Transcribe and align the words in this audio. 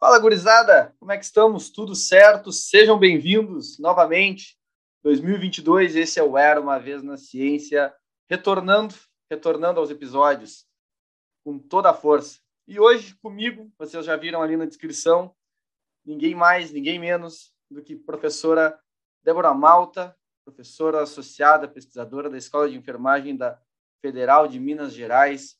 Fala, 0.00 0.16
gurizada! 0.20 0.94
Como 1.00 1.10
é 1.10 1.18
que 1.18 1.24
estamos? 1.24 1.70
Tudo 1.70 1.92
certo? 1.92 2.52
Sejam 2.52 2.96
bem-vindos 2.96 3.80
novamente. 3.80 4.56
2022, 5.02 5.96
esse 5.96 6.20
é 6.20 6.22
o 6.22 6.38
Era 6.38 6.60
Uma 6.60 6.78
Vez 6.78 7.02
na 7.02 7.16
Ciência, 7.16 7.92
retornando, 8.30 8.94
retornando 9.28 9.80
aos 9.80 9.90
episódios 9.90 10.64
com 11.44 11.58
toda 11.58 11.90
a 11.90 11.94
força. 11.94 12.38
E 12.68 12.78
hoje, 12.78 13.16
comigo, 13.16 13.72
vocês 13.76 14.06
já 14.06 14.14
viram 14.14 14.40
ali 14.40 14.56
na 14.56 14.66
descrição, 14.66 15.34
ninguém 16.04 16.32
mais, 16.32 16.70
ninguém 16.70 17.00
menos 17.00 17.52
do 17.68 17.82
que 17.82 17.96
professora 17.96 18.78
Débora 19.24 19.52
Malta, 19.52 20.16
professora 20.44 21.02
associada, 21.02 21.66
pesquisadora 21.66 22.30
da 22.30 22.38
Escola 22.38 22.70
de 22.70 22.76
Enfermagem 22.76 23.36
da 23.36 23.60
Federal 24.00 24.46
de 24.46 24.60
Minas 24.60 24.92
Gerais. 24.92 25.58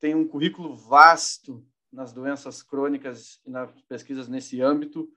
Tem 0.00 0.14
um 0.14 0.26
currículo 0.26 0.74
vasto 0.74 1.62
nas 1.92 2.12
doenças 2.12 2.62
crônicas 2.62 3.40
e 3.44 3.50
nas 3.50 3.70
pesquisas 3.82 4.28
nesse 4.28 4.60
âmbito. 4.60 5.08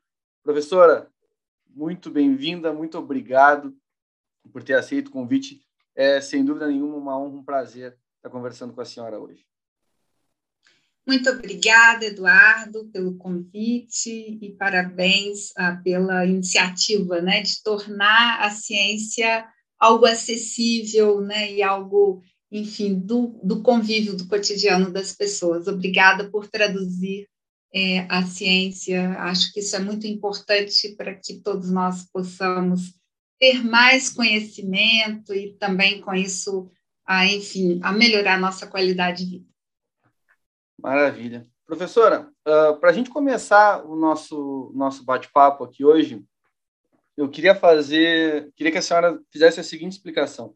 Professora, 0.44 1.10
muito 1.68 2.10
bem-vinda, 2.12 2.74
muito 2.74 2.98
obrigado 2.98 3.76
por 4.52 4.64
ter 4.64 4.74
aceito 4.74 5.08
o 5.08 5.12
convite. 5.12 5.62
É, 5.96 6.20
sem 6.20 6.44
dúvida 6.44 6.68
nenhuma, 6.68 6.98
uma 6.98 7.18
honra, 7.18 7.38
um 7.38 7.44
prazer 7.44 7.98
estar 8.18 8.30
conversando 8.30 8.74
com 8.74 8.82
a 8.82 8.86
senhora 8.86 9.20
hoje. 9.20 9.46
Muito 11.08 11.30
obrigada, 11.30 12.06
Eduardo, 12.06 12.90
pelo 12.92 13.16
convite 13.16 14.10
e 14.42 14.56
parabéns 14.58 15.52
ah, 15.56 15.80
pela 15.84 16.26
iniciativa 16.26 17.22
né, 17.22 17.42
de 17.42 17.62
tornar 17.62 18.42
a 18.42 18.50
ciência 18.50 19.48
algo 19.80 20.06
acessível 20.06 21.22
né, 21.22 21.52
e 21.52 21.62
algo, 21.62 22.24
enfim, 22.56 22.98
do, 22.98 23.40
do 23.44 23.62
convívio 23.62 24.16
do 24.16 24.28
cotidiano 24.28 24.92
das 24.92 25.14
pessoas. 25.14 25.68
Obrigada 25.68 26.30
por 26.30 26.48
traduzir 26.48 27.28
é, 27.74 28.06
a 28.10 28.24
ciência. 28.24 29.12
Acho 29.20 29.52
que 29.52 29.60
isso 29.60 29.76
é 29.76 29.80
muito 29.80 30.08
importante 30.08 30.96
para 30.96 31.14
que 31.14 31.42
todos 31.42 31.70
nós 31.70 32.10
possamos 32.12 32.94
ter 33.38 33.64
mais 33.64 34.10
conhecimento 34.10 35.34
e 35.34 35.54
também 35.60 36.00
com 36.00 36.14
isso, 36.14 36.72
a, 37.06 37.26
enfim, 37.26 37.80
a 37.84 37.92
melhorar 37.92 38.36
a 38.36 38.40
nossa 38.40 38.66
qualidade 38.66 39.26
de 39.26 39.32
vida. 39.32 39.46
Maravilha. 40.82 41.46
Professora, 41.66 42.32
uh, 42.48 42.80
para 42.80 42.92
a 42.92 42.94
gente 42.94 43.10
começar 43.10 43.84
o 43.86 43.96
nosso, 43.96 44.72
nosso 44.76 45.04
bate-papo 45.04 45.64
aqui 45.64 45.84
hoje, 45.84 46.24
eu 47.18 47.30
queria 47.30 47.56
fazer, 47.56 48.52
queria 48.56 48.72
que 48.72 48.78
a 48.78 48.82
senhora 48.82 49.20
fizesse 49.32 49.60
a 49.60 49.64
seguinte 49.64 49.94
explicação. 49.94 50.54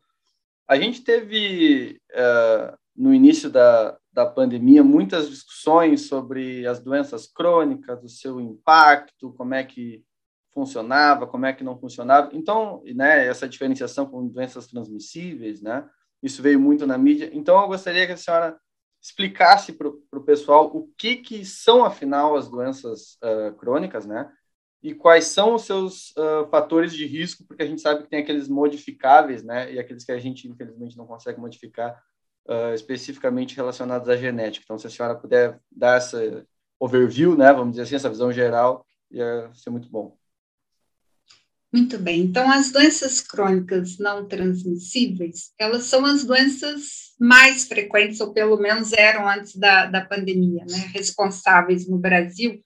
A 0.70 0.76
gente 0.76 1.04
teve, 1.04 2.00
uh, 2.12 2.78
no 2.96 3.12
início 3.12 3.50
da, 3.50 3.98
da 4.14 4.24
pandemia, 4.24 4.84
muitas 4.84 5.28
discussões 5.28 6.08
sobre 6.08 6.68
as 6.68 6.80
doenças 6.80 7.26
crônicas, 7.26 8.04
o 8.04 8.08
seu 8.08 8.40
impacto, 8.40 9.34
como 9.34 9.56
é 9.56 9.64
que 9.64 10.06
funcionava, 10.54 11.26
como 11.26 11.48
é 11.48 11.54
que 11.54 11.64
não 11.64 11.80
funcionava. 11.80 12.30
Então, 12.34 12.84
né, 12.86 13.26
essa 13.26 13.50
diferenciação 13.50 14.06
com 14.06 14.28
doenças 14.28 14.68
transmissíveis, 14.68 15.60
né, 15.60 15.90
isso 16.22 16.44
veio 16.44 16.60
muito 16.60 16.86
na 16.86 17.00
mídia. 17.00 17.32
Então, 17.34 17.60
eu 17.60 17.68
gostaria 17.68 18.06
que 18.06 18.14
a 18.14 18.18
senhora 18.18 18.56
explicasse 19.02 19.74
para 19.74 19.88
o 19.88 20.24
pessoal 20.24 20.66
o 20.68 20.88
que, 20.96 21.16
que 21.16 21.44
são, 21.44 21.84
afinal, 21.84 22.36
as 22.36 22.48
doenças 22.48 23.18
uh, 23.24 23.56
crônicas, 23.56 24.06
né? 24.06 24.32
E 24.82 24.94
quais 24.94 25.26
são 25.26 25.56
os 25.56 25.64
seus 25.64 26.12
uh, 26.12 26.48
fatores 26.50 26.94
de 26.94 27.06
risco, 27.06 27.44
porque 27.46 27.64
a 27.64 27.66
gente 27.66 27.82
sabe 27.82 28.04
que 28.04 28.10
tem 28.10 28.20
aqueles 28.20 28.48
modificáveis, 28.48 29.44
né? 29.44 29.74
E 29.74 29.80
aqueles 29.80 30.06
que 30.06 30.12
a 30.12 30.20
gente, 30.20 30.48
infelizmente, 30.48 30.98
não 30.98 31.06
consegue 31.06 31.40
modificar, 31.40 32.02
uh, 32.48 32.74
especificamente 32.74 33.56
relacionados 33.56 34.08
à 34.08 34.16
genética. 34.16 34.64
Então, 34.64 34.78
se 34.78 34.88
a 34.88 34.90
senhora 34.90 35.16
puder 35.16 35.60
dar 35.70 35.98
essa 35.98 36.46
overview, 36.80 37.36
né? 37.38 37.52
Vamos 37.52 37.72
dizer 37.72 37.84
assim, 37.84 37.96
essa 37.96 38.10
visão 38.10 38.32
geral, 38.32 38.86
ia 39.12 39.52
ser 39.54 39.70
muito 39.70 39.90
bom. 39.90 40.18
Muito 41.72 42.00
bem. 42.00 42.22
Então, 42.22 42.50
as 42.50 42.72
doenças 42.72 43.22
crônicas 43.22 44.00
não 44.00 44.28
transmissíveis, 44.28 45.52
elas 45.60 45.84
são 45.84 46.04
as 46.04 46.24
doenças 46.24 47.14
mais 47.20 47.68
frequentes, 47.68 48.20
ou 48.22 48.34
pelo 48.34 48.58
menos 48.58 48.92
eram 48.94 49.30
antes 49.30 49.56
da, 49.56 49.86
da 49.86 50.04
pandemia, 50.04 50.66
né? 50.68 50.90
Responsáveis 50.94 51.88
no 51.88 51.98
Brasil 51.98 52.64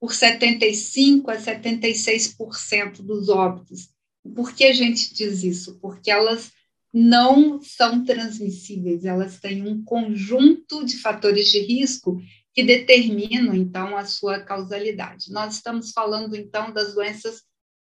por 0.00 0.14
75 0.14 1.30
a 1.30 1.36
76% 1.36 3.02
dos 3.02 3.28
óbitos. 3.28 3.88
Por 4.34 4.52
que 4.52 4.64
a 4.64 4.72
gente 4.72 5.14
diz 5.14 5.42
isso? 5.42 5.78
Porque 5.80 6.10
elas 6.10 6.52
não 6.92 7.60
são 7.60 8.04
transmissíveis, 8.04 9.04
elas 9.04 9.38
têm 9.38 9.66
um 9.66 9.84
conjunto 9.84 10.84
de 10.84 10.96
fatores 10.96 11.48
de 11.48 11.60
risco 11.60 12.20
que 12.54 12.64
determinam, 12.64 13.54
então, 13.54 13.96
a 13.96 14.06
sua 14.06 14.40
causalidade. 14.40 15.30
Nós 15.30 15.56
estamos 15.56 15.92
falando, 15.92 16.34
então, 16.34 16.72
das 16.72 16.94
doenças 16.94 17.42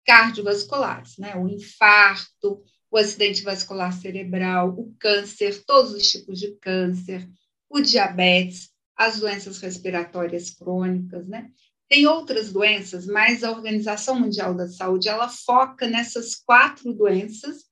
cardiovasculares, 0.06 1.19
né? 1.19 1.34
O 1.37 1.48
infarto, 1.48 2.62
o 2.91 2.97
acidente 2.97 3.42
vascular 3.42 3.92
cerebral, 3.92 4.71
o 4.78 4.94
câncer, 4.98 5.65
todos 5.65 5.92
os 5.92 6.09
tipos 6.09 6.38
de 6.38 6.53
câncer, 6.60 7.28
o 7.69 7.81
diabetes, 7.81 8.71
as 8.97 9.19
doenças 9.19 9.59
respiratórias 9.59 10.50
crônicas, 10.50 11.27
né? 11.27 11.50
Tem 11.90 12.06
outras 12.06 12.52
doenças, 12.52 13.04
mas 13.04 13.42
a 13.42 13.50
Organização 13.50 14.20
Mundial 14.20 14.54
da 14.54 14.68
Saúde 14.68 15.08
ela 15.08 15.28
foca 15.28 15.88
nessas 15.88 16.36
quatro 16.36 16.94
doenças 16.94 17.64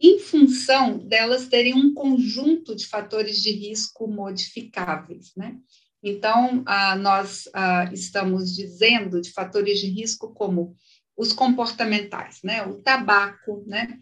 em 0.00 0.18
função 0.18 0.96
delas 1.06 1.48
terem 1.48 1.74
um 1.74 1.92
conjunto 1.92 2.74
de 2.74 2.86
fatores 2.86 3.42
de 3.42 3.50
risco 3.50 4.08
modificáveis, 4.08 5.32
né? 5.36 5.58
Então, 6.02 6.62
ah, 6.64 6.96
nós 6.96 7.46
ah, 7.52 7.90
estamos 7.92 8.56
dizendo 8.56 9.20
de 9.20 9.30
fatores 9.32 9.80
de 9.80 9.88
risco 9.88 10.32
como 10.32 10.74
os 11.14 11.34
comportamentais, 11.34 12.38
né? 12.42 12.64
O 12.64 12.80
tabaco, 12.80 13.64
né? 13.66 13.98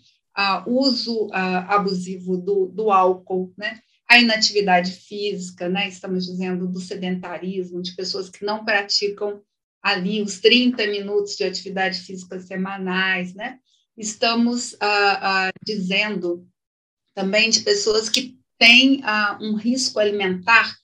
O 0.67 0.83
uso 0.83 1.29
abusivo 1.33 2.37
do, 2.37 2.67
do 2.67 2.93
álcool, 2.93 3.53
né? 3.57 3.81
A 4.09 4.21
inatividade 4.21 4.93
física, 4.93 5.69
né? 5.69 5.89
Estamos 5.89 6.27
dizendo 6.27 6.69
do 6.69 6.79
sedentarismo, 6.79 7.83
de 7.83 7.97
pessoas 7.97 8.29
que 8.29 8.45
não 8.45 8.65
praticam 8.65 9.43
ali 9.87 10.21
os 10.21 10.41
30 10.41 10.85
minutos 10.89 11.37
de 11.37 11.45
atividade 11.45 12.01
física 12.01 12.41
semanais, 12.41 13.35
né? 13.35 13.59
Estamos 13.97 14.77
dizendo 15.65 16.45
também 17.15 17.51
de 17.51 17.61
pessoas 17.61 18.09
que 18.09 18.37
têm 18.59 19.01
um 19.41 19.55
risco 19.55 20.01
alimentar 20.01 20.77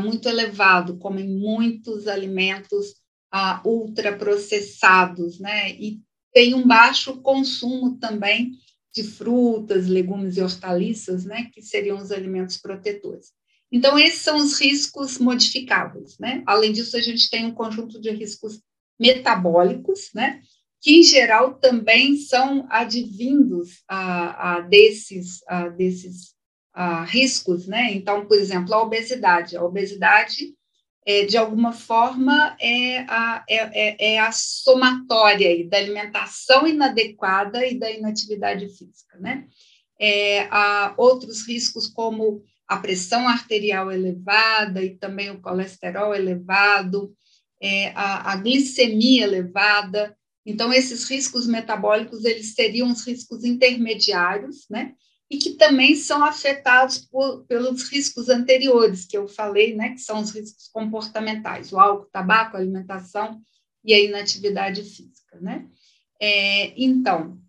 muito 0.00 0.28
elevado, 0.28 0.98
comem 0.98 1.28
muitos 1.28 2.06
alimentos 2.06 2.90
uh, 3.34 3.68
ultraprocessados, 3.68 5.40
né? 5.40 5.72
E 5.72 6.00
tem 6.32 6.54
um 6.54 6.66
baixo 6.66 7.20
consumo 7.20 7.98
também 7.98 8.52
de 8.94 9.02
frutas, 9.02 9.88
legumes 9.88 10.36
e 10.36 10.42
hortaliças, 10.42 11.24
né? 11.24 11.50
Que 11.52 11.60
seriam 11.60 11.98
os 11.98 12.12
alimentos 12.12 12.56
protetores. 12.56 13.32
Então, 13.74 13.98
esses 13.98 14.20
são 14.20 14.36
os 14.36 14.60
riscos 14.60 15.18
modificáveis, 15.18 16.16
né? 16.16 16.44
Além 16.46 16.70
disso, 16.70 16.96
a 16.96 17.00
gente 17.00 17.28
tem 17.28 17.44
um 17.44 17.50
conjunto 17.52 18.00
de 18.00 18.08
riscos 18.08 18.60
metabólicos, 18.96 20.10
né? 20.14 20.40
Que, 20.80 21.00
em 21.00 21.02
geral, 21.02 21.54
também 21.54 22.16
são 22.16 22.68
advindos 22.70 23.82
a, 23.88 24.58
a 24.58 24.60
desses, 24.60 25.42
a 25.48 25.68
desses 25.70 26.34
a 26.72 27.02
riscos, 27.02 27.66
né? 27.66 27.92
Então, 27.92 28.26
por 28.28 28.38
exemplo, 28.38 28.72
a 28.72 28.80
obesidade. 28.80 29.56
A 29.56 29.64
obesidade 29.64 30.54
é, 31.04 31.24
de 31.24 31.36
alguma 31.36 31.72
forma, 31.72 32.56
é 32.60 32.98
a, 33.08 33.44
é, 33.48 33.56
é, 33.56 34.14
é 34.14 34.18
a 34.20 34.30
somatória 34.30 35.68
da 35.68 35.78
alimentação 35.78 36.64
inadequada 36.64 37.66
e 37.66 37.76
da 37.76 37.90
inatividade 37.90 38.68
física, 38.68 39.18
né? 39.18 39.48
É, 39.98 40.46
há 40.48 40.94
outros 40.96 41.44
riscos 41.44 41.88
como 41.88 42.40
a 42.66 42.76
pressão 42.76 43.28
arterial 43.28 43.92
elevada 43.92 44.82
e 44.82 44.96
também 44.96 45.30
o 45.30 45.40
colesterol 45.40 46.14
elevado, 46.14 47.14
é, 47.60 47.88
a, 47.90 48.32
a, 48.32 48.36
glicemia 48.36 49.24
elevada. 49.24 50.16
Então, 50.46 50.72
esses 50.72 51.08
riscos 51.08 51.46
metabólicos, 51.46 52.24
eles 52.24 52.54
seriam 52.54 52.90
os 52.90 53.06
riscos 53.06 53.44
intermediários, 53.44 54.66
né? 54.70 54.94
e 55.30 55.38
que 55.38 55.54
também 55.54 55.96
são 55.96 56.24
afetados 56.24 56.98
por, 56.98 57.44
pelos 57.46 57.88
riscos 57.88 58.28
anteriores 58.28 59.04
que 59.04 59.16
eu 59.16 59.26
falei, 59.26 59.74
né, 59.74 59.90
que 59.90 60.00
são 60.00 60.20
os 60.20 60.30
riscos 60.30 60.68
comportamentais, 60.68 61.72
o 61.72 61.78
álcool, 61.78 62.08
tabaco, 62.12 62.56
alimentação 62.56 63.40
e 63.84 63.92
a 63.92 64.00
inatividade 64.00 64.82
física, 64.82 65.40
né? 65.40 65.66
É, 66.20 66.72
então, 66.80 67.40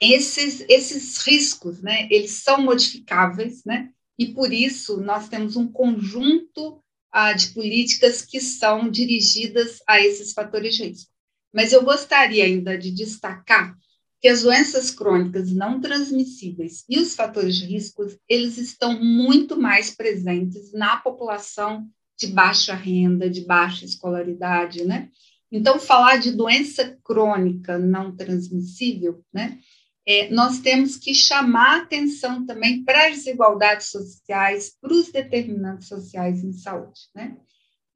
esses, 0.00 0.64
esses 0.68 1.18
riscos, 1.26 1.82
né, 1.82 2.06
eles 2.10 2.42
são 2.42 2.62
modificáveis, 2.62 3.64
né, 3.64 3.90
e 4.18 4.26
por 4.26 4.52
isso 4.52 5.00
nós 5.00 5.28
temos 5.28 5.56
um 5.56 5.66
conjunto 5.66 6.80
ah, 7.10 7.32
de 7.32 7.48
políticas 7.48 8.22
que 8.22 8.40
são 8.40 8.88
dirigidas 8.88 9.78
a 9.86 10.00
esses 10.00 10.32
fatores 10.32 10.74
de 10.74 10.84
risco. 10.84 11.10
Mas 11.52 11.72
eu 11.72 11.84
gostaria 11.84 12.44
ainda 12.44 12.76
de 12.76 12.90
destacar 12.90 13.76
que 14.20 14.28
as 14.28 14.42
doenças 14.42 14.90
crônicas 14.90 15.52
não 15.52 15.80
transmissíveis 15.80 16.84
e 16.88 16.98
os 16.98 17.14
fatores 17.14 17.56
de 17.56 17.66
risco, 17.66 18.06
eles 18.28 18.56
estão 18.56 18.98
muito 18.98 19.60
mais 19.60 19.90
presentes 19.90 20.72
na 20.72 20.96
população 20.96 21.86
de 22.18 22.28
baixa 22.28 22.74
renda, 22.74 23.28
de 23.28 23.42
baixa 23.42 23.84
escolaridade, 23.84 24.84
né? 24.84 25.10
Então, 25.52 25.78
falar 25.78 26.16
de 26.16 26.32
doença 26.32 26.98
crônica 27.04 27.78
não 27.78 28.16
transmissível, 28.16 29.22
né? 29.32 29.58
É, 30.06 30.28
nós 30.28 30.58
temos 30.58 30.96
que 30.96 31.14
chamar 31.14 31.82
atenção 31.82 32.44
também 32.44 32.84
para 32.84 33.08
as 33.08 33.16
desigualdades 33.16 33.86
sociais, 33.86 34.76
para 34.80 34.92
os 34.92 35.10
determinantes 35.10 35.88
sociais 35.88 36.44
em 36.44 36.52
saúde, 36.52 37.00
né? 37.14 37.36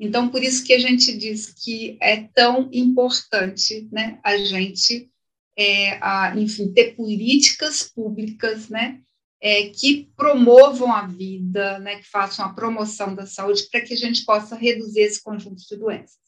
Então, 0.00 0.28
por 0.30 0.42
isso 0.42 0.64
que 0.64 0.72
a 0.72 0.78
gente 0.78 1.16
diz 1.16 1.52
que 1.52 1.98
é 2.00 2.22
tão 2.28 2.70
importante, 2.72 3.88
né, 3.90 4.20
a 4.22 4.36
gente, 4.38 5.10
é, 5.56 5.98
a, 6.00 6.34
enfim, 6.36 6.72
ter 6.72 6.94
políticas 6.94 7.82
públicas, 7.82 8.68
né, 8.68 9.02
é, 9.40 9.68
que 9.70 10.10
promovam 10.16 10.92
a 10.92 11.06
vida, 11.06 11.80
né, 11.80 11.96
que 11.96 12.08
façam 12.08 12.44
a 12.44 12.54
promoção 12.54 13.14
da 13.14 13.26
saúde, 13.26 13.68
para 13.70 13.80
que 13.80 13.92
a 13.92 13.96
gente 13.96 14.24
possa 14.24 14.54
reduzir 14.54 15.00
esse 15.00 15.22
conjunto 15.22 15.66
de 15.66 15.76
doenças. 15.76 16.18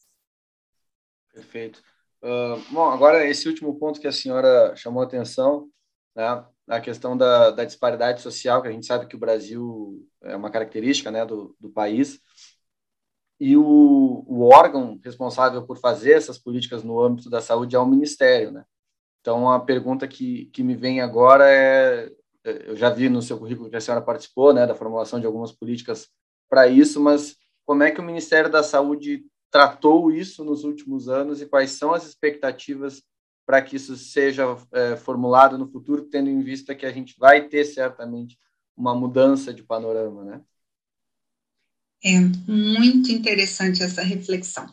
Perfeito. 1.32 1.80
Uh, 2.22 2.60
bom, 2.70 2.90
agora 2.90 3.26
esse 3.26 3.48
último 3.48 3.78
ponto 3.78 4.00
que 4.00 4.06
a 4.06 4.12
senhora 4.12 4.74
chamou 4.76 5.02
a 5.02 5.06
atenção, 5.06 5.68
né, 6.14 6.44
a 6.68 6.80
questão 6.80 7.16
da, 7.16 7.50
da, 7.50 7.64
disparidade 7.64 8.20
social, 8.20 8.60
que 8.60 8.68
a 8.68 8.72
gente 8.72 8.86
sabe 8.86 9.06
que 9.06 9.16
o 9.16 9.18
Brasil 9.18 10.06
é 10.22 10.36
uma 10.36 10.50
característica 10.50 11.10
né, 11.10 11.24
do, 11.24 11.56
do 11.58 11.70
país, 11.70 12.20
e 13.40 13.56
o, 13.56 14.22
o 14.26 14.42
órgão 14.42 15.00
responsável 15.02 15.66
por 15.66 15.78
fazer 15.78 16.12
essas 16.12 16.38
políticas 16.38 16.84
no 16.84 17.00
âmbito 17.00 17.30
da 17.30 17.40
saúde 17.40 17.74
é 17.74 17.78
o 17.78 17.86
Ministério, 17.86 18.50
né? 18.52 18.64
Então, 19.22 19.50
a 19.50 19.58
pergunta 19.58 20.06
que, 20.06 20.46
que 20.46 20.62
me 20.62 20.74
vem 20.74 21.00
agora 21.00 21.50
é 21.50 22.10
eu 22.44 22.76
já 22.76 22.90
vi 22.90 23.08
no 23.08 23.20
seu 23.20 23.38
currículo 23.38 23.68
que 23.68 23.76
a 23.76 23.80
senhora 23.80 24.04
participou, 24.04 24.52
né, 24.52 24.66
da 24.66 24.74
formulação 24.74 25.20
de 25.20 25.26
algumas 25.26 25.52
políticas 25.52 26.08
para 26.48 26.66
isso, 26.66 27.00
mas 27.00 27.36
como 27.66 27.82
é 27.82 27.90
que 27.90 28.00
o 28.00 28.04
Ministério 28.04 28.50
da 28.50 28.62
Saúde 28.62 29.24
tratou 29.50 30.12
isso 30.12 30.44
nos 30.44 30.64
últimos 30.64 31.08
anos 31.08 31.40
e 31.40 31.46
quais 31.46 31.72
são 31.72 31.92
as 31.92 32.06
expectativas 32.06 33.02
para 33.44 33.60
que 33.60 33.76
isso 33.76 33.96
seja 33.96 34.44
é, 34.72 34.96
formulado 34.96 35.58
no 35.58 35.68
futuro, 35.68 36.04
tendo 36.04 36.30
em 36.30 36.40
vista 36.40 36.74
que 36.74 36.86
a 36.86 36.92
gente 36.92 37.16
vai 37.18 37.48
ter 37.48 37.64
certamente 37.64 38.38
uma 38.76 38.94
mudança 38.94 39.52
de 39.52 39.62
panorama, 39.62 40.24
né? 40.24 40.40
É 42.02 42.18
muito 42.50 43.10
interessante 43.10 43.82
essa 43.82 44.02
reflexão. 44.02 44.72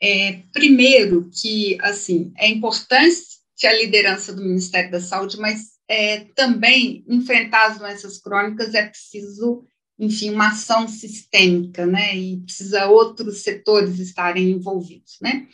É, 0.00 0.42
primeiro 0.52 1.28
que 1.30 1.76
assim 1.80 2.32
é 2.36 2.48
importante 2.48 3.18
a 3.64 3.72
liderança 3.72 4.32
do 4.32 4.42
Ministério 4.42 4.90
da 4.90 5.00
Saúde, 5.00 5.38
mas 5.38 5.78
é, 5.88 6.26
também 6.36 7.04
enfrentar 7.08 7.66
as 7.66 7.78
doenças 7.78 8.18
crônicas 8.18 8.74
é 8.74 8.86
preciso, 8.86 9.66
enfim, 9.98 10.30
uma 10.30 10.48
ação 10.48 10.86
sistêmica, 10.86 11.84
né? 11.84 12.16
E 12.16 12.40
precisa 12.40 12.86
outros 12.86 13.42
setores 13.42 13.98
estarem 13.98 14.50
envolvidos, 14.50 15.18
né? 15.20 15.46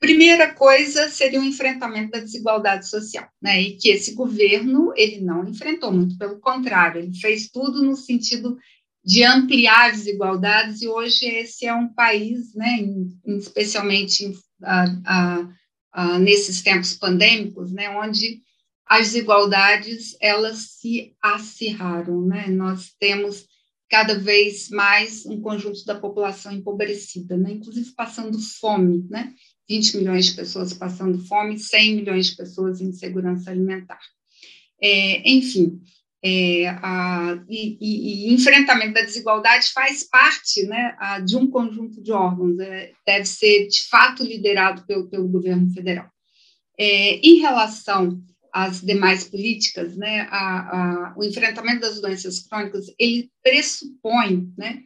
Primeira 0.00 0.52
coisa 0.52 1.08
seria 1.08 1.40
o 1.40 1.44
enfrentamento 1.44 2.10
da 2.10 2.18
desigualdade 2.18 2.88
social, 2.88 3.28
né? 3.40 3.60
E 3.62 3.76
que 3.76 3.88
esse 3.88 4.14
governo 4.14 4.92
ele 4.96 5.20
não 5.20 5.48
enfrentou, 5.48 5.92
muito 5.92 6.18
pelo 6.18 6.40
contrário, 6.40 7.00
ele 7.00 7.14
fez 7.14 7.48
tudo 7.48 7.82
no 7.82 7.96
sentido 7.96 8.58
de 9.04 9.22
ampliar 9.22 9.90
as 9.90 9.98
desigualdades 9.98 10.82
e 10.82 10.88
hoje 10.88 11.26
esse 11.26 11.66
é 11.66 11.74
um 11.74 11.88
país, 11.88 12.54
né? 12.54 12.78
Especialmente 13.26 14.32
a, 14.62 14.84
a, 15.04 15.48
a, 15.92 16.18
nesses 16.18 16.62
tempos 16.62 16.94
pandêmicos, 16.94 17.70
né? 17.70 17.90
Onde 17.90 18.42
as 18.86 19.12
desigualdades 19.12 20.16
elas 20.20 20.58
se 20.80 21.14
acirraram, 21.22 22.20
né? 22.22 22.48
Nós 22.48 22.92
temos 22.98 23.46
cada 23.94 24.18
vez 24.18 24.70
mais 24.70 25.24
um 25.24 25.40
conjunto 25.40 25.84
da 25.84 25.94
população 25.94 26.50
empobrecida, 26.50 27.36
né? 27.36 27.52
Inclusive 27.52 27.92
passando 27.92 28.36
fome, 28.40 29.06
né? 29.08 29.32
20 29.68 29.98
milhões 29.98 30.26
de 30.26 30.34
pessoas 30.34 30.72
passando 30.72 31.24
fome, 31.26 31.60
100 31.60 31.94
milhões 31.94 32.26
de 32.26 32.36
pessoas 32.36 32.80
em 32.80 32.90
segurança 32.90 33.52
alimentar. 33.52 34.00
É, 34.82 35.30
enfim, 35.30 35.80
é, 36.24 36.66
a, 36.82 37.40
e, 37.48 37.78
e, 37.80 38.30
e, 38.30 38.34
enfrentamento 38.34 38.94
da 38.94 39.02
desigualdade 39.02 39.72
faz 39.72 40.02
parte 40.02 40.66
né, 40.66 40.96
a, 40.98 41.20
de 41.20 41.36
um 41.36 41.48
conjunto 41.48 42.02
de 42.02 42.10
órgãos, 42.10 42.58
é, 42.58 42.90
deve 43.06 43.26
ser 43.26 43.68
de 43.68 43.80
fato 43.88 44.24
liderado 44.24 44.84
pelo, 44.88 45.08
pelo 45.08 45.28
governo 45.28 45.70
federal. 45.70 46.10
É, 46.76 47.18
em 47.18 47.38
relação 47.38 48.20
as 48.54 48.80
demais 48.80 49.24
políticas, 49.24 49.96
né, 49.96 50.28
a, 50.30 51.08
a, 51.08 51.14
o 51.16 51.24
enfrentamento 51.24 51.80
das 51.80 52.00
doenças 52.00 52.38
crônicas, 52.38 52.86
ele 52.96 53.28
pressupõe 53.42 54.48
né, 54.56 54.84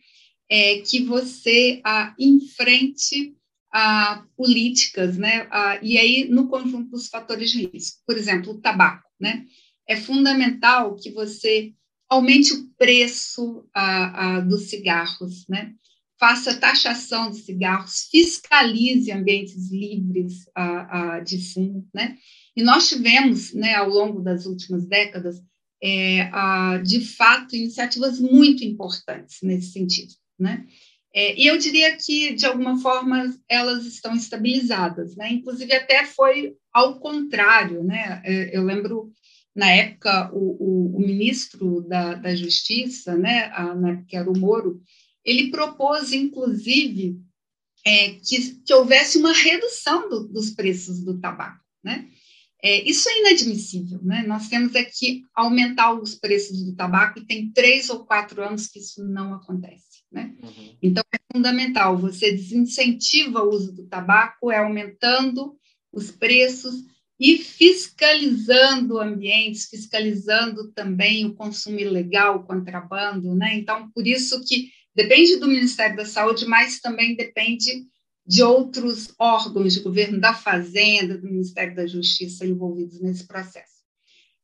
é, 0.48 0.78
que 0.78 1.04
você 1.04 1.78
a, 1.84 2.14
enfrente 2.18 3.36
a, 3.70 4.24
políticas, 4.34 5.18
né, 5.18 5.46
a, 5.50 5.78
e 5.82 5.98
aí 5.98 6.26
no 6.30 6.48
conjunto 6.48 6.88
dos 6.88 7.08
fatores 7.08 7.50
de 7.50 7.66
risco. 7.66 8.00
Por 8.06 8.16
exemplo, 8.16 8.54
o 8.54 8.58
tabaco. 8.58 9.06
Né, 9.20 9.44
é 9.86 9.96
fundamental 9.96 10.94
que 10.94 11.10
você 11.10 11.74
aumente 12.08 12.54
o 12.54 12.68
preço 12.78 13.68
a, 13.74 14.36
a, 14.36 14.40
dos 14.40 14.70
cigarros, 14.70 15.46
né, 15.46 15.74
faça 16.18 16.58
taxação 16.58 17.30
de 17.30 17.38
cigarros, 17.38 18.08
fiscalize 18.10 19.12
ambientes 19.12 19.70
livres 19.70 20.48
a, 20.54 21.16
a, 21.16 21.20
de 21.20 21.52
fumo, 21.52 21.86
né, 21.92 22.16
e 22.58 22.62
nós 22.64 22.88
tivemos, 22.88 23.54
né, 23.54 23.76
ao 23.76 23.88
longo 23.88 24.20
das 24.20 24.44
últimas 24.44 24.84
décadas, 24.84 25.40
é, 25.80 26.22
a, 26.32 26.78
de 26.78 27.00
fato, 27.00 27.54
iniciativas 27.54 28.18
muito 28.18 28.64
importantes 28.64 29.38
nesse 29.44 29.70
sentido. 29.70 30.12
Né? 30.36 30.66
É, 31.14 31.40
e 31.40 31.46
eu 31.46 31.56
diria 31.56 31.96
que, 31.96 32.34
de 32.34 32.44
alguma 32.46 32.76
forma, 32.80 33.32
elas 33.48 33.86
estão 33.86 34.12
estabilizadas. 34.12 35.14
Né? 35.14 35.34
Inclusive, 35.34 35.72
até 35.72 36.04
foi 36.04 36.56
ao 36.72 36.98
contrário. 36.98 37.84
Né? 37.84 38.20
É, 38.24 38.56
eu 38.56 38.64
lembro, 38.64 39.12
na 39.54 39.70
época, 39.70 40.28
o, 40.34 40.56
o, 40.58 40.96
o 40.96 41.00
ministro 41.00 41.82
da, 41.82 42.14
da 42.14 42.34
Justiça, 42.34 43.16
né, 43.16 43.52
a, 43.54 43.72
na 43.72 44.02
que 44.02 44.16
era 44.16 44.28
o 44.28 44.36
Moro, 44.36 44.82
ele 45.24 45.52
propôs, 45.52 46.12
inclusive, 46.12 47.20
é, 47.86 48.14
que, 48.14 48.56
que 48.64 48.74
houvesse 48.74 49.16
uma 49.16 49.32
redução 49.32 50.08
do, 50.08 50.26
dos 50.26 50.50
preços 50.50 50.98
do 51.04 51.20
tabaco. 51.20 51.64
Né? 51.84 52.08
É, 52.62 52.82
isso 52.88 53.08
é 53.08 53.20
inadmissível, 53.20 54.00
né? 54.02 54.24
Nós 54.26 54.48
temos 54.48 54.74
aqui 54.74 55.22
aumentar 55.32 55.92
os 55.92 56.16
preços 56.16 56.64
do 56.64 56.74
tabaco 56.74 57.20
e 57.20 57.26
tem 57.26 57.50
três 57.52 57.88
ou 57.88 58.04
quatro 58.04 58.42
anos 58.42 58.66
que 58.66 58.80
isso 58.80 59.04
não 59.04 59.32
acontece, 59.32 60.02
né? 60.10 60.34
Uhum. 60.42 60.76
Então 60.82 61.04
é 61.12 61.18
fundamental. 61.32 61.96
Você 61.98 62.32
desincentiva 62.32 63.42
o 63.42 63.50
uso 63.50 63.72
do 63.72 63.86
tabaco, 63.86 64.50
é 64.50 64.58
aumentando 64.58 65.56
os 65.92 66.10
preços 66.10 66.84
e 67.20 67.38
fiscalizando 67.38 68.98
ambientes, 68.98 69.68
fiscalizando 69.68 70.72
também 70.72 71.26
o 71.26 71.34
consumo 71.34 71.78
ilegal, 71.78 72.38
o 72.38 72.44
contrabando, 72.44 73.36
né? 73.36 73.56
Então 73.56 73.88
por 73.90 74.04
isso 74.04 74.44
que 74.44 74.70
depende 74.96 75.36
do 75.36 75.46
Ministério 75.46 75.96
da 75.96 76.04
Saúde, 76.04 76.44
mas 76.44 76.80
também 76.80 77.14
depende 77.14 77.86
de 78.28 78.42
outros 78.42 79.14
órgãos 79.18 79.72
de 79.72 79.80
governo, 79.80 80.20
da 80.20 80.34
Fazenda, 80.34 81.16
do 81.16 81.26
Ministério 81.26 81.74
da 81.74 81.86
Justiça 81.86 82.44
envolvidos 82.44 83.00
nesse 83.00 83.26
processo. 83.26 83.78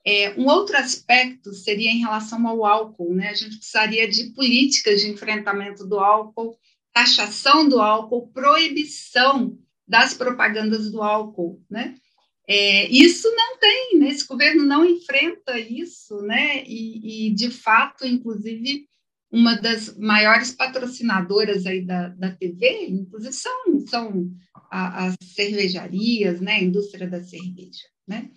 É, 0.06 0.34
um 0.40 0.46
outro 0.46 0.74
aspecto 0.78 1.52
seria 1.52 1.90
em 1.90 1.98
relação 1.98 2.46
ao 2.48 2.64
álcool, 2.64 3.14
né? 3.14 3.28
A 3.28 3.34
gente 3.34 3.58
precisaria 3.58 4.08
de 4.08 4.32
políticas 4.32 5.02
de 5.02 5.10
enfrentamento 5.10 5.86
do 5.86 5.98
álcool, 5.98 6.58
taxação 6.94 7.68
do 7.68 7.78
álcool, 7.78 8.28
proibição 8.28 9.58
das 9.86 10.14
propagandas 10.14 10.90
do 10.90 11.02
álcool, 11.02 11.62
né? 11.68 11.94
É, 12.48 12.88
isso 12.90 13.30
não 13.34 13.58
tem, 13.58 13.98
né? 13.98 14.08
esse 14.08 14.26
governo 14.26 14.64
não 14.64 14.84
enfrenta 14.84 15.58
isso, 15.58 16.22
né? 16.22 16.64
E, 16.66 17.28
e 17.28 17.34
de 17.34 17.50
fato, 17.50 18.06
inclusive, 18.06 18.86
uma 19.34 19.56
das 19.56 19.98
maiores 19.98 20.52
patrocinadoras 20.52 21.66
aí 21.66 21.84
da, 21.84 22.10
da 22.10 22.30
TV, 22.30 22.86
inclusive 22.86 23.32
são, 23.32 23.80
são 23.88 24.30
a, 24.70 25.06
as 25.06 25.16
cervejarias, 25.34 26.40
né, 26.40 26.52
a 26.52 26.62
indústria 26.62 27.08
da 27.10 27.20
cerveja, 27.20 27.82
né? 28.06 28.30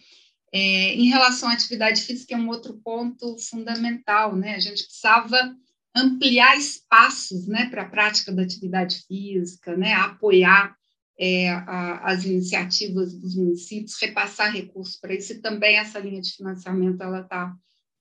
É, 0.52 0.96
em 0.96 1.08
relação 1.10 1.50
à 1.50 1.54
atividade 1.54 2.02
física, 2.02 2.34
é 2.34 2.38
um 2.38 2.50
outro 2.50 2.82
ponto 2.84 3.38
fundamental, 3.38 4.36
né? 4.36 4.56
A 4.56 4.60
gente 4.60 4.86
precisava 4.86 5.56
ampliar 5.96 6.58
espaços, 6.58 7.46
né, 7.48 7.70
para 7.70 7.84
a 7.84 7.90
prática 7.90 8.32
da 8.32 8.42
atividade 8.42 9.04
física, 9.08 9.78
né, 9.78 9.94
apoiar 9.94 10.76
é, 11.20 11.52
a, 11.52 12.12
as 12.12 12.26
iniciativas 12.26 13.14
dos 13.14 13.36
municípios, 13.36 14.02
repassar 14.02 14.52
recursos 14.52 14.96
para 14.96 15.14
isso, 15.14 15.34
e 15.34 15.42
também 15.42 15.78
essa 15.78 16.00
linha 16.00 16.22
de 16.22 16.32
financiamento 16.32 17.02
ela 17.02 17.22
está 17.22 17.56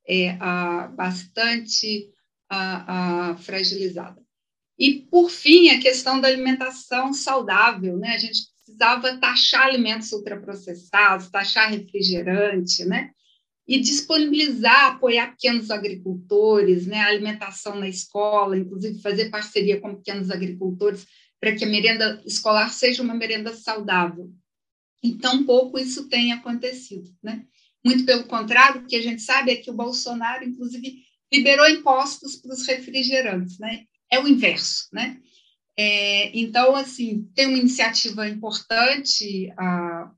é, 0.09 0.39
bastante 0.97 2.16
a, 2.49 3.31
a 3.31 3.37
fragilizada. 3.37 4.21
E, 4.79 5.07
por 5.11 5.31
fim, 5.31 5.71
a 5.71 5.81
questão 5.81 6.21
da 6.21 6.29
alimentação 6.29 7.13
saudável, 7.13 7.97
né? 7.97 8.15
A 8.15 8.19
gente 8.19 8.41
precisava 8.65 9.17
taxar 9.19 9.67
alimentos 9.67 10.13
ultraprocessados, 10.13 11.31
taxar 11.31 11.71
refrigerante, 11.71 12.85
né? 12.85 13.11
e 13.67 13.81
disponibilizar, 13.81 14.93
apoiar 14.93 15.33
pequenos 15.33 15.71
agricultores, 15.71 16.87
né, 16.87 17.01
alimentação 17.01 17.75
na 17.75 17.89
escola, 17.89 18.57
inclusive 18.57 19.01
fazer 19.01 19.29
parceria 19.29 19.81
com 19.81 19.97
pequenos 19.97 20.31
agricultores 20.31 21.05
para 21.41 21.55
que 21.55 21.65
a 21.65 21.69
merenda 21.69 22.23
escolar 22.25 22.73
seja 22.73 23.03
uma 23.03 23.15
merenda 23.15 23.53
saudável. 23.55 24.33
Então, 25.03 25.45
pouco 25.45 25.79
isso 25.79 26.09
tem 26.09 26.33
acontecido, 26.33 27.11
né? 27.23 27.45
Muito 27.85 28.05
pelo 28.05 28.25
contrário, 28.25 28.81
o 28.81 28.87
que 28.87 28.97
a 28.97 29.03
gente 29.03 29.23
sabe 29.23 29.53
é 29.53 29.57
que 29.57 29.71
o 29.71 29.75
Bolsonaro, 29.75 30.45
inclusive, 30.45 31.05
liberou 31.33 31.67
impostos 31.69 32.37
para 32.37 32.53
os 32.53 32.67
refrigerantes, 32.67 33.59
né? 33.59 33.85
É 34.11 34.21
o 34.21 34.29
inverso, 34.29 34.89
né? 34.93 35.19
É, 35.77 36.39
então, 36.39 36.75
assim, 36.75 37.29
tem 37.35 37.47
uma 37.47 37.59
iniciativa 37.59 38.29
importante, 38.29 39.53
a, 39.59 40.11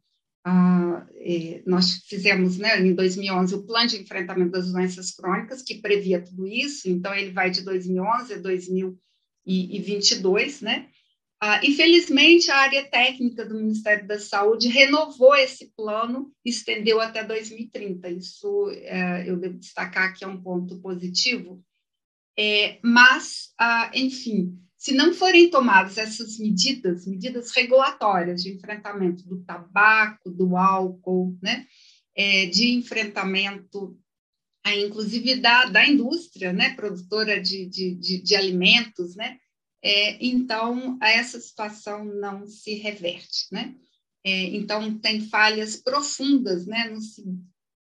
a, 0.45 1.07
é, 1.17 1.62
nós 1.67 2.05
fizemos, 2.07 2.59
né, 2.59 2.81
em 2.81 2.95
2011, 2.95 3.57
o 3.57 3.67
Plano 3.67 3.88
de 3.88 4.00
Enfrentamento 4.00 4.53
das 4.53 4.71
Doenças 4.71 5.11
Crônicas, 5.11 5.62
que 5.62 5.81
previa 5.81 6.23
tudo 6.23 6.47
isso, 6.47 6.88
então 6.88 7.12
ele 7.12 7.33
vai 7.33 7.50
de 7.50 7.62
2011 7.62 8.35
a 8.35 8.38
2022, 8.38 10.61
né? 10.61 10.88
Ah, 11.40 11.61
infelizmente, 11.64 12.50
a 12.50 12.57
área 12.57 12.85
técnica 12.90 13.45
do 13.45 13.54
Ministério 13.54 14.07
da 14.09 14.18
Saúde 14.18 14.66
renovou 14.68 15.37
esse 15.37 15.73
plano 15.76 16.33
estendeu 16.45 17.00
até 17.00 17.23
2030. 17.23 18.11
Isso 18.11 18.71
é, 18.71 19.28
eu 19.28 19.37
devo 19.37 19.57
destacar 19.57 20.14
que 20.14 20.25
é 20.25 20.26
um 20.26 20.42
ponto 20.42 20.80
positivo. 20.80 21.64
É, 22.37 22.80
mas, 22.83 23.52
ah, 23.59 23.90
enfim, 23.95 24.59
se 24.76 24.92
não 24.92 25.12
forem 25.12 25.50
tomadas 25.50 25.97
essas 25.97 26.38
medidas, 26.38 27.07
medidas 27.07 27.50
regulatórias 27.52 28.42
de 28.42 28.52
enfrentamento 28.52 29.25
do 29.25 29.42
tabaco, 29.45 30.30
do 30.30 30.57
álcool, 30.57 31.37
né, 31.42 31.66
é, 32.16 32.47
de 32.47 32.71
enfrentamento, 32.71 33.99
inclusive 34.66 35.37
da, 35.37 35.66
da 35.66 35.87
indústria, 35.87 36.52
né, 36.52 36.75
produtora 36.75 37.40
de, 37.40 37.66
de, 37.66 37.95
de, 37.95 38.23
de 38.23 38.37
alimentos, 38.37 39.16
né, 39.16 39.38
é, 39.90 40.18
então 40.23 40.99
essa 41.00 41.40
situação 41.40 42.04
não 42.04 42.47
se 42.47 42.75
reverte, 42.75 43.47
né? 43.50 43.75
É, 44.23 44.45
então 44.54 44.99
tem 44.99 45.26
falhas 45.26 45.76
profundas, 45.76 46.66
né, 46.66 46.90
no 46.90 47.00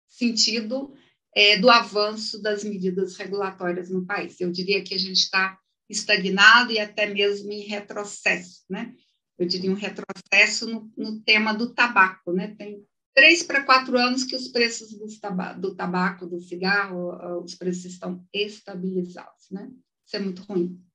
sentido 0.07 0.93
é, 1.35 1.57
do 1.57 1.69
avanço 1.69 2.41
das 2.41 2.63
medidas 2.63 3.17
regulatórias 3.17 3.89
no 3.89 4.05
país. 4.05 4.39
Eu 4.39 4.49
diria 4.49 4.81
que 4.81 4.93
a 4.93 4.97
gente 4.97 5.17
está 5.17 5.59
estagnado 5.89 6.71
e 6.71 6.79
até 6.79 7.07
mesmo 7.07 7.51
em 7.51 7.63
retrocesso, 7.63 8.63
né? 8.69 8.95
Eu 9.37 9.45
diria 9.45 9.69
um 9.69 9.75
retrocesso 9.75 10.65
no, 10.65 10.89
no 10.97 11.19
tema 11.21 11.53
do 11.53 11.73
tabaco, 11.73 12.31
né? 12.31 12.55
Tem 12.57 12.85
três 13.13 13.43
para 13.43 13.65
quatro 13.65 13.97
anos 13.97 14.23
que 14.23 14.35
os 14.35 14.47
preços 14.47 14.91
do, 14.91 15.07
do 15.59 15.75
tabaco, 15.75 16.25
do 16.25 16.39
cigarro, 16.39 17.43
os 17.43 17.55
preços 17.55 17.83
estão 17.83 18.25
estabilizados, 18.33 19.51
né? 19.51 19.69
Isso 20.05 20.15
é 20.15 20.19
muito 20.19 20.43
ruim. 20.43 20.86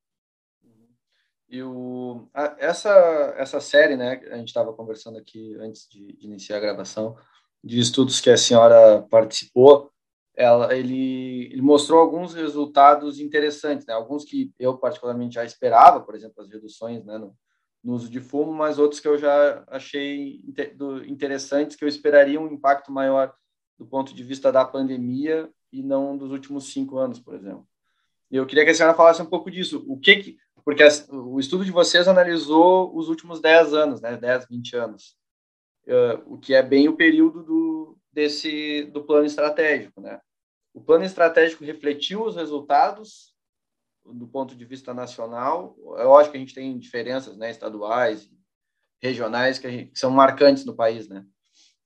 E 1.52 1.62
o, 1.62 2.30
a, 2.32 2.56
essa, 2.58 3.34
essa 3.36 3.60
série, 3.60 3.94
né, 3.94 4.22
a 4.30 4.38
gente 4.38 4.48
estava 4.48 4.72
conversando 4.72 5.18
aqui 5.18 5.54
antes 5.56 5.86
de, 5.86 6.14
de, 6.14 6.26
iniciar 6.26 6.56
a 6.56 6.60
gravação, 6.60 7.14
de 7.62 7.78
estudos 7.78 8.22
que 8.22 8.30
a 8.30 8.38
senhora 8.38 9.02
participou, 9.10 9.92
ela, 10.34 10.74
ele, 10.74 11.50
ele 11.52 11.60
mostrou 11.60 12.00
alguns 12.00 12.32
resultados 12.32 13.20
interessantes, 13.20 13.84
né, 13.84 13.92
alguns 13.92 14.24
que 14.24 14.50
eu 14.58 14.78
particularmente 14.78 15.34
já 15.34 15.44
esperava, 15.44 16.00
por 16.00 16.14
exemplo, 16.14 16.42
as 16.42 16.48
reduções 16.48 17.04
né, 17.04 17.18
no, 17.18 17.36
no 17.84 17.92
uso 17.92 18.08
de 18.08 18.18
fumo, 18.18 18.54
mas 18.54 18.78
outros 18.78 18.98
que 18.98 19.08
eu 19.08 19.18
já 19.18 19.62
achei 19.68 20.40
interessantes, 21.06 21.76
que 21.76 21.84
eu 21.84 21.88
esperaria 21.88 22.40
um 22.40 22.50
impacto 22.50 22.90
maior 22.90 23.30
do 23.78 23.84
ponto 23.84 24.14
de 24.14 24.24
vista 24.24 24.50
da 24.50 24.64
pandemia 24.64 25.50
e 25.70 25.82
não 25.82 26.16
dos 26.16 26.30
últimos 26.30 26.72
cinco 26.72 26.96
anos, 26.96 27.20
por 27.20 27.34
exemplo. 27.34 27.68
Eu 28.30 28.46
queria 28.46 28.64
que 28.64 28.70
a 28.70 28.74
senhora 28.74 28.96
falasse 28.96 29.20
um 29.20 29.26
pouco 29.26 29.50
disso. 29.50 29.84
O 29.86 29.98
que, 29.98 30.16
que 30.16 30.36
porque 30.64 30.82
o 31.10 31.38
estudo 31.40 31.64
de 31.64 31.70
vocês 31.70 32.06
analisou 32.08 32.96
os 32.96 33.08
últimos 33.08 33.40
10 33.40 33.74
anos, 33.74 34.00
né, 34.00 34.16
10, 34.16 34.46
20 34.48 34.76
anos, 34.76 35.16
uh, 35.86 36.34
o 36.34 36.38
que 36.38 36.54
é 36.54 36.62
bem 36.62 36.88
o 36.88 36.96
período 36.96 37.42
do, 37.42 37.98
desse, 38.12 38.84
do 38.92 39.04
plano 39.04 39.26
estratégico. 39.26 40.00
Né? 40.00 40.20
O 40.74 40.80
plano 40.80 41.04
estratégico 41.04 41.64
refletiu 41.64 42.24
os 42.24 42.36
resultados 42.36 43.32
do 44.04 44.26
ponto 44.26 44.56
de 44.56 44.64
vista 44.64 44.92
nacional. 44.92 45.76
É 45.96 46.04
lógico 46.04 46.32
que 46.32 46.38
a 46.38 46.40
gente 46.40 46.54
tem 46.54 46.78
diferenças 46.78 47.36
né, 47.36 47.50
estaduais, 47.50 48.28
regionais, 49.00 49.58
que, 49.58 49.70
gente, 49.70 49.90
que 49.92 49.98
são 49.98 50.10
marcantes 50.10 50.64
no 50.64 50.74
país, 50.74 51.08
né, 51.08 51.24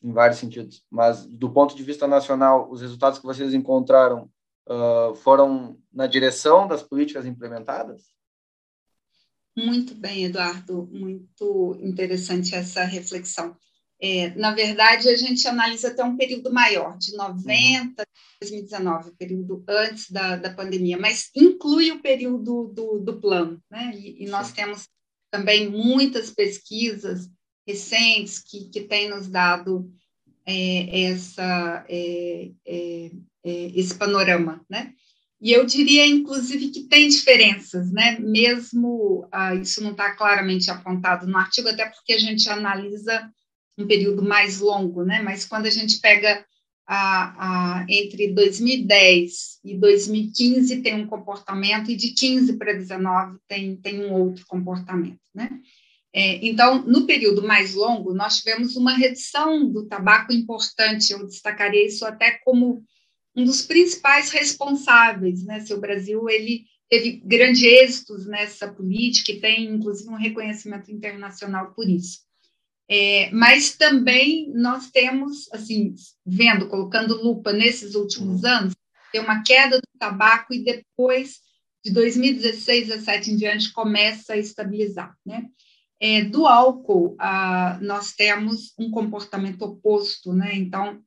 em 0.02 0.12
vários 0.12 0.38
sentidos. 0.38 0.84
Mas, 0.90 1.26
do 1.26 1.50
ponto 1.50 1.74
de 1.74 1.82
vista 1.82 2.06
nacional, 2.06 2.70
os 2.70 2.80
resultados 2.80 3.18
que 3.18 3.26
vocês 3.26 3.54
encontraram 3.54 4.30
uh, 4.68 5.14
foram 5.16 5.78
na 5.92 6.06
direção 6.06 6.66
das 6.66 6.82
políticas 6.82 7.26
implementadas? 7.26 8.15
Muito 9.56 9.94
bem, 9.94 10.24
Eduardo, 10.24 10.86
muito 10.92 11.78
interessante 11.80 12.54
essa 12.54 12.84
reflexão. 12.84 13.56
É, 13.98 14.28
na 14.34 14.54
verdade, 14.54 15.08
a 15.08 15.16
gente 15.16 15.48
analisa 15.48 15.88
até 15.88 16.04
um 16.04 16.16
período 16.16 16.52
maior, 16.52 16.98
de 16.98 17.16
90 17.16 18.02
a 18.02 18.06
2019, 18.42 19.12
período 19.12 19.64
antes 19.66 20.10
da, 20.10 20.36
da 20.36 20.52
pandemia, 20.52 20.98
mas 20.98 21.30
inclui 21.34 21.90
o 21.90 22.02
período 22.02 22.70
do, 22.74 22.98
do 22.98 23.18
plano, 23.18 23.58
né? 23.70 23.92
E, 23.96 24.24
e 24.24 24.26
nós 24.26 24.52
temos 24.52 24.86
também 25.30 25.70
muitas 25.70 26.28
pesquisas 26.28 27.30
recentes 27.66 28.38
que, 28.38 28.68
que 28.68 28.82
têm 28.82 29.08
nos 29.08 29.26
dado 29.26 29.90
é, 30.44 31.04
essa, 31.04 31.84
é, 31.88 32.50
é, 32.66 33.10
é 33.42 33.66
esse 33.74 33.94
panorama, 33.94 34.62
né? 34.68 34.92
E 35.40 35.52
eu 35.52 35.66
diria, 35.66 36.06
inclusive, 36.06 36.70
que 36.70 36.84
tem 36.84 37.08
diferenças, 37.08 37.90
né? 37.92 38.18
Mesmo 38.18 39.28
ah, 39.30 39.54
isso 39.54 39.82
não 39.82 39.90
está 39.90 40.14
claramente 40.14 40.70
apontado 40.70 41.26
no 41.26 41.36
artigo, 41.36 41.68
até 41.68 41.86
porque 41.86 42.14
a 42.14 42.18
gente 42.18 42.48
analisa 42.48 43.30
um 43.78 43.86
período 43.86 44.22
mais 44.22 44.60
longo, 44.60 45.04
né? 45.04 45.20
Mas 45.22 45.44
quando 45.44 45.66
a 45.66 45.70
gente 45.70 46.00
pega 46.00 46.44
a, 46.86 47.80
a, 47.80 47.86
entre 47.88 48.32
2010 48.32 49.60
e 49.64 49.76
2015 49.76 50.82
tem 50.82 50.94
um 50.94 51.06
comportamento, 51.06 51.90
e 51.90 51.96
de 51.96 52.12
15 52.12 52.56
para 52.56 52.72
19 52.72 53.38
tem, 53.46 53.76
tem 53.76 54.04
um 54.04 54.14
outro 54.14 54.44
comportamento, 54.46 55.20
né? 55.34 55.50
É, 56.14 56.46
então, 56.46 56.82
no 56.86 57.06
período 57.06 57.46
mais 57.46 57.74
longo, 57.74 58.14
nós 58.14 58.38
tivemos 58.38 58.74
uma 58.74 58.94
redução 58.94 59.70
do 59.70 59.86
tabaco 59.86 60.32
importante, 60.32 61.12
eu 61.12 61.26
destacaria 61.26 61.84
isso 61.84 62.06
até 62.06 62.38
como 62.42 62.82
um 63.36 63.44
dos 63.44 63.62
principais 63.62 64.30
responsáveis, 64.30 65.44
né? 65.44 65.60
Se 65.60 65.74
o 65.74 65.80
Brasil 65.80 66.28
ele 66.28 66.64
teve 66.88 67.20
grandes 67.24 67.62
êxitos 67.62 68.26
nessa 68.26 68.68
política 68.72 69.32
e 69.32 69.40
tem 69.40 69.66
inclusive 69.66 70.08
um 70.08 70.16
reconhecimento 70.16 70.90
internacional 70.90 71.72
por 71.74 71.88
isso. 71.88 72.26
É, 72.88 73.30
mas 73.32 73.76
também 73.76 74.48
nós 74.54 74.90
temos, 74.90 75.52
assim, 75.52 75.94
vendo, 76.24 76.68
colocando 76.68 77.20
lupa 77.20 77.52
nesses 77.52 77.96
últimos 77.96 78.44
uhum. 78.44 78.48
anos, 78.48 78.74
tem 79.10 79.20
uma 79.20 79.42
queda 79.42 79.78
do 79.78 79.98
tabaco 79.98 80.54
e 80.54 80.62
depois 80.62 81.40
de 81.84 81.90
2016 81.92 82.90
a 82.90 82.94
2017 82.96 83.30
em 83.30 83.36
diante 83.36 83.72
começa 83.72 84.34
a 84.34 84.36
estabilizar, 84.36 85.16
né? 85.24 85.46
É, 85.98 86.24
do 86.24 86.46
álcool, 86.46 87.16
ah, 87.18 87.78
nós 87.80 88.12
temos 88.12 88.74
um 88.78 88.90
comportamento 88.90 89.62
oposto, 89.62 90.32
né? 90.32 90.54
Então, 90.54 91.00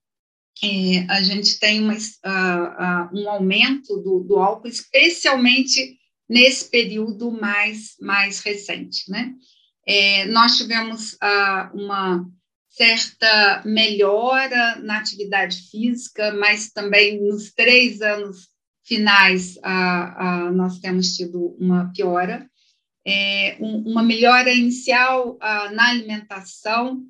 é, 0.61 1.05
a 1.09 1.21
gente 1.21 1.57
tem 1.57 1.81
uma, 1.81 1.93
uh, 1.93 1.97
uh, 1.97 3.17
um 3.17 3.29
aumento 3.29 3.97
do, 3.97 4.19
do, 4.19 4.37
álcool, 4.37 4.67
especialmente 4.67 5.97
nesse 6.27 6.69
período 6.69 7.31
mais, 7.31 7.95
mais 8.01 8.39
recente. 8.39 9.09
Né? 9.09 9.33
É, 9.87 10.25
nós 10.25 10.57
tivemos 10.57 11.13
uh, 11.13 11.73
uma 11.73 12.25
certa 12.69 13.63
melhora 13.65 14.75
na 14.81 14.99
atividade 14.99 15.69
física, 15.71 16.33
mas 16.33 16.71
também 16.71 17.21
nos 17.21 17.51
três 17.53 18.01
anos 18.01 18.49
finais 18.85 19.55
nós 20.55 20.79
temos 20.79 21.15
tido 21.15 21.55
uma 21.59 21.91
piora. 21.93 22.49
É, 23.05 23.57
um, 23.59 23.91
uma 23.91 24.01
melhora 24.01 24.51
inicial 24.51 25.37
na 25.73 25.89
alimentação, 25.89 27.03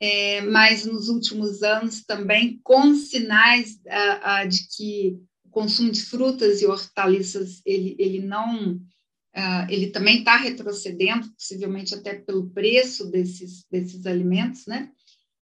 é, 0.00 0.40
mas 0.40 0.86
nos 0.86 1.08
últimos 1.08 1.62
anos 1.62 2.02
também 2.02 2.58
com 2.62 2.94
sinais 2.94 3.78
ah, 3.86 4.20
ah, 4.22 4.44
de 4.46 4.66
que 4.74 5.18
o 5.44 5.50
consumo 5.50 5.90
de 5.90 6.02
frutas 6.02 6.62
e 6.62 6.66
hortaliças 6.66 7.60
ele, 7.66 7.96
ele 7.98 8.20
não 8.20 8.80
ah, 9.34 9.66
ele 9.68 9.88
também 9.88 10.20
está 10.20 10.36
retrocedendo, 10.36 11.30
possivelmente 11.32 11.94
até 11.94 12.14
pelo 12.14 12.50
preço 12.50 13.10
desses, 13.10 13.64
desses 13.70 14.06
alimentos, 14.06 14.66
né? 14.66 14.90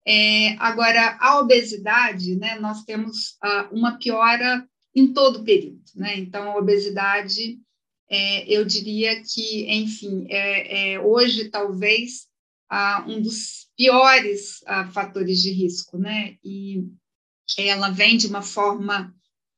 É, 0.06 0.56
agora, 0.58 1.18
a 1.20 1.39
obesidade, 1.39 2.36
né, 2.36 2.58
nós 2.60 2.84
temos 2.84 3.38
uma 3.72 3.98
piora 3.98 4.68
em 4.96 5.13
todo 5.13 5.39
o 5.39 5.44
período, 5.44 5.84
né? 5.96 6.18
Então, 6.18 6.51
a 6.51 6.58
obesidade, 6.58 7.60
é, 8.10 8.51
eu 8.51 8.65
diria 8.65 9.22
que, 9.22 9.72
enfim, 9.72 10.25
é, 10.29 10.94
é 10.94 11.00
hoje 11.00 11.50
talvez 11.50 12.27
um 13.08 13.22
dos 13.22 13.69
piores 13.80 14.62
uh, 14.64 14.92
fatores 14.92 15.42
de 15.42 15.54
risco, 15.54 15.98
né? 15.98 16.36
E, 16.44 16.84
ela 17.58 17.90
vem 17.90 18.16
de 18.16 18.28
uma 18.28 18.44
forma 18.44 19.12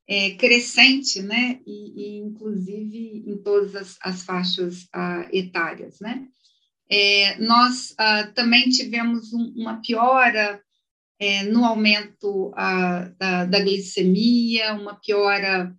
é, 0.07 0.31
crescente, 0.35 1.21
né, 1.21 1.59
e, 1.67 2.03
e, 2.03 2.17
inclusive 2.19 3.23
em 3.27 3.37
todas 3.43 3.75
as, 3.75 3.97
as 4.01 4.23
faixas 4.23 4.83
uh, 4.95 5.27
etárias, 5.33 5.99
né. 5.99 6.25
É, 6.89 7.37
nós 7.39 7.91
uh, 7.91 8.31
também 8.33 8.69
tivemos 8.69 9.33
um, 9.33 9.53
uma 9.57 9.81
piora 9.81 10.61
é, 11.19 11.43
no 11.43 11.65
aumento 11.65 12.51
da, 13.17 13.45
da, 13.45 13.59
glicemia, 13.59 14.73
uma 14.73 14.95
piora 14.95 15.75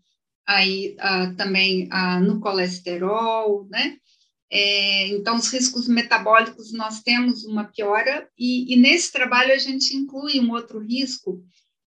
aí 0.47 0.97
também 1.37 1.89
no 2.23 2.41
colesterol, 2.41 3.67
né, 3.69 3.97
é, 4.55 5.09
então, 5.09 5.37
os 5.37 5.51
riscos 5.51 5.89
metabólicos, 5.89 6.75
nós 6.75 7.01
temos 7.01 7.43
uma 7.47 7.65
piora, 7.65 8.29
e, 8.39 8.75
e, 8.75 8.77
nesse 8.77 9.11
trabalho 9.11 9.51
a 9.51 9.57
gente 9.57 9.97
inclui 9.97 10.39
um 10.41 10.53
outro 10.53 10.79
risco, 10.79 11.43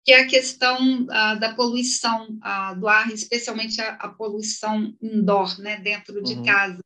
que 0.04 0.12
é 0.12 0.20
a 0.20 0.28
questão 0.28 1.08
ah, 1.10 1.36
da 1.36 1.54
poluição 1.54 2.38
ah, 2.42 2.74
do 2.74 2.90
ar, 2.90 3.14
especialmente 3.14 3.80
a, 3.80 3.92
a, 3.94 4.10
poluição 4.10 4.94
indoor, 5.02 5.58
né, 5.62 5.78
dentro 5.78 6.22
de 6.22 6.34
uhum. 6.34 6.44
casa. 6.44 6.84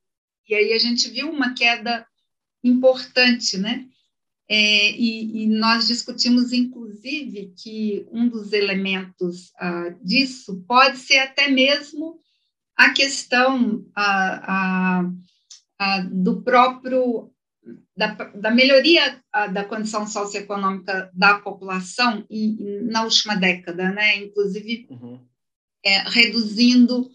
E 0.47 0.53
aí 0.53 0.73
a 0.73 0.77
gente 0.77 1.09
viu 1.09 1.31
uma 1.31 1.55
queda 1.55 2.05
importante, 2.63 3.57
né? 3.57 3.87
É, 4.47 4.91
e, 4.91 5.43
e, 5.43 5.47
nós 5.47 5.87
discutimos, 5.87 6.53
inclusive, 6.53 7.51
que 7.57 8.05
um 8.11 8.29
dos 8.29 8.53
elementos 8.53 9.51
ah, 9.57 9.89
disso 10.03 10.63
pode 10.67 10.99
ser 10.99 11.17
até 11.17 11.49
mesmo 11.49 12.19
a 12.75 12.91
questão 12.91 13.83
a, 13.95 15.09
do 16.11 16.41
próprio 16.41 17.31
da, 17.95 18.07
da 18.35 18.51
melhoria 18.51 19.21
da 19.51 19.63
condição 19.63 20.05
socioeconômica 20.05 21.09
da 21.13 21.39
população 21.39 22.25
e, 22.29 22.57
na 22.91 23.03
última 23.03 23.35
década, 23.35 23.91
né? 23.91 24.17
Inclusive 24.17 24.87
uhum. 24.89 25.19
é, 25.83 26.09
reduzindo 26.09 27.09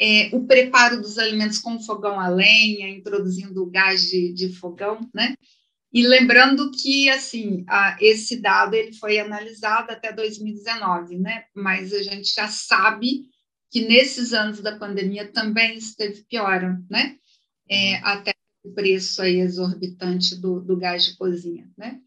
é, 0.00 0.30
o 0.32 0.46
preparo 0.46 1.00
dos 1.00 1.18
alimentos 1.18 1.58
com 1.58 1.80
fogão 1.80 2.20
a 2.20 2.28
lenha, 2.28 2.88
introduzindo 2.88 3.62
o 3.62 3.70
gás 3.70 4.02
de, 4.02 4.32
de 4.32 4.50
fogão, 4.50 5.00
né? 5.12 5.34
E 5.92 6.06
lembrando 6.06 6.70
que, 6.70 7.08
assim, 7.08 7.64
a, 7.66 7.96
esse 8.00 8.40
dado 8.40 8.74
ele 8.74 8.92
foi 8.92 9.18
analisado 9.18 9.90
até 9.90 10.12
2019, 10.12 11.18
né? 11.18 11.44
Mas 11.54 11.92
a 11.94 12.02
gente 12.02 12.32
já 12.34 12.46
sabe 12.46 13.22
que 13.70 13.86
nesses 13.86 14.32
anos 14.32 14.60
da 14.60 14.78
pandemia 14.78 15.30
também 15.32 15.76
esteve 15.76 16.24
piora, 16.28 16.78
né? 16.90 17.16
É, 17.68 17.96
até 17.96 18.34
o 18.64 18.72
preço 18.72 19.22
aí 19.22 19.40
exorbitante 19.40 20.36
do, 20.36 20.60
do 20.60 20.76
gás 20.76 21.04
de 21.04 21.16
cozinha, 21.16 21.70
né? 21.76 22.00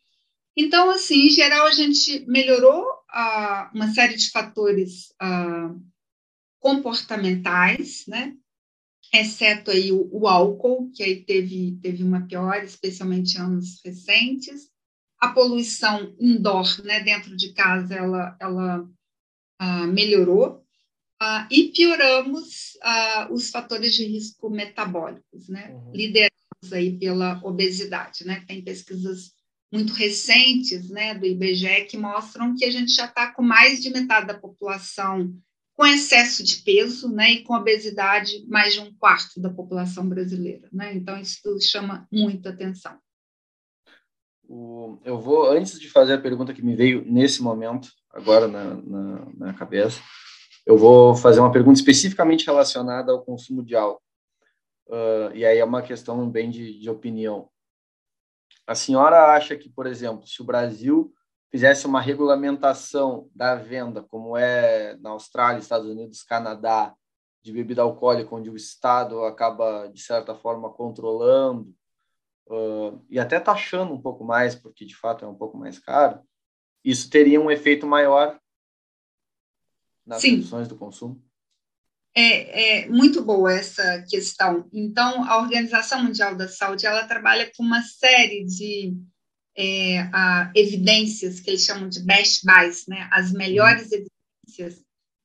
Então, 0.56 0.90
assim, 0.90 1.28
em 1.28 1.30
geral, 1.30 1.66
a 1.66 1.72
gente 1.72 2.26
melhorou 2.28 2.86
ah, 3.10 3.72
uma 3.74 3.94
série 3.94 4.16
de 4.16 4.30
fatores 4.30 5.14
ah, 5.20 5.74
comportamentais, 6.60 8.04
né? 8.08 8.36
Exceto 9.14 9.72
aí 9.72 9.92
o, 9.92 10.10
o, 10.12 10.28
álcool, 10.28 10.92
que 10.92 11.04
aí 11.04 11.24
teve, 11.24 11.78
teve 11.82 12.04
uma 12.04 12.26
piora, 12.28 12.64
especialmente 12.64 13.38
anos 13.38 13.82
recentes. 13.84 14.70
A 15.20 15.30
poluição 15.30 16.16
indoor, 16.20 16.84
né, 16.84 17.00
dentro 17.02 17.36
de 17.36 17.54
casa, 17.54 17.94
ela, 17.94 18.38
ela 18.40 18.90
ah, 19.60 19.88
melhorou. 19.88 20.61
Uh, 21.22 21.46
e 21.52 21.72
pioramos 21.72 22.74
uh, 22.84 23.32
os 23.32 23.52
fatores 23.52 23.94
de 23.94 24.06
risco 24.06 24.50
metabólicos, 24.50 25.48
né? 25.48 25.70
Uhum. 25.72 25.92
Liderados 25.94 26.74
aí 26.74 26.98
pela 26.98 27.40
obesidade, 27.44 28.26
né? 28.26 28.44
Tem 28.48 28.64
pesquisas 28.64 29.32
muito 29.72 29.94
recentes, 29.94 30.90
né, 30.90 31.14
do 31.14 31.26
IBGE 31.26 31.86
que 31.86 31.96
mostram 31.96 32.54
que 32.56 32.66
a 32.66 32.72
gente 32.72 32.92
já 32.92 33.06
está 33.06 33.32
com 33.32 33.42
mais 33.42 33.82
de 33.82 33.90
metade 33.90 34.28
da 34.28 34.34
população 34.34 35.34
com 35.74 35.86
excesso 35.86 36.44
de 36.44 36.58
peso, 36.58 37.08
né, 37.10 37.32
e 37.32 37.44
com 37.44 37.56
obesidade 37.56 38.46
mais 38.48 38.74
de 38.74 38.82
um 38.82 38.94
quarto 38.96 39.40
da 39.40 39.50
população 39.50 40.08
brasileira, 40.10 40.68
né? 40.74 40.94
Então 40.94 41.18
isso 41.18 41.40
chama 41.62 42.08
muita 42.12 42.50
atenção. 42.50 42.98
Eu 45.06 45.22
vou 45.22 45.50
antes 45.50 45.80
de 45.80 45.88
fazer 45.88 46.14
a 46.14 46.22
pergunta 46.22 46.54
que 46.54 46.62
me 46.62 46.76
veio 46.76 47.06
nesse 47.06 47.42
momento 47.42 47.90
agora 48.12 48.48
na, 48.48 48.76
na, 48.76 49.26
na 49.38 49.54
cabeça 49.54 50.02
eu 50.72 50.78
vou 50.78 51.14
fazer 51.14 51.42
uma 51.42 51.52
pergunta 51.52 51.78
especificamente 51.78 52.46
relacionada 52.46 53.12
ao 53.12 53.22
consumo 53.22 53.62
de 53.62 53.76
álcool. 53.76 54.02
Uh, 54.88 55.36
e 55.36 55.46
aí 55.46 55.58
é 55.58 55.66
uma 55.66 55.82
questão 55.82 56.30
bem 56.30 56.50
de, 56.50 56.80
de 56.80 56.90
opinião. 56.90 57.50
A 58.66 58.74
senhora 58.74 59.34
acha 59.34 59.56
que, 59.58 59.70
por 59.70 59.86
exemplo, 59.86 60.26
se 60.26 60.42
o 60.42 60.46
Brasil 60.46 61.14
fizesse 61.52 61.86
uma 61.86 62.00
regulamentação 62.00 63.30
da 63.36 63.56
venda, 63.56 64.02
como 64.02 64.38
é 64.38 64.96
na 65.02 65.10
Austrália, 65.10 65.60
Estados 65.60 65.90
Unidos, 65.90 66.24
Canadá, 66.24 66.96
de 67.44 67.52
bebida 67.52 67.82
alcoólica, 67.82 68.34
onde 68.34 68.50
o 68.50 68.56
Estado 68.56 69.26
acaba, 69.26 69.88
de 69.88 70.02
certa 70.02 70.34
forma, 70.34 70.72
controlando 70.72 71.76
uh, 72.48 73.04
e 73.10 73.20
até 73.20 73.42
taxando 73.42 73.94
um 73.94 74.02
pouco 74.02 74.24
mais, 74.24 74.56
porque 74.56 74.86
de 74.86 74.96
fato 74.96 75.26
é 75.26 75.28
um 75.28 75.36
pouco 75.36 75.58
mais 75.58 75.78
caro, 75.80 76.22
isso 76.82 77.10
teria 77.10 77.42
um 77.42 77.52
efeito 77.52 77.86
maior 77.86 78.40
nas 80.06 80.22
Sim. 80.22 80.36
reduções 80.36 80.68
do 80.68 80.76
consumo? 80.76 81.22
É, 82.14 82.82
é, 82.82 82.90
muito 82.90 83.24
boa 83.24 83.54
essa 83.54 84.04
questão. 84.10 84.68
Então, 84.74 85.24
a 85.24 85.40
Organização 85.40 86.04
Mundial 86.04 86.36
da 86.36 86.48
Saúde 86.48 86.86
ela 86.86 87.08
trabalha 87.08 87.50
com 87.56 87.64
uma 87.64 87.82
série 87.84 88.44
de 88.46 88.94
é, 89.56 90.00
a, 90.14 90.52
evidências 90.56 91.40
que 91.40 91.50
eles 91.50 91.64
chamam 91.64 91.88
de 91.88 92.02
best 92.02 92.42
buys, 92.46 92.86
né? 92.88 93.08
As 93.12 93.32
melhores 93.32 93.92
uhum. 93.92 94.06
evidências 94.48 94.84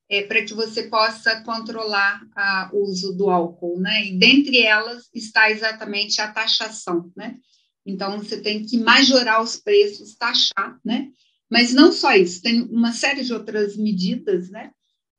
é, 0.08 0.22
para 0.22 0.44
que 0.44 0.54
você 0.54 0.84
possa 0.84 1.42
controlar 1.42 2.20
a, 2.36 2.70
o 2.72 2.84
uso 2.84 3.12
do 3.16 3.30
álcool, 3.30 3.80
né? 3.80 4.06
E 4.06 4.18
dentre 4.18 4.62
elas 4.62 5.08
está 5.12 5.50
exatamente 5.50 6.20
a 6.20 6.30
taxação, 6.30 7.10
né? 7.16 7.36
Então, 7.84 8.18
você 8.18 8.40
tem 8.40 8.64
que 8.64 8.78
majorar 8.78 9.42
os 9.42 9.56
preços, 9.56 10.16
taxar, 10.16 10.78
né? 10.84 11.08
Mas 11.50 11.72
não 11.72 11.92
só 11.92 12.14
isso, 12.14 12.42
tem 12.42 12.62
uma 12.62 12.92
série 12.92 13.22
de 13.22 13.32
outras 13.32 13.76
medidas, 13.76 14.50
né? 14.50 14.70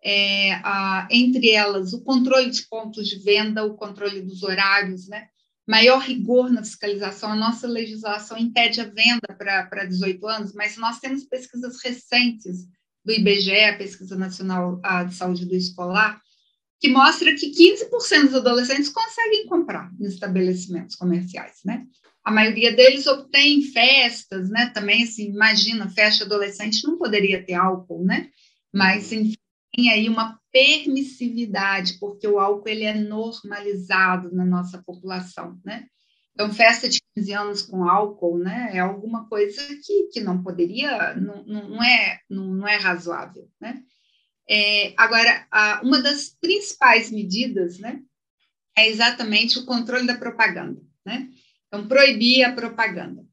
É, 0.03 0.53
a, 0.55 1.07
entre 1.09 1.51
elas, 1.51 1.93
o 1.93 2.03
controle 2.03 2.49
de 2.49 2.67
pontos 2.67 3.07
de 3.07 3.17
venda, 3.19 3.63
o 3.63 3.75
controle 3.75 4.21
dos 4.21 4.43
horários, 4.43 5.07
né? 5.07 5.27
Maior 5.67 5.99
rigor 5.99 6.49
na 6.51 6.63
fiscalização. 6.63 7.31
A 7.31 7.35
nossa 7.35 7.67
legislação 7.67 8.37
impede 8.37 8.79
a 8.79 8.85
venda 8.85 9.27
para 9.37 9.85
18 9.85 10.25
anos, 10.27 10.53
mas 10.53 10.77
nós 10.77 10.99
temos 10.99 11.23
pesquisas 11.25 11.81
recentes 11.83 12.67
do 13.03 13.13
IBGE, 13.13 13.63
a 13.63 13.77
Pesquisa 13.77 14.17
Nacional 14.17 14.81
de 15.07 15.15
Saúde 15.15 15.45
do 15.45 15.55
Escolar, 15.55 16.21
que 16.79 16.89
mostra 16.89 17.33
que 17.33 17.51
15% 17.51 18.25
dos 18.25 18.35
adolescentes 18.35 18.89
conseguem 18.89 19.47
comprar 19.47 19.91
em 19.99 20.05
estabelecimentos 20.05 20.95
comerciais, 20.95 21.59
né? 21.65 21.85
A 22.27 22.31
maioria 22.31 22.75
deles 22.75 23.07
obtém 23.07 23.61
festas, 23.61 24.49
né? 24.49 24.69
Também, 24.73 25.03
assim, 25.03 25.29
imagina, 25.29 25.89
festa 25.89 26.25
adolescente 26.25 26.85
não 26.85 26.97
poderia 26.97 27.41
ter 27.41 27.53
álcool, 27.53 28.03
né? 28.03 28.29
Mas, 28.69 29.13
uhum. 29.13 29.19
enfim, 29.19 29.37
tem 29.73 29.89
aí 29.91 30.09
uma 30.09 30.37
permissividade, 30.51 31.97
porque 32.01 32.27
o 32.27 32.37
álcool 32.37 32.67
ele 32.67 32.83
é 32.83 32.93
normalizado 32.93 34.29
na 34.35 34.45
nossa 34.45 34.83
população, 34.85 35.57
né? 35.63 35.85
Então, 36.33 36.51
festa 36.51 36.89
de 36.89 36.99
15 37.15 37.33
anos 37.33 37.61
com 37.61 37.85
álcool, 37.85 38.37
né, 38.37 38.71
é 38.73 38.79
alguma 38.79 39.29
coisa 39.29 39.61
que, 39.81 40.09
que 40.11 40.19
não 40.19 40.43
poderia, 40.43 41.15
não, 41.15 41.45
não, 41.45 41.81
é, 41.81 42.19
não, 42.29 42.53
não 42.53 42.67
é 42.67 42.75
razoável, 42.75 43.49
né? 43.57 43.81
É, 44.49 44.93
agora, 44.97 45.47
a, 45.49 45.79
uma 45.81 46.01
das 46.01 46.35
principais 46.41 47.09
medidas, 47.09 47.79
né, 47.79 48.01
é 48.77 48.89
exatamente 48.89 49.57
o 49.57 49.65
controle 49.65 50.05
da 50.05 50.17
propaganda, 50.17 50.81
né? 51.05 51.29
Então, 51.67 51.87
proibir 51.87 52.43
a 52.43 52.53
propaganda. 52.53 53.25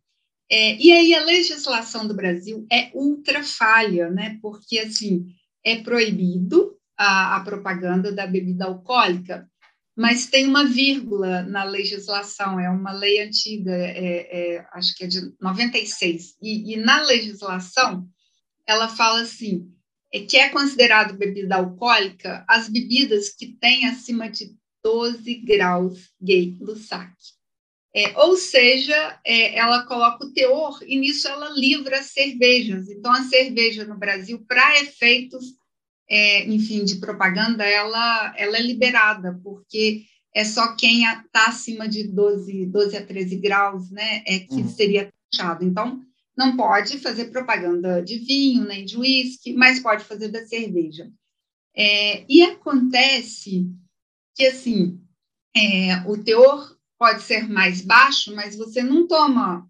É, 0.51 0.77
e 0.77 0.93
aí, 0.93 1.15
a 1.15 1.25
legislação 1.25 2.07
do 2.07 2.15
Brasil 2.15 2.67
é 2.71 2.91
ultra 2.95 3.43
falha, 3.43 4.11
né? 4.11 4.39
Porque, 4.43 4.79
assim, 4.79 5.27
é 5.65 5.77
proibido 5.77 6.77
a, 6.97 7.37
a 7.37 7.41
propaganda 7.41 8.13
da 8.13 8.27
bebida 8.27 8.67
alcoólica, 8.67 9.49
mas 9.97 10.27
tem 10.27 10.47
uma 10.47 10.65
vírgula 10.65 11.43
na 11.43 11.65
legislação, 11.65 12.59
é 12.59 12.69
uma 12.69 12.93
lei 12.93 13.21
antiga, 13.21 13.73
é, 13.73 14.57
é, 14.57 14.67
acho 14.73 14.95
que 14.95 15.05
é 15.05 15.07
de 15.07 15.33
96, 15.41 16.37
e, 16.43 16.75
e 16.75 16.77
na 16.77 17.03
legislação 17.03 18.07
ela 18.67 18.89
fala 18.89 19.21
assim, 19.21 19.71
é 20.13 20.21
que 20.21 20.37
é 20.37 20.49
considerado 20.49 21.17
bebida 21.17 21.57
alcoólica 21.57 22.45
as 22.49 22.69
bebidas 22.69 23.29
que 23.29 23.49
têm 23.55 23.87
acima 23.87 24.29
de 24.29 24.55
12 24.83 25.35
graus 25.37 26.11
gay 26.21 26.59
saque. 26.77 27.35
É, 27.97 28.19
ou 28.19 28.37
seja, 28.37 29.21
é, 29.25 29.57
ela 29.57 29.87
coloca 29.87 30.25
o 30.25 30.33
teor 30.33 30.81
e 30.85 30.99
nisso 30.99 31.29
ela 31.29 31.51
livra 31.51 32.01
as 32.01 32.07
cervejas. 32.07 32.91
Então, 32.91 33.13
a 33.13 33.23
cerveja 33.23 33.85
no 33.85 33.97
Brasil, 33.97 34.45
para 34.49 34.81
efeitos, 34.81 35.55
é, 36.09 36.45
enfim, 36.47 36.85
de 36.85 36.97
propaganda, 36.97 37.65
ela, 37.65 38.35
ela 38.37 38.59
é 38.59 38.61
liberada, 38.61 39.39
porque 39.45 40.07
é 40.35 40.45
só 40.45 40.75
quem 40.75 41.05
está 41.05 41.47
acima 41.47 41.89
de 41.89 42.03
12, 42.09 42.67
12 42.67 42.97
a 42.97 43.07
13 43.07 43.37
graus 43.37 43.89
né, 43.93 44.25
é 44.27 44.41
que 44.41 44.57
uhum. 44.57 44.69
seria 44.69 45.13
taxado. 45.31 45.65
Então, 45.65 46.03
não 46.37 46.57
pode 46.57 46.99
fazer 46.99 47.27
propaganda 47.27 48.03
de 48.03 48.19
vinho 48.19 48.65
nem 48.65 48.85
de 48.85 48.99
uísque, 48.99 49.53
mas 49.53 49.79
pode 49.79 50.05
fazer 50.05 50.29
da 50.29 50.45
cerveja. 50.45 51.09
É, 51.77 52.25
e 52.29 52.43
acontece 52.43 53.71
que, 54.35 54.47
assim, 54.47 55.01
é, 55.57 56.03
o 56.09 56.19
teor 56.19 56.74
pode 56.99 57.23
ser 57.23 57.49
mais 57.49 57.81
baixo, 57.81 58.35
mas 58.35 58.57
você 58.57 58.83
não 58.83 59.07
toma 59.07 59.69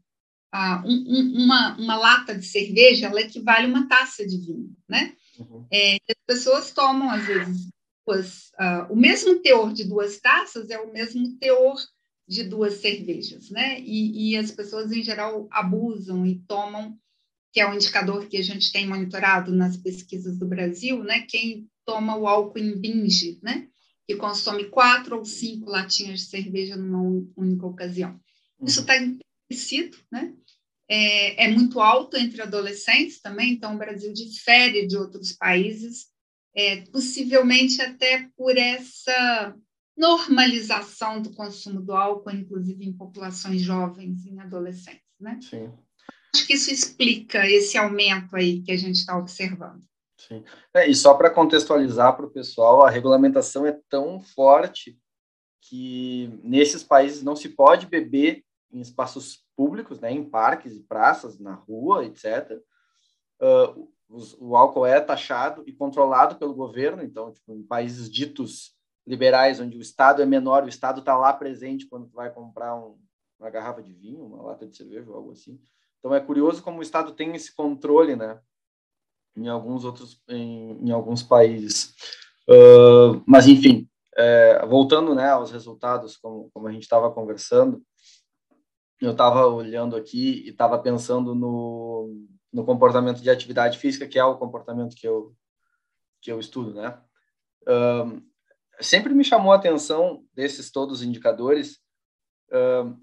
ah, 0.52 0.82
um, 0.87 1.04
um, 1.08 1.44
uma, 1.44 1.76
uma 1.76 1.96
lata 1.96 2.34
de 2.34 2.46
cerveja, 2.46 3.06
ela 3.06 3.20
equivale 3.20 3.66
a 3.66 3.68
uma 3.68 3.88
taça 3.88 4.26
de 4.26 4.38
vinho, 4.38 4.72
né? 4.88 5.12
Uhum. 5.38 5.66
É, 5.72 5.96
as 6.08 6.24
pessoas 6.26 6.70
tomam, 6.70 7.10
às 7.10 7.26
vezes, 7.26 7.68
duas, 8.06 8.50
uh, 8.60 8.92
o 8.92 8.96
mesmo 8.96 9.40
teor 9.40 9.72
de 9.72 9.84
duas 9.84 10.20
taças 10.20 10.70
é 10.70 10.78
o 10.78 10.92
mesmo 10.92 11.37
teor 11.38 11.76
de 12.26 12.44
duas 12.44 12.74
cervejas, 12.74 13.50
né? 13.50 13.80
E, 13.80 14.30
e, 14.30 14.37
as 14.37 14.50
pessoas, 14.50 14.92
em 14.92 15.02
geral, 15.02 15.48
abusam 15.50 16.24
e 16.24 16.38
tomam, 16.46 16.96
que 17.52 17.60
é 17.60 17.68
um 17.68 17.74
indicador 17.74 18.26
que 18.28 18.37
a 18.37 18.42
gente 18.42 18.72
tem 18.72 18.87
monitorado 18.87 19.52
nas 19.52 19.76
pesquisas 19.76 20.38
do 20.38 20.46
Brasil, 20.46 21.02
né? 21.02 21.26
Quem 21.28 21.68
toma 21.84 22.16
o 22.16 22.26
álcool 22.26 22.58
em 22.58 22.78
binge, 22.78 23.38
né? 23.42 23.68
Que 24.06 24.16
consome 24.16 24.64
quatro 24.64 25.18
ou 25.18 25.24
cinco 25.24 25.70
latinhas 25.70 26.20
de 26.20 26.26
cerveja 26.26 26.76
numa 26.76 27.26
única 27.36 27.66
ocasião. 27.66 28.20
Isso 28.62 28.80
está 28.80 28.96
uhum. 28.96 29.18
implícito, 29.48 30.04
né? 30.10 30.34
É, 30.88 31.44
é, 31.44 31.48
muito 31.48 31.80
alto 31.80 32.16
entre 32.16 32.42
adolescentes 32.42 33.20
também, 33.20 33.52
então 33.52 33.74
o 33.74 33.78
Brasil 33.78 34.12
difere 34.12 34.86
de 34.86 34.98
outros 34.98 35.32
países, 35.32 36.08
é, 36.54 36.82
possivelmente 36.82 37.80
até 37.80 38.28
por 38.36 38.56
essa 38.56 39.56
normalização 39.96 41.22
do 41.22 41.32
consumo 41.32 41.80
do 41.80 41.92
álcool, 41.92 42.32
inclusive 42.32 42.84
em 42.84 42.92
populações 42.92 43.62
jovens 43.62 44.26
e 44.26 44.30
em 44.30 44.40
adolescentes, 44.40 45.00
né? 45.18 45.38
Sim. 45.40 45.72
Acho 46.34 46.46
que 46.46 46.54
isso 46.54 46.70
explica 46.70 47.48
esse 47.48 47.78
aumento 47.78 48.36
aí 48.36 48.60
que 48.60 48.72
a 48.72 48.76
gente 48.76 48.96
está 48.96 49.16
observando. 49.16 49.82
Sim. 50.28 50.44
É, 50.72 50.88
e 50.88 50.94
só 50.94 51.14
para 51.14 51.30
contextualizar 51.30 52.16
para 52.16 52.26
o 52.26 52.30
pessoal, 52.30 52.82
a 52.82 52.90
regulamentação 52.90 53.66
é 53.66 53.78
tão 53.88 54.20
forte 54.20 54.98
que 55.60 56.38
nesses 56.42 56.82
países 56.82 57.22
não 57.22 57.37
se 57.37 57.48
pode 57.48 57.87
beber 57.87 58.44
em 58.72 58.80
espaços 58.80 59.44
públicos, 59.56 60.00
né, 60.00 60.10
em 60.10 60.24
parques 60.24 60.74
e 60.74 60.82
praças, 60.82 61.38
na 61.38 61.54
rua, 61.54 62.04
etc. 62.04 62.60
Uh, 63.40 63.88
os, 64.08 64.37
o 64.40 64.56
álcool 64.56 64.87
é 64.87 65.00
taxado 65.00 65.62
e 65.66 65.72
controlado 65.72 66.37
pelo 66.37 66.54
governo, 66.54 67.02
então, 67.02 67.32
tipo, 67.32 67.52
em 67.52 67.62
países 67.62 68.10
ditos 68.10 68.74
liberais, 69.06 69.60
onde 69.60 69.76
o 69.76 69.80
Estado 69.80 70.22
é 70.22 70.26
menor, 70.26 70.64
o 70.64 70.68
Estado 70.68 71.00
está 71.00 71.16
lá 71.16 71.32
presente 71.32 71.87
quando 71.87 72.08
tu 72.08 72.14
vai 72.14 72.32
comprar 72.32 72.74
um, 72.76 72.98
uma 73.38 73.50
garrafa 73.50 73.82
de 73.82 73.92
vinho, 73.92 74.24
uma 74.24 74.42
lata 74.42 74.66
de 74.66 74.76
cerveja 74.76 75.08
ou 75.10 75.16
algo 75.16 75.32
assim. 75.32 75.60
Então, 75.98 76.14
é 76.14 76.20
curioso 76.20 76.62
como 76.62 76.80
o 76.80 76.82
Estado 76.82 77.12
tem 77.12 77.34
esse 77.34 77.54
controle, 77.54 78.16
né, 78.16 78.40
em 79.36 79.48
alguns 79.48 79.84
outros, 79.84 80.20
em, 80.28 80.78
em 80.86 80.90
alguns 80.90 81.22
países. 81.22 81.94
Uh, 82.48 83.22
mas, 83.26 83.46
enfim, 83.46 83.88
é, 84.16 84.64
voltando, 84.66 85.14
né, 85.14 85.30
aos 85.30 85.50
resultados, 85.50 86.16
como, 86.16 86.50
como 86.52 86.68
a 86.68 86.72
gente 86.72 86.82
estava 86.82 87.10
conversando, 87.10 87.82
eu 89.00 89.12
estava 89.12 89.46
olhando 89.46 89.96
aqui 89.96 90.44
e 90.46 90.50
estava 90.50 90.78
pensando 90.78 91.34
no, 91.34 92.26
no 92.52 92.64
comportamento 92.64 93.20
de 93.20 93.28
atividade 93.28 93.78
física, 93.78 94.06
que 94.06 94.18
é 94.18 94.24
o 94.24 94.38
comportamento 94.38 94.94
que 94.94 95.06
eu, 95.06 95.34
que 96.22 96.30
eu 96.30 96.38
estudo, 96.38 96.72
né? 96.72 96.98
Sempre 98.80 99.14
me 99.14 99.24
chamou 99.24 99.52
a 99.52 99.56
atenção 99.56 100.24
desses 100.32 100.70
todos 100.70 101.00
os 101.00 101.02
indicadores 101.04 101.83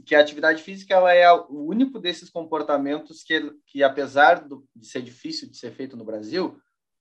que 0.05 0.15
a 0.15 0.19
atividade 0.21 0.63
física 0.63 0.93
ela 0.93 1.13
é 1.13 1.29
o 1.31 1.65
único 1.65 1.99
desses 1.99 2.29
comportamentos 2.29 3.23
que, 3.23 3.53
que 3.65 3.83
apesar 3.83 4.47
do, 4.47 4.65
de 4.75 4.87
ser 4.87 5.01
difícil 5.01 5.49
de 5.49 5.57
ser 5.57 5.71
feito 5.71 5.97
no 5.97 6.05
Brasil, 6.05 6.57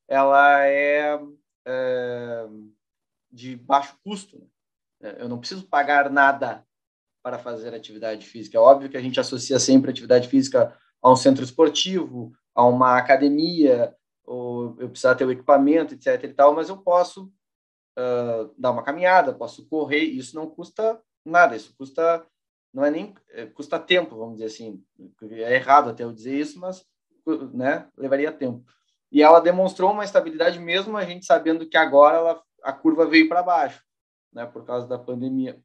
ela 0.09 0.67
é, 0.67 1.21
é 1.67 2.47
de 3.31 3.57
baixo 3.57 3.97
custo. 4.03 4.49
Né? 5.01 5.17
Eu 5.19 5.29
não 5.29 5.39
preciso 5.39 5.69
pagar 5.69 6.11
nada 6.11 6.67
para 7.23 7.39
fazer 7.39 7.75
atividade 7.75 8.27
física. 8.27 8.57
É 8.57 8.61
óbvio 8.61 8.89
que 8.89 8.97
a 8.97 9.03
gente 9.03 9.21
associa 9.21 9.59
sempre 9.59 9.91
atividade 9.91 10.27
física 10.27 10.77
a 11.03 11.13
um 11.13 11.17
centro 11.17 11.45
esportivo, 11.45 12.33
a 12.55 12.65
uma 12.65 12.97
academia, 12.97 13.95
ou 14.25 14.77
eu 14.79 14.89
precisar 14.89 15.15
ter 15.15 15.25
o 15.25 15.33
equipamento, 15.33 15.95
etc. 15.95 16.25
e 16.25 16.35
tal, 16.35 16.55
mas 16.55 16.69
eu 16.69 16.79
posso 16.79 17.27
uh, 17.99 18.55
dar 18.59 18.71
uma 18.71 18.83
caminhada, 18.83 19.35
posso 19.35 19.67
correr, 19.67 20.05
isso 20.05 20.35
não 20.35 20.49
custa 20.49 21.01
nada, 21.25 21.57
isso 21.57 21.75
custa, 21.77 22.27
não 22.73 22.85
é 22.85 22.91
nem, 22.91 23.15
é, 23.31 23.47
custa 23.47 23.79
tempo, 23.79 24.17
vamos 24.17 24.35
dizer 24.35 24.47
assim. 24.47 24.83
É 25.31 25.55
errado 25.55 25.91
até 25.91 26.05
eu 26.05 26.13
dizer 26.13 26.39
isso, 26.39 26.59
mas 26.59 26.85
né, 27.53 27.89
levaria 27.97 28.33
tempo. 28.33 28.65
E 29.13 29.23
ela 29.23 29.41
demonstrou 29.41 29.93
uma 29.93 30.05
estabilidade 30.05 30.59
mesmo 30.59 30.97
a 30.97 31.05
gente 31.05 31.27
sabendo 31.27 31.69
que 31.69 31.77
agora 31.77 32.19
ela, 32.19 32.43
a 32.63 32.73
curva 32.73 33.07
veio 33.07 33.29
para 33.29 33.43
baixo, 33.43 33.83
né, 34.33 34.47
por 34.47 34.65
causa 34.65 34.87
da 34.87 34.99
pandemia. 34.99 35.61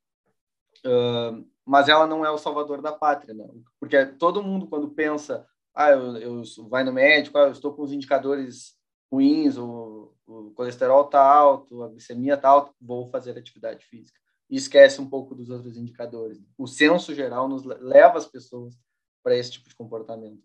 Uh, 0.85 1.45
mas 1.65 1.89
ela 1.89 2.05
não 2.05 2.25
é 2.25 2.29
o 2.29 2.37
salvador 2.37 2.81
da 2.81 2.91
pátria, 2.91 3.33
né? 3.33 3.47
porque 3.79 4.05
todo 4.05 4.43
mundo 4.43 4.67
quando 4.67 4.91
pensa, 4.91 5.47
ah, 5.73 5.89
eu, 5.89 6.17
eu 6.17 6.43
vai 6.69 6.83
no 6.83 6.93
médico, 6.93 7.37
ah, 7.37 7.43
eu 7.43 7.51
estou 7.51 7.73
com 7.73 7.81
os 7.81 7.91
indicadores 7.91 8.75
ruins, 9.11 9.57
o, 9.57 10.13
o 10.27 10.51
colesterol 10.51 11.05
está 11.05 11.21
alto, 11.21 11.81
a 11.81 11.89
glicemia 11.89 12.35
está 12.35 12.49
alta, 12.49 12.71
vou 12.79 13.07
fazer 13.07 13.37
atividade 13.37 13.83
física. 13.85 14.19
E 14.49 14.55
esquece 14.55 15.01
um 15.01 15.09
pouco 15.09 15.33
dos 15.33 15.49
outros 15.49 15.75
indicadores. 15.77 16.39
O 16.57 16.67
senso 16.67 17.13
geral 17.15 17.47
nos 17.47 17.63
leva 17.63 18.17
as 18.17 18.25
pessoas 18.25 18.77
para 19.23 19.35
esse 19.35 19.53
tipo 19.53 19.67
de 19.67 19.75
comportamento. 19.75 20.43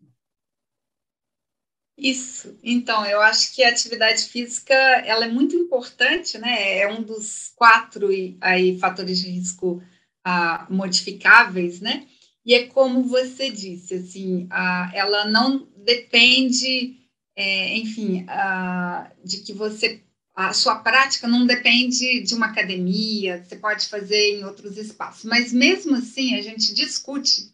Isso. 2.01 2.59
Então, 2.63 3.05
eu 3.05 3.21
acho 3.21 3.55
que 3.55 3.63
a 3.63 3.69
atividade 3.69 4.23
física 4.25 4.75
ela 4.75 5.27
é 5.27 5.29
muito 5.29 5.55
importante, 5.55 6.39
né? 6.39 6.79
É 6.79 6.91
um 6.91 7.03
dos 7.03 7.53
quatro 7.55 8.09
aí 8.41 8.79
fatores 8.79 9.19
de 9.19 9.29
risco 9.29 9.83
ah, 10.25 10.67
modificáveis, 10.71 11.81
né? 11.81 12.09
E 12.45 12.55
é 12.55 12.67
como 12.69 13.03
você 13.03 13.51
disse, 13.51 13.95
assim, 13.95 14.49
ela 14.95 15.27
não 15.27 15.69
depende, 15.77 16.97
é, 17.37 17.77
enfim, 17.77 18.25
ah, 18.29 19.13
de 19.23 19.43
que 19.43 19.53
você 19.53 20.03
a 20.35 20.53
sua 20.53 20.77
prática 20.77 21.27
não 21.29 21.47
depende 21.47 22.23
de 22.23 22.35
uma 22.35 22.47
academia, 22.47 23.43
você 23.43 23.57
pode 23.57 23.87
fazer 23.87 24.39
em 24.39 24.45
outros 24.45 24.77
espaços, 24.77 25.25
mas 25.25 25.53
mesmo 25.53 25.97
assim 25.97 26.35
a 26.35 26.43
gente 26.43 26.73
discute 26.75 27.51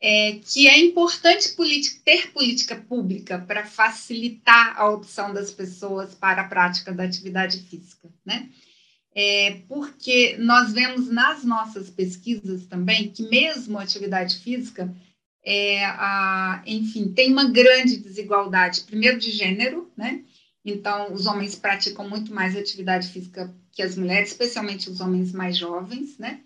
é, 0.00 0.38
que 0.44 0.68
é 0.68 0.78
importante 0.78 1.54
ter 2.04 2.32
política 2.32 2.76
pública 2.76 3.38
para 3.38 3.64
facilitar 3.64 4.78
a 4.78 4.88
opção 4.88 5.32
das 5.32 5.50
pessoas 5.50 6.14
para 6.14 6.42
a 6.42 6.48
prática 6.48 6.92
da 6.92 7.04
atividade 7.04 7.58
física, 7.60 8.08
né? 8.24 8.48
é, 9.14 9.58
porque 9.68 10.36
nós 10.38 10.72
vemos 10.72 11.08
nas 11.10 11.44
nossas 11.44 11.90
pesquisas 11.90 12.66
também 12.66 13.10
que 13.10 13.22
mesmo 13.28 13.78
a 13.78 13.82
atividade 13.82 14.38
física, 14.38 14.92
é, 15.44 15.84
a, 15.84 16.62
enfim, 16.66 17.12
tem 17.12 17.30
uma 17.30 17.50
grande 17.50 17.98
desigualdade, 17.98 18.82
primeiro 18.82 19.18
de 19.18 19.30
gênero, 19.30 19.90
né? 19.96 20.22
Então, 20.64 21.12
os 21.12 21.26
homens 21.26 21.54
praticam 21.54 22.08
muito 22.08 22.32
mais 22.32 22.56
atividade 22.56 23.08
física 23.08 23.52
que 23.72 23.82
as 23.82 23.96
mulheres, 23.96 24.30
especialmente 24.30 24.88
os 24.88 25.00
homens 25.00 25.32
mais 25.32 25.56
jovens, 25.56 26.18
né? 26.18 26.40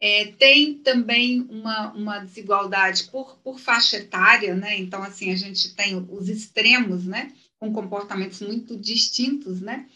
É, 0.00 0.26
tem 0.32 0.78
também 0.78 1.40
uma, 1.48 1.92
uma 1.92 2.18
desigualdade 2.18 3.04
por, 3.04 3.38
por 3.38 3.58
faixa 3.58 3.96
etária, 3.96 4.54
né? 4.54 4.76
Então, 4.76 5.02
assim, 5.02 5.32
a 5.32 5.36
gente 5.36 5.74
tem 5.74 5.96
os 6.10 6.28
extremos, 6.28 7.06
né? 7.06 7.32
Com 7.58 7.72
comportamentos 7.72 8.40
muito 8.40 8.76
distintos, 8.76 9.60
né? 9.60 9.88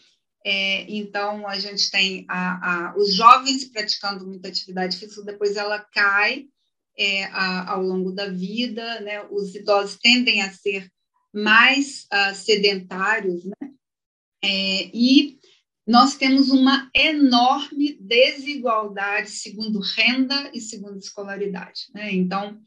É, 0.43 0.89
então, 0.89 1.47
a 1.47 1.59
gente 1.59 1.91
tem 1.91 2.25
a, 2.27 2.89
a, 2.89 2.97
os 2.97 3.13
jovens 3.13 3.65
praticando 3.65 4.25
muita 4.25 4.47
atividade 4.47 4.97
física, 4.97 5.21
depois 5.21 5.57
ela 5.57 5.79
cai 5.79 6.47
é, 6.97 7.25
a, 7.25 7.71
ao 7.71 7.81
longo 7.81 8.11
da 8.11 8.29
vida, 8.29 8.99
né? 9.01 9.25
os 9.29 9.55
idosos 9.55 9.97
tendem 9.97 10.41
a 10.41 10.51
ser 10.51 10.91
mais 11.33 12.07
uh, 12.13 12.35
sedentários, 12.35 13.45
né? 13.45 13.71
É, 14.43 14.89
e 14.93 15.37
nós 15.85 16.15
temos 16.15 16.49
uma 16.49 16.89
enorme 16.93 17.97
desigualdade 17.99 19.31
segundo 19.31 19.79
renda 19.79 20.51
e 20.53 20.61
segundo 20.61 20.97
escolaridade. 20.97 21.87
Né? 21.93 22.13
Então, 22.13 22.59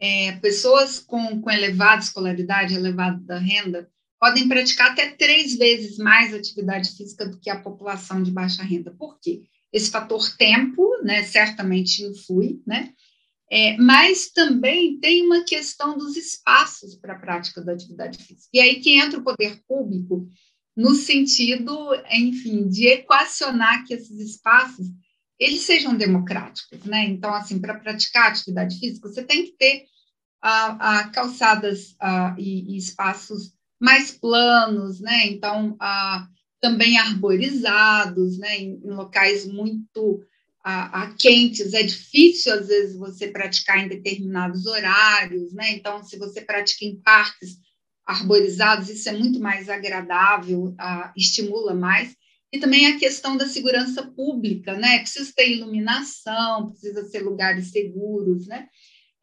é, 0.00 0.32
pessoas 0.38 0.98
com, 0.98 1.40
com 1.40 1.50
elevada 1.50 2.02
escolaridade, 2.02 2.74
elevada 2.74 3.38
renda, 3.38 3.88
podem 4.18 4.48
praticar 4.48 4.92
até 4.92 5.10
três 5.10 5.54
vezes 5.56 5.98
mais 5.98 6.32
atividade 6.32 6.96
física 6.96 7.28
do 7.28 7.38
que 7.38 7.50
a 7.50 7.60
população 7.60 8.22
de 8.22 8.30
baixa 8.30 8.62
renda. 8.62 8.90
Por 8.90 9.18
quê? 9.20 9.42
Esse 9.72 9.90
fator 9.90 10.34
tempo, 10.36 10.96
né, 11.02 11.24
certamente 11.24 12.02
influi, 12.02 12.62
né? 12.66 12.92
É, 13.54 13.76
mas 13.76 14.30
também 14.30 14.98
tem 14.98 15.26
uma 15.26 15.44
questão 15.44 15.98
dos 15.98 16.16
espaços 16.16 16.96
para 16.96 17.12
a 17.12 17.18
prática 17.18 17.60
da 17.60 17.74
atividade 17.74 18.16
física. 18.16 18.48
E 18.50 18.58
aí 18.58 18.80
que 18.80 18.98
entra 18.98 19.20
o 19.20 19.22
poder 19.22 19.60
público 19.68 20.26
no 20.74 20.94
sentido, 20.94 21.76
enfim, 22.10 22.66
de 22.66 22.86
equacionar 22.86 23.84
que 23.84 23.92
esses 23.92 24.18
espaços 24.18 24.86
eles 25.38 25.60
sejam 25.62 25.94
democráticos, 25.94 26.82
né? 26.84 27.04
Então, 27.04 27.34
assim, 27.34 27.60
para 27.60 27.78
praticar 27.78 28.30
atividade 28.30 28.78
física, 28.78 29.06
você 29.06 29.22
tem 29.22 29.44
que 29.44 29.52
ter 29.58 29.84
a, 30.40 31.10
calçadas 31.10 31.94
e, 32.38 32.72
e, 32.72 32.78
espaços 32.78 33.52
mais 33.78 34.12
planos, 34.12 34.98
né? 34.98 35.26
Então, 35.26 35.76
também 36.58 36.96
arborizados, 36.96 38.38
né? 38.38 38.56
Em, 38.56 38.80
em 38.82 38.90
locais 38.92 39.44
muito 39.44 40.24
a, 40.62 41.02
a, 41.02 41.14
quentes, 41.14 41.74
é 41.74 41.82
difícil, 41.82 42.52
às 42.52 42.68
vezes, 42.68 42.96
você 42.96 43.28
praticar 43.28 43.84
em 43.84 43.88
determinados 43.88 44.66
horários, 44.66 45.52
né? 45.52 45.72
Então, 45.72 46.02
se 46.04 46.16
você 46.16 46.40
pratica 46.40 46.84
em 46.84 47.00
parques 47.00 47.58
arborizados, 48.06 48.88
isso 48.88 49.08
é 49.08 49.12
muito 49.12 49.40
mais 49.40 49.68
agradável, 49.68 50.74
a, 50.78 51.12
estimula 51.16 51.74
mais. 51.74 52.14
E 52.52 52.58
também 52.58 52.86
a 52.86 52.98
questão 52.98 53.36
da 53.36 53.48
segurança 53.48 54.02
pública, 54.04 54.74
né? 54.74 55.00
Precisa 55.00 55.32
ter 55.34 55.50
iluminação, 55.50 56.70
precisa 56.70 57.04
ser 57.08 57.22
lugares 57.22 57.70
seguros, 57.70 58.46
né? 58.46 58.68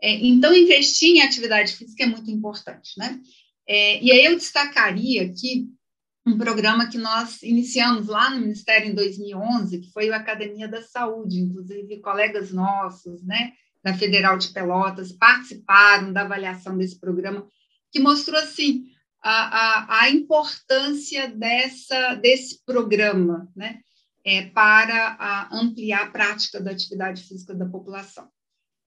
É, 0.02 0.12
então, 0.12 0.54
investir 0.54 1.10
em 1.10 1.21
atividade 1.21 1.73
física 1.73 2.04
é 2.04 2.08
muito 2.08 2.30
importante, 2.30 2.91
né? 2.97 3.19
É, 3.67 4.04
e 4.04 4.12
aí 4.12 4.25
eu 4.25 4.36
destacaria 4.36 5.23
aqui 5.23 5.67
um 6.30 6.38
programa 6.38 6.88
que 6.88 6.98
nós 6.98 7.42
iniciamos 7.42 8.08
lá 8.08 8.30
no 8.30 8.39
Ministério 8.39 8.89
em 8.89 8.94
2011, 8.94 9.80
que 9.80 9.92
foi 9.92 10.10
a 10.12 10.18
Academia 10.18 10.68
da 10.68 10.82
Saúde, 10.84 11.39
inclusive 11.39 12.00
colegas 12.02 12.52
nossos, 12.52 13.24
né, 13.24 13.54
da 13.84 13.94
Federal 13.94 14.38
de 14.38 14.50
Pelotas, 14.50 15.12
participaram 15.12 16.13
da 16.13 16.22
avaliação 16.22 16.78
desse 16.78 17.00
programa, 17.00 17.48
que 17.92 18.00
mostrou, 18.00 18.39
assim, 18.39 18.86
a, 19.22 19.32
a, 19.32 20.02
a 20.02 20.10
importância 20.10 21.28
dessa, 21.30 22.15
desse 22.15 22.63
programa, 22.63 23.50
né, 23.56 23.80
é, 24.24 24.46
para 24.48 25.18
a, 25.20 25.58
ampliar 25.58 26.04
a 26.04 26.12
prática 26.12 26.62
da 26.62 26.72
atividade 26.72 27.24
física 27.24 27.56
da 27.56 27.65
população. 27.65 28.28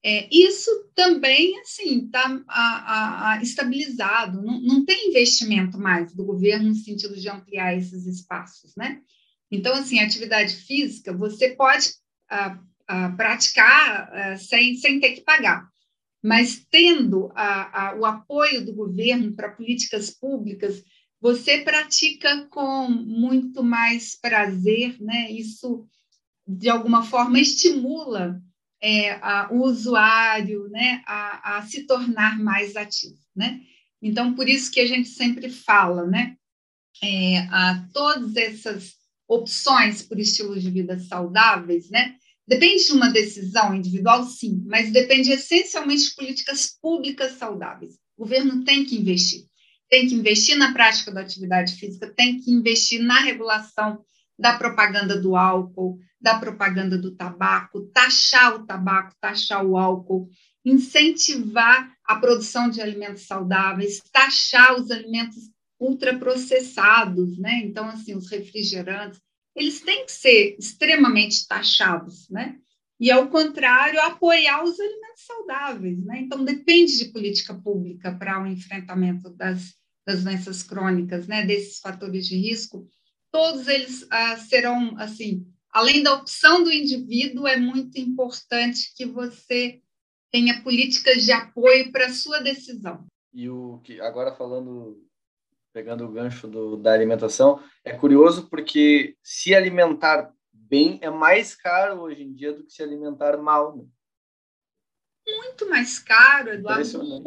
É, 0.05 0.27
isso 0.29 0.69
também, 0.93 1.57
assim, 1.61 2.05
está 2.05 3.39
estabilizado, 3.41 4.41
não, 4.41 4.59
não, 4.59 4.85
tem 4.85 5.09
investimento 5.09 5.79
mais 5.79 6.13
do 6.13 6.25
governo 6.25 6.69
no 6.69 6.75
sentido 6.75 7.15
de 7.15 7.29
ampliar 7.29 7.77
esses 7.77 8.05
espaços, 8.05 8.75
né? 8.75 9.01
Então, 9.49 9.73
assim, 9.73 9.99
atividade 9.99 10.55
física 10.55 11.15
você 11.15 11.51
pode 11.51 11.93
a, 12.29 12.59
a, 12.85 13.09
praticar 13.11 14.13
a, 14.13 14.37
sem, 14.37 14.75
sem 14.75 14.99
ter 14.99 15.13
que 15.13 15.21
pagar, 15.21 15.69
mas 16.21 16.65
tendo 16.69 17.31
o 17.97 18.05
apoio 18.05 18.65
do 18.65 18.73
governo 18.73 19.33
para 19.33 19.51
políticas 19.51 20.09
públicas, 20.09 20.83
você 21.21 21.59
pratica 21.59 22.45
com 22.47 22.89
muito 22.89 23.63
mais 23.63 24.19
prazer, 24.19 25.01
né? 25.01 25.31
Isso, 25.31 25.87
de 26.45 26.69
alguma 26.69 27.03
forma, 27.03 27.39
estimula 27.39 28.41
é, 28.83 29.11
a, 29.21 29.47
o 29.49 29.63
usuário 29.63 30.67
né, 30.67 31.01
a, 31.07 31.57
a, 31.57 31.61
se 31.61 31.87
tornar 31.87 32.37
mais 32.37 32.75
ativo. 32.75 33.17
Né? 33.33 33.61
Então, 34.01 34.35
por 34.35 34.49
isso 34.49 34.69
que 34.69 34.81
a 34.81 34.85
gente 34.85 35.07
sempre 35.07 35.49
fala, 35.49 36.05
né, 36.05 36.35
é, 37.01 37.37
a 37.49 37.87
todas 37.93 38.35
essas 38.35 38.95
opções 39.25 40.01
por 40.01 40.19
estilos 40.19 40.61
de 40.61 40.69
vida 40.69 40.99
saudáveis, 40.99 41.89
né, 41.89 42.17
depende 42.45 42.85
de 42.85 42.91
uma 42.91 43.09
decisão 43.09 43.73
individual, 43.73 44.25
sim, 44.25 44.61
mas 44.67 44.91
depende 44.91 45.31
essencialmente 45.31 46.09
de 46.09 46.15
políticas 46.15 46.77
públicas 46.81 47.37
saudáveis. 47.37 47.93
O 48.17 48.23
governo 48.23 48.65
tem 48.65 48.83
que 48.83 48.97
investir, 48.97 49.45
tem 49.89 50.07
que 50.07 50.13
investir 50.13 50.57
na 50.57 50.73
prática 50.73 51.09
da 51.09 51.21
atividade 51.21 51.75
física, 51.75 52.13
tem 52.13 52.37
que 52.37 52.51
investir 52.51 53.01
na 53.01 53.21
regulação 53.21 54.03
da 54.37 54.57
propaganda 54.57 55.19
do 55.19 55.37
álcool, 55.37 55.99
da 56.23 56.39
propaganda 56.39 56.97
do 56.97 57.11
tabaco, 57.11 57.81
taxar 57.93 58.55
o 58.55 58.65
tabaco, 58.65 59.13
taxar 59.19 59.63
o 59.65 59.77
álcool, 59.77 60.29
incentivar 60.63 61.93
a 62.05 62.15
produção 62.15 62.69
de 62.69 62.81
alimentos 62.81 63.27
saudáveis, 63.27 64.01
taxar 64.09 64.79
os 64.79 64.89
alimentos 64.89 65.51
ultraprocessados, 65.77 67.37
né? 67.37 67.59
Então, 67.65 67.89
assim, 67.89 68.15
os 68.15 68.31
refrigerantes, 68.31 69.19
eles 69.53 69.81
têm 69.81 70.05
que 70.05 70.13
ser 70.13 70.55
extremamente 70.57 71.45
taxados, 71.45 72.29
né? 72.29 72.55
E, 72.97 73.11
ao 73.11 73.27
contrário, 73.27 73.99
apoiar 73.99 74.63
os 74.63 74.79
alimentos 74.79 75.25
saudáveis, 75.25 76.05
né? 76.05 76.21
Então, 76.21 76.45
depende 76.45 76.97
de 76.99 77.11
política 77.11 77.53
pública 77.53 78.15
para 78.15 78.41
o 78.41 78.47
enfrentamento 78.47 79.29
das, 79.31 79.73
das 80.07 80.23
doenças 80.23 80.63
crônicas, 80.63 81.27
né? 81.27 81.45
Desses 81.45 81.79
fatores 81.79 82.25
de 82.25 82.37
risco, 82.37 82.87
todos 83.29 83.67
eles 83.67 84.07
ah, 84.09 84.37
serão, 84.37 84.97
assim, 84.97 85.45
além 85.73 86.03
da 86.03 86.13
opção 86.13 86.63
do 86.63 86.71
indivíduo, 86.71 87.47
é 87.47 87.57
muito 87.57 87.97
importante 87.99 88.93
que 88.95 89.05
você 89.05 89.81
tenha 90.31 90.61
políticas 90.61 91.23
de 91.23 91.31
apoio 91.31 91.91
para 91.91 92.05
a 92.05 92.13
sua 92.13 92.39
decisão. 92.39 93.05
E 93.33 93.49
o 93.49 93.79
que 93.83 93.99
agora 93.99 94.35
falando, 94.35 95.03
pegando 95.73 96.05
o 96.05 96.11
gancho 96.11 96.47
do, 96.47 96.77
da 96.77 96.93
alimentação, 96.93 97.61
é 97.83 97.91
curioso 97.91 98.47
porque 98.49 99.17
se 99.23 99.55
alimentar 99.55 100.31
bem 100.51 100.99
é 101.01 101.09
mais 101.09 101.55
caro 101.55 102.01
hoje 102.01 102.23
em 102.23 102.33
dia 102.33 102.53
do 102.53 102.63
que 102.63 102.71
se 102.71 102.83
alimentar 102.83 103.37
mal. 103.37 103.75
Né? 103.75 103.85
Muito 105.27 105.69
mais 105.69 105.99
caro, 105.99 106.53
Eduardo. 106.53 107.23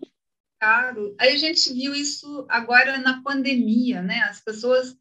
Caro. 0.58 1.14
Aí 1.18 1.34
a 1.34 1.36
gente 1.36 1.72
viu 1.72 1.94
isso 1.94 2.46
agora 2.48 2.98
na 2.98 3.22
pandemia, 3.22 4.00
né? 4.02 4.20
As 4.22 4.40
pessoas 4.40 4.96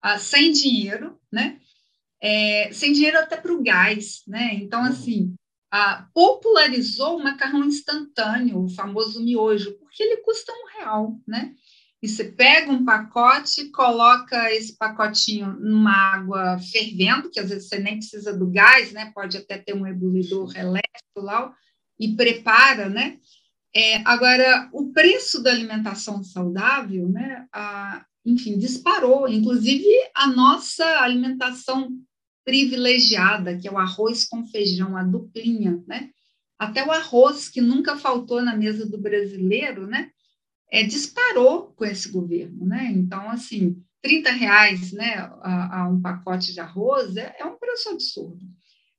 ah, 0.00 0.18
sem 0.18 0.52
dinheiro, 0.52 1.20
né? 1.32 1.59
É, 2.22 2.70
sem 2.72 2.92
dinheiro 2.92 3.18
até 3.18 3.36
para 3.36 3.52
o 3.52 3.62
gás, 3.62 4.22
né? 4.26 4.54
Então, 4.54 4.82
assim, 4.84 5.34
ah, 5.70 6.06
popularizou 6.12 7.16
o 7.16 7.22
macarrão 7.22 7.64
instantâneo, 7.64 8.64
o 8.64 8.68
famoso 8.68 9.22
miojo, 9.22 9.72
porque 9.78 10.02
ele 10.02 10.18
custa 10.18 10.52
um 10.52 10.78
real, 10.78 11.18
né? 11.26 11.54
E 12.02 12.08
você 12.08 12.24
pega 12.24 12.72
um 12.72 12.84
pacote, 12.84 13.70
coloca 13.70 14.52
esse 14.52 14.76
pacotinho 14.76 15.52
numa 15.60 15.92
água 15.92 16.58
fervendo, 16.58 17.30
que 17.30 17.38
às 17.38 17.50
vezes 17.50 17.68
você 17.68 17.78
nem 17.78 17.98
precisa 17.98 18.36
do 18.36 18.50
gás, 18.50 18.90
né? 18.92 19.12
Pode 19.14 19.36
até 19.36 19.58
ter 19.58 19.74
um 19.74 19.86
ebuidor 19.86 20.56
elétrico 20.56 21.20
lá, 21.20 21.54
e 21.98 22.16
prepara, 22.16 22.88
né? 22.88 23.18
É, 23.74 23.96
agora, 24.04 24.68
o 24.72 24.92
preço 24.92 25.42
da 25.42 25.50
alimentação 25.50 26.24
saudável, 26.24 27.08
né? 27.08 27.46
A, 27.52 28.04
enfim, 28.24 28.58
disparou. 28.58 29.28
Inclusive, 29.28 29.86
a 30.14 30.26
nossa 30.26 31.00
alimentação 31.00 31.90
privilegiada, 32.44 33.56
que 33.56 33.68
é 33.68 33.70
o 33.70 33.78
arroz 33.78 34.24
com 34.24 34.46
feijão, 34.46 34.96
a 34.96 35.02
duplinha, 35.02 35.82
né? 35.86 36.10
Até 36.58 36.84
o 36.84 36.90
arroz, 36.90 37.48
que 37.48 37.60
nunca 37.60 37.96
faltou 37.96 38.42
na 38.42 38.56
mesa 38.56 38.86
do 38.86 38.98
brasileiro, 38.98 39.86
né? 39.86 40.10
É, 40.70 40.82
disparou 40.82 41.72
com 41.74 41.84
esse 41.84 42.10
governo, 42.10 42.66
né? 42.66 42.90
Então, 42.92 43.28
assim, 43.30 43.82
30 44.02 44.30
reais 44.30 44.92
né, 44.92 45.14
a, 45.42 45.82
a 45.82 45.88
um 45.88 46.00
pacote 46.00 46.52
de 46.52 46.60
arroz 46.60 47.16
é, 47.16 47.36
é, 47.38 47.44
um 47.44 47.58
preço 47.58 47.90
absurdo. 47.90 48.40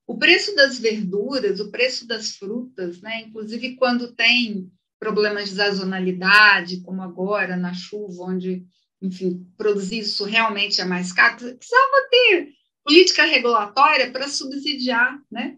O 0.06 0.18
preço 0.18 0.56
das 0.56 0.78
verduras, 0.80 1.60
o 1.60 1.72
preço 1.72 2.08
das 2.08 2.32
frutas, 2.32 3.02
né? 3.02 3.22
Inclusive 3.22 3.76
quando 3.76 4.14
tem 4.14 4.70
problemas 5.00 5.50
de 5.50 5.56
sazonalidade, 5.56 6.82
como 6.82 7.02
agora 7.02 7.56
na 7.56 7.74
chuva, 7.74 8.24
onde 8.24 8.66
enfim, 9.02 9.48
produzir 9.58 10.00
isso 10.00 10.24
realmente 10.26 10.80
é 10.80 10.86
mais 10.86 11.12
caro, 11.12 11.38
precisava 11.38 12.08
ter 12.12 12.50
política 12.84 13.26
regulatória 13.26 14.12
para 14.12 14.28
subsidiar, 14.28 15.20
né? 15.30 15.58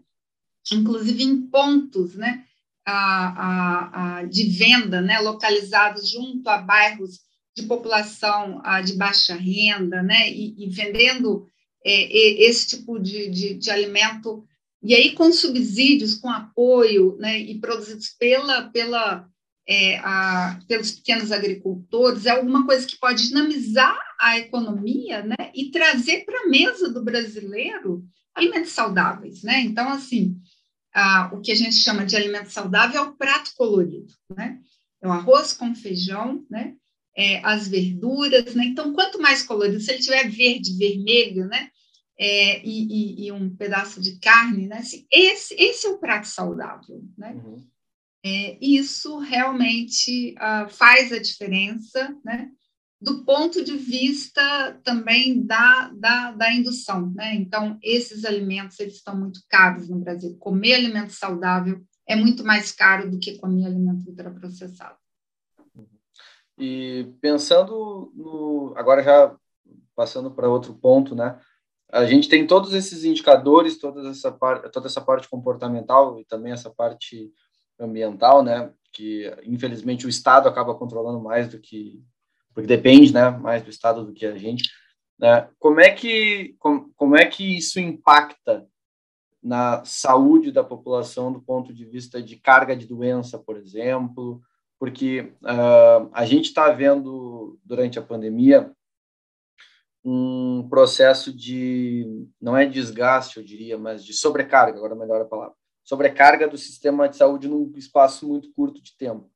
inclusive 0.72 1.22
em 1.22 1.46
pontos 1.46 2.14
né? 2.14 2.44
A, 2.86 3.28
a, 3.28 4.16
a, 4.18 4.24
de 4.24 4.44
venda, 4.44 5.00
né? 5.00 5.18
localizados 5.18 6.10
junto 6.10 6.46
a 6.48 6.58
bairros 6.58 7.20
de 7.56 7.62
população 7.62 8.60
a, 8.62 8.82
de 8.82 8.94
baixa 8.94 9.34
renda, 9.34 10.02
né? 10.02 10.30
e, 10.30 10.54
e 10.64 10.68
vendendo 10.68 11.46
é, 11.84 12.44
esse 12.44 12.76
tipo 12.76 12.98
de, 12.98 13.28
de, 13.30 13.54
de 13.54 13.70
alimento, 13.70 14.44
e 14.82 14.94
aí 14.94 15.12
com 15.12 15.32
subsídios, 15.32 16.14
com 16.14 16.28
apoio, 16.28 17.16
né? 17.18 17.38
e 17.38 17.58
produzidos 17.58 18.08
pela, 18.18 18.64
pela 18.68 19.26
é, 19.66 19.96
a, 19.98 20.60
pelos 20.68 20.92
pequenos 20.92 21.32
agricultores, 21.32 22.26
é 22.26 22.30
alguma 22.30 22.66
coisa 22.66 22.86
que 22.86 22.98
pode 22.98 23.28
dinamizar 23.28 23.98
a 24.20 24.38
economia 24.38 25.22
né, 25.22 25.50
e 25.54 25.70
trazer 25.70 26.24
para 26.24 26.42
a 26.42 26.48
mesa 26.48 26.90
do 26.90 27.02
brasileiro 27.02 28.04
alimentos 28.34 28.72
saudáveis. 28.72 29.42
Né? 29.42 29.60
Então, 29.60 29.88
assim, 29.88 30.36
a, 30.92 31.30
o 31.32 31.40
que 31.40 31.52
a 31.52 31.54
gente 31.54 31.76
chama 31.76 32.04
de 32.04 32.16
alimento 32.16 32.50
saudável 32.50 33.00
é 33.00 33.04
o 33.04 33.16
prato 33.16 33.52
colorido. 33.56 34.12
Né? 34.36 34.60
É 35.02 35.08
o 35.08 35.12
arroz 35.12 35.52
com 35.52 35.74
feijão, 35.74 36.44
né? 36.50 36.74
É, 37.16 37.40
as 37.44 37.68
verduras. 37.68 38.54
Né? 38.54 38.64
Então, 38.66 38.92
quanto 38.92 39.20
mais 39.20 39.42
colorido, 39.42 39.80
se 39.80 39.92
ele 39.92 40.02
tiver 40.02 40.28
verde, 40.28 40.76
vermelho, 40.76 41.46
né? 41.46 41.70
É, 42.18 42.64
e, 42.64 43.24
e, 43.24 43.26
e, 43.26 43.32
um 43.32 43.54
pedaço 43.54 44.00
de 44.00 44.18
carne, 44.20 44.68
né? 44.68 44.78
Assim, 44.78 45.04
esse, 45.10 45.54
esse 45.58 45.86
é 45.86 45.90
o 45.90 45.98
prato 45.98 46.28
saudável, 46.28 47.02
né? 47.18 47.32
Uhum. 47.32 47.66
É, 48.24 48.56
isso 48.60 49.18
realmente 49.18 50.34
uh, 50.38 50.68
faz 50.70 51.12
a 51.12 51.18
diferença, 51.18 52.16
né? 52.24 52.50
do 53.04 53.22
ponto 53.22 53.62
de 53.62 53.76
vista 53.76 54.80
também 54.82 55.44
da, 55.44 55.90
da, 55.94 56.32
da, 56.32 56.50
indução. 56.50 57.12
Né? 57.14 57.34
Então, 57.34 57.78
esses 57.82 58.24
alimentos 58.24 58.80
eles 58.80 58.94
estão 58.94 59.14
muito 59.14 59.40
caros 59.46 59.90
no 59.90 59.98
Brasil. 59.98 60.38
Comer 60.38 60.74
alimento 60.74 61.12
saudável 61.12 61.82
é 62.08 62.16
muito 62.16 62.42
mais 62.42 62.72
caro 62.72 63.10
do 63.10 63.18
que 63.18 63.36
comer 63.36 63.66
alimento 63.66 64.08
ultraprocessado. 64.08 64.96
E 66.56 67.12
pensando 67.20 68.10
no. 68.14 68.72
Agora, 68.76 69.02
já 69.02 69.36
passando 69.94 70.30
para 70.30 70.48
outro 70.48 70.72
ponto, 70.74 71.14
né? 71.14 71.38
A 71.92 72.06
gente 72.06 72.28
tem 72.28 72.46
todos 72.46 72.72
esses 72.72 73.04
indicadores, 73.04 73.78
toda 73.78 74.08
essa, 74.08 74.32
parte, 74.32 74.70
toda 74.70 74.86
essa 74.86 75.00
parte 75.00 75.28
comportamental 75.28 76.18
e 76.18 76.24
também 76.24 76.52
essa 76.52 76.70
parte 76.70 77.30
ambiental, 77.78 78.42
né? 78.42 78.72
Que 78.92 79.32
infelizmente 79.44 80.06
o 80.06 80.08
Estado 80.08 80.48
acaba 80.48 80.74
controlando 80.74 81.20
mais 81.20 81.48
do 81.48 81.58
que. 81.58 82.02
Porque 82.52 82.66
depende, 82.66 83.12
né? 83.12 83.30
Mais 83.30 83.62
do 83.62 83.70
Estado 83.70 84.04
do 84.04 84.12
que 84.12 84.26
a 84.26 84.36
gente. 84.36 84.70
Né? 85.18 85.48
Como, 85.58 85.80
é 85.80 85.90
que, 85.90 86.54
como, 86.58 86.92
como 86.96 87.16
é 87.16 87.24
que 87.24 87.56
isso 87.56 87.80
impacta 87.80 88.66
na 89.42 89.84
saúde 89.84 90.50
da 90.50 90.64
população 90.64 91.32
do 91.32 91.40
ponto 91.40 91.72
de 91.72 91.84
vista 91.84 92.22
de 92.22 92.36
carga 92.36 92.76
de 92.76 92.86
doença, 92.86 93.38
por 93.38 93.56
exemplo? 93.56 94.40
Porque 94.78 95.32
uh, 95.42 96.08
a 96.12 96.24
gente 96.24 96.46
está 96.46 96.70
vendo 96.70 97.58
durante 97.64 97.98
a 97.98 98.02
pandemia 98.02 98.72
um 100.04 100.66
processo 100.68 101.32
de, 101.32 102.28
não 102.40 102.56
é 102.56 102.66
desgaste, 102.66 103.38
eu 103.38 103.42
diria, 103.42 103.78
mas 103.78 104.04
de 104.04 104.12
sobrecarga, 104.12 104.76
agora 104.76 104.94
melhor 104.94 105.22
a 105.22 105.24
palavra, 105.24 105.54
sobrecarga 105.84 106.48
do 106.48 106.56
sistema 106.56 107.08
de 107.08 107.16
saúde 107.16 107.46
num 107.46 107.70
espaço 107.76 108.26
muito 108.26 108.50
curto 108.52 108.82
de 108.82 108.96
tempo. 108.96 109.30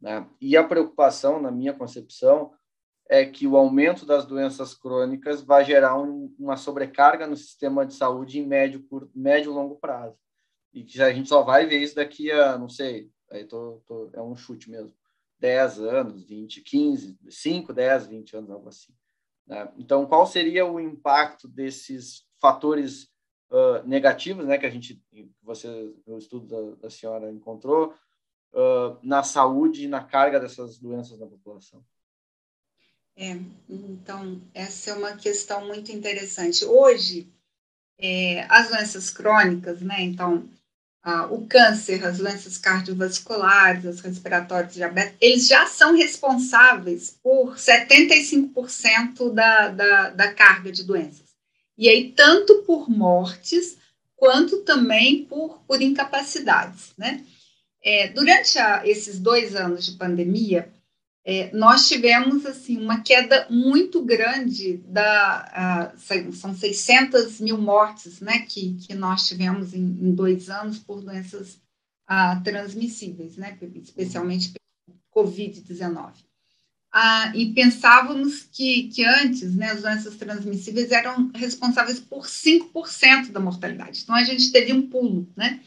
Né? 0.00 0.28
E 0.40 0.56
a 0.56 0.64
preocupação, 0.64 1.40
na 1.40 1.50
minha 1.50 1.72
concepção, 1.72 2.52
é 3.08 3.24
que 3.24 3.46
o 3.46 3.56
aumento 3.56 4.04
das 4.04 4.26
doenças 4.26 4.74
crônicas 4.74 5.42
vai 5.42 5.64
gerar 5.64 5.98
um, 5.98 6.34
uma 6.38 6.56
sobrecarga 6.56 7.26
no 7.26 7.36
sistema 7.36 7.86
de 7.86 7.94
saúde 7.94 8.38
em 8.38 8.46
médio, 8.46 8.82
curto, 8.88 9.10
médio 9.14 9.52
longo 9.52 9.76
prazo. 9.76 10.18
E 10.72 10.82
que 10.82 11.00
a 11.00 11.12
gente 11.12 11.28
só 11.28 11.42
vai 11.42 11.66
ver 11.66 11.78
isso 11.78 11.94
daqui 11.94 12.30
a, 12.30 12.58
não 12.58 12.68
sei, 12.68 13.10
aí 13.30 13.44
tô, 13.44 13.82
tô, 13.86 14.10
é 14.12 14.20
um 14.20 14.34
chute 14.34 14.68
mesmo, 14.68 14.92
10 15.38 15.80
anos, 15.80 16.24
20, 16.24 16.62
15, 16.62 17.18
5, 17.28 17.72
10, 17.72 18.06
20 18.06 18.36
anos, 18.36 18.50
algo 18.50 18.68
assim. 18.68 18.92
Né? 19.46 19.70
Então, 19.76 20.06
qual 20.06 20.26
seria 20.26 20.66
o 20.66 20.80
impacto 20.80 21.46
desses 21.46 22.24
fatores 22.40 23.13
uh, 23.50 23.86
né, 23.86 24.58
que 24.58 24.66
a 24.66 24.70
gente, 24.70 25.02
você, 25.42 25.68
no 26.06 26.18
estudo 26.18 26.46
da, 26.46 26.82
da 26.82 26.90
senhora 26.90 27.30
encontrou, 27.30 27.94
uh, 28.52 28.98
na 29.02 29.22
saúde 29.22 29.84
e 29.84 29.88
na 29.88 30.02
carga 30.02 30.40
dessas 30.40 30.78
doenças 30.78 31.18
na 31.18 31.26
população? 31.26 31.84
É, 33.16 33.38
então, 33.68 34.40
essa 34.52 34.90
é 34.90 34.94
uma 34.94 35.16
questão 35.16 35.66
muito 35.66 35.92
interessante. 35.92 36.64
Hoje, 36.64 37.32
é, 37.96 38.44
as 38.48 38.68
doenças 38.68 39.08
crônicas, 39.08 39.80
né, 39.80 40.00
então, 40.00 40.48
o 41.30 41.46
câncer, 41.46 42.04
as 42.04 42.16
doenças 42.18 42.56
cardiovasculares, 42.56 43.84
as 43.84 44.00
respiratórias, 44.00 44.72
diabetes, 44.72 45.16
eles 45.20 45.46
já 45.46 45.66
são 45.66 45.94
responsáveis 45.94 47.18
por 47.22 47.56
75% 47.56 49.30
da, 49.32 49.68
da, 49.68 50.10
da 50.10 50.32
carga 50.32 50.72
de 50.72 50.82
doenças. 50.82 51.23
E 51.76 51.88
aí, 51.88 52.12
tanto 52.12 52.62
por 52.62 52.88
mortes, 52.88 53.76
quanto 54.16 54.58
também 54.62 55.24
por, 55.24 55.60
por 55.66 55.82
incapacidades, 55.82 56.92
né? 56.96 57.24
É, 57.82 58.08
durante 58.08 58.58
a, 58.58 58.86
esses 58.86 59.18
dois 59.18 59.54
anos 59.54 59.84
de 59.84 59.92
pandemia, 59.92 60.72
é, 61.24 61.50
nós 61.54 61.88
tivemos 61.88 62.44
assim 62.44 62.76
uma 62.78 63.00
queda 63.00 63.46
muito 63.48 64.02
grande 64.02 64.76
da 64.86 65.92
uh, 65.96 66.32
são 66.32 66.54
600 66.54 67.40
mil 67.40 67.56
mortes 67.56 68.20
né 68.20 68.40
que, 68.40 68.74
que 68.74 68.94
nós 68.94 69.26
tivemos 69.26 69.72
em, 69.72 69.80
em 69.80 70.14
dois 70.14 70.50
anos 70.50 70.78
por 70.78 71.00
doenças 71.00 71.54
uh, 72.10 72.42
transmissíveis 72.44 73.38
né 73.38 73.56
especialmente 73.76 74.52
covid-19 75.16 76.12
uh, 76.94 77.36
e 77.36 77.52
pensávamos 77.52 78.48
que, 78.52 78.84
que 78.88 79.04
antes 79.04 79.54
né 79.54 79.70
as 79.70 79.82
doenças 79.82 80.16
transmissíveis 80.16 80.92
eram 80.92 81.30
responsáveis 81.34 81.98
por 81.98 82.26
5% 82.26 83.32
da 83.32 83.40
mortalidade 83.40 84.00
então 84.02 84.14
a 84.14 84.24
gente 84.24 84.50
teve 84.52 84.72
um 84.72 84.88
pulo 84.88 85.28
né 85.36 85.60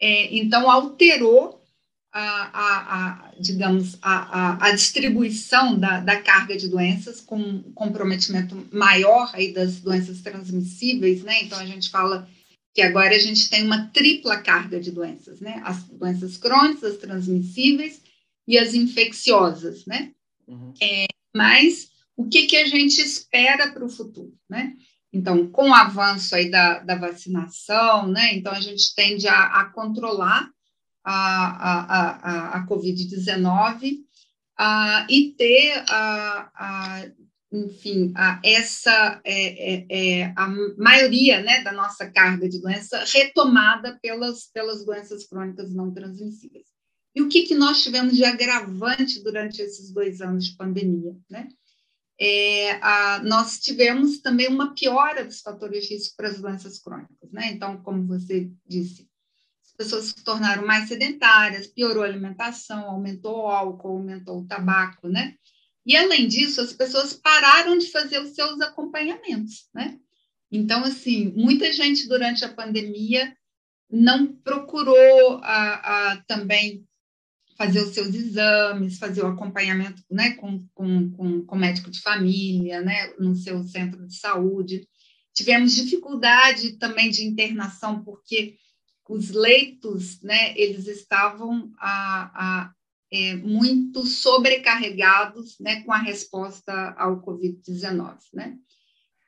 é, 0.00 0.34
então 0.36 0.70
alterou 0.70 1.60
a, 2.12 2.20
a, 2.22 2.96
a 2.96 3.32
digamos, 3.38 3.96
a, 4.02 4.66
a, 4.66 4.72
distribuição 4.72 5.78
da, 5.78 6.00
da, 6.00 6.20
carga 6.20 6.56
de 6.56 6.68
doenças, 6.68 7.20
com 7.20 7.62
comprometimento 7.74 8.66
maior 8.72 9.30
aí 9.32 9.52
das 9.52 9.80
doenças 9.80 10.20
transmissíveis, 10.20 11.22
né? 11.22 11.44
Então, 11.44 11.58
a 11.58 11.66
gente 11.66 11.88
fala 11.88 12.28
que 12.74 12.82
agora 12.82 13.14
a 13.14 13.18
gente 13.18 13.48
tem 13.48 13.64
uma 13.64 13.86
tripla 13.86 14.38
carga 14.38 14.80
de 14.80 14.90
doenças, 14.90 15.40
né? 15.40 15.60
As 15.64 15.84
doenças 15.84 16.36
crônicas, 16.36 16.94
as 16.94 16.98
transmissíveis 16.98 18.00
e 18.46 18.58
as 18.58 18.74
infecciosas, 18.74 19.86
né? 19.86 20.10
Uhum. 20.50 20.74
É, 20.82 21.06
mas 21.34 21.88
o 22.16 22.28
que, 22.28 22.46
que 22.46 22.56
a 22.56 22.66
gente 22.66 23.00
espera 23.00 23.72
para 23.72 23.84
o 23.84 23.88
futuro, 23.88 24.34
né? 24.48 24.74
Então, 25.12 25.50
com 25.50 25.70
o 25.70 25.74
avanço 25.74 26.34
aí 26.34 26.50
da, 26.50 26.80
da 26.80 26.96
vacinação, 26.96 28.06
né? 28.08 28.34
Então, 28.34 28.52
a 28.52 28.60
gente 28.60 28.94
tende 28.94 29.26
a, 29.26 29.44
a 29.60 29.64
controlar 29.66 30.48
a, 31.04 31.14
a, 31.14 32.10
a, 32.10 32.58
a 32.58 32.66
Covid-19 32.66 33.98
e 35.08 35.34
ter, 35.36 35.84
a, 35.88 36.50
a, 36.54 37.10
enfim, 37.50 38.12
a, 38.14 38.40
essa 38.44 39.20
é, 39.24 39.74
é, 39.74 39.86
é, 39.88 40.34
a 40.36 40.46
maioria 40.78 41.40
né, 41.42 41.62
da 41.62 41.72
nossa 41.72 42.08
carga 42.10 42.48
de 42.48 42.60
doença 42.60 43.02
retomada 43.12 43.98
pelas, 44.02 44.46
pelas 44.52 44.84
doenças 44.84 45.26
crônicas 45.26 45.74
não 45.74 45.92
transmissíveis. 45.92 46.66
E 47.14 47.22
o 47.22 47.28
que, 47.28 47.42
que 47.42 47.54
nós 47.54 47.82
tivemos 47.82 48.16
de 48.16 48.24
agravante 48.24 49.22
durante 49.22 49.60
esses 49.60 49.92
dois 49.92 50.20
anos 50.20 50.46
de 50.46 50.56
pandemia? 50.56 51.16
Né? 51.28 51.48
É, 52.20 52.72
a, 52.82 53.22
nós 53.24 53.58
tivemos 53.58 54.20
também 54.20 54.48
uma 54.48 54.74
piora 54.74 55.24
dos 55.24 55.40
fatores 55.40 55.84
de 55.84 55.94
risco 55.94 56.14
para 56.16 56.28
as 56.28 56.40
doenças 56.40 56.78
crônicas. 56.78 57.32
Né? 57.32 57.50
Então, 57.52 57.82
como 57.82 58.06
você 58.06 58.50
disse, 58.66 59.10
pessoas 59.80 60.08
se 60.08 60.22
tornaram 60.22 60.66
mais 60.66 60.88
sedentárias, 60.88 61.66
piorou 61.66 62.02
a 62.02 62.06
alimentação, 62.06 62.84
aumentou 62.84 63.44
o 63.44 63.48
álcool, 63.48 63.96
aumentou 63.96 64.40
o 64.40 64.46
tabaco, 64.46 65.08
né? 65.08 65.34
E, 65.86 65.96
além 65.96 66.28
disso, 66.28 66.60
as 66.60 66.74
pessoas 66.74 67.14
pararam 67.14 67.78
de 67.78 67.90
fazer 67.90 68.20
os 68.20 68.34
seus 68.34 68.60
acompanhamentos, 68.60 69.70
né? 69.74 69.98
Então, 70.52 70.84
assim, 70.84 71.32
muita 71.34 71.72
gente 71.72 72.06
durante 72.06 72.44
a 72.44 72.52
pandemia 72.52 73.34
não 73.90 74.26
procurou 74.26 75.40
a, 75.42 76.10
a, 76.12 76.16
também 76.24 76.86
fazer 77.60 77.82
os 77.82 77.92
seus 77.92 78.14
exames, 78.14 78.96
fazer 78.96 79.22
o 79.22 79.26
acompanhamento 79.26 80.02
né, 80.10 80.30
com, 80.30 80.66
com, 80.72 81.10
com, 81.10 81.44
com 81.44 81.56
médico 81.56 81.90
de 81.90 82.00
família, 82.00 82.80
né, 82.80 83.12
no 83.18 83.36
seu 83.36 83.62
centro 83.64 84.06
de 84.06 84.16
saúde. 84.16 84.88
Tivemos 85.34 85.74
dificuldade 85.74 86.78
também 86.78 87.10
de 87.10 87.22
internação, 87.22 88.02
porque 88.02 88.56
os 89.06 89.28
leitos, 89.28 90.22
né, 90.22 90.56
eles 90.56 90.86
estavam 90.86 91.70
a, 91.78 92.30
a, 92.34 92.72
é, 93.12 93.34
muito 93.34 94.06
sobrecarregados, 94.06 95.58
né, 95.60 95.82
com 95.82 95.92
a 95.92 95.98
resposta 95.98 96.72
ao 96.96 97.20
Covid-19, 97.20 98.16
né. 98.32 98.56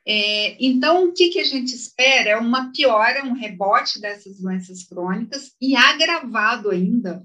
É, 0.07 0.57
então, 0.59 1.07
o 1.07 1.13
que, 1.13 1.29
que 1.29 1.39
a 1.39 1.45
gente 1.45 1.75
espera 1.75 2.31
é 2.31 2.35
uma 2.35 2.71
piora, 2.71 3.23
um 3.23 3.33
rebote 3.33 4.01
dessas 4.01 4.39
doenças 4.39 4.83
crônicas 4.83 5.51
e 5.61 5.75
agravado 5.75 6.71
ainda 6.71 7.23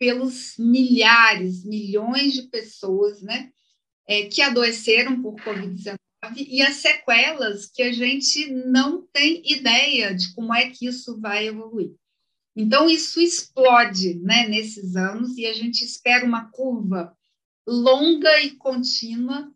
pelos 0.00 0.56
milhares, 0.58 1.62
milhões 1.62 2.32
de 2.32 2.44
pessoas, 2.48 3.20
né, 3.20 3.50
é, 4.08 4.24
que 4.24 4.40
adoeceram 4.40 5.20
por 5.20 5.36
Covid-19 5.36 5.96
e 6.36 6.62
as 6.62 6.76
sequelas 6.76 7.66
que 7.66 7.82
a 7.82 7.92
gente 7.92 8.50
não 8.50 9.06
tem 9.12 9.42
ideia 9.44 10.14
de 10.14 10.34
como 10.34 10.54
é 10.54 10.70
que 10.70 10.86
isso 10.86 11.20
vai 11.20 11.46
evoluir. 11.46 11.92
Então, 12.56 12.88
isso 12.88 13.20
explode 13.20 14.18
né, 14.20 14.48
nesses 14.48 14.96
anos 14.96 15.36
e 15.36 15.46
a 15.46 15.52
gente 15.52 15.84
espera 15.84 16.24
uma 16.24 16.50
curva 16.50 17.14
longa 17.66 18.40
e 18.40 18.52
contínua, 18.52 19.52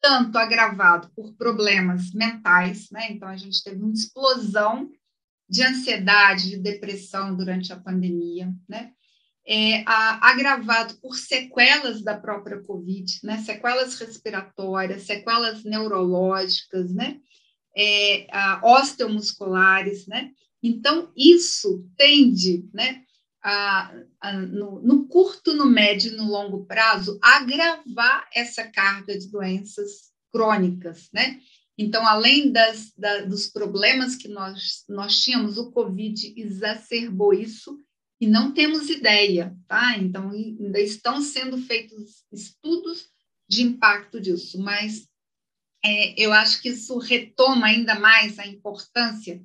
tanto 0.00 0.36
agravado 0.36 1.10
por 1.16 1.34
problemas 1.34 2.12
mentais, 2.12 2.88
né? 2.90 3.10
Então, 3.10 3.28
a 3.28 3.36
gente 3.36 3.62
teve 3.64 3.82
uma 3.82 3.92
explosão 3.92 4.90
de 5.48 5.62
ansiedade, 5.62 6.50
de 6.50 6.58
depressão 6.58 7.34
durante 7.34 7.72
a 7.72 7.80
pandemia, 7.80 8.54
né? 8.68 8.92
É, 9.46 9.84
a, 9.86 10.30
agravado 10.30 10.94
por 10.96 11.16
sequelas 11.16 12.02
da 12.02 12.18
própria 12.18 12.60
Covid, 12.62 13.20
né? 13.22 13.38
sequelas 13.38 13.98
respiratórias, 13.98 15.02
sequelas 15.02 15.62
neurológicas, 15.62 16.92
né? 16.92 17.20
É, 17.76 18.26
a, 18.32 18.60
osteomusculares, 18.64 20.06
né? 20.06 20.30
Então, 20.62 21.12
isso 21.16 21.86
tende, 21.96 22.68
né, 22.72 23.02
a, 23.42 23.94
a, 24.20 24.32
no, 24.32 24.80
no, 24.80 25.06
curto, 25.06 25.54
no 25.54 25.66
médio 25.66 26.12
e 26.12 26.16
no 26.16 26.24
longo 26.24 26.64
prazo, 26.64 27.18
agravar 27.22 28.26
essa 28.34 28.64
carga 28.64 29.16
de 29.16 29.30
doenças 29.30 30.10
crônicas, 30.32 31.08
né? 31.12 31.38
Então, 31.78 32.06
além 32.06 32.50
das, 32.50 32.92
da, 32.96 33.20
dos 33.26 33.46
problemas 33.46 34.16
que 34.16 34.28
nós, 34.28 34.84
nós 34.88 35.22
tínhamos, 35.22 35.58
o 35.58 35.70
Covid 35.70 36.34
exacerbou 36.36 37.34
isso 37.34 37.78
e 38.20 38.26
não 38.26 38.52
temos 38.52 38.88
ideia, 38.88 39.56
tá? 39.68 39.96
Então, 39.98 40.30
ainda 40.30 40.80
estão 40.80 41.20
sendo 41.20 41.58
feitos 41.58 42.24
estudos 42.32 43.08
de 43.48 43.62
impacto 43.62 44.20
disso, 44.20 44.58
mas 44.58 45.06
é, 45.84 46.20
eu 46.20 46.32
acho 46.32 46.60
que 46.60 46.70
isso 46.70 46.98
retoma 46.98 47.66
ainda 47.66 47.98
mais 47.98 48.38
a 48.38 48.46
importância 48.46 49.42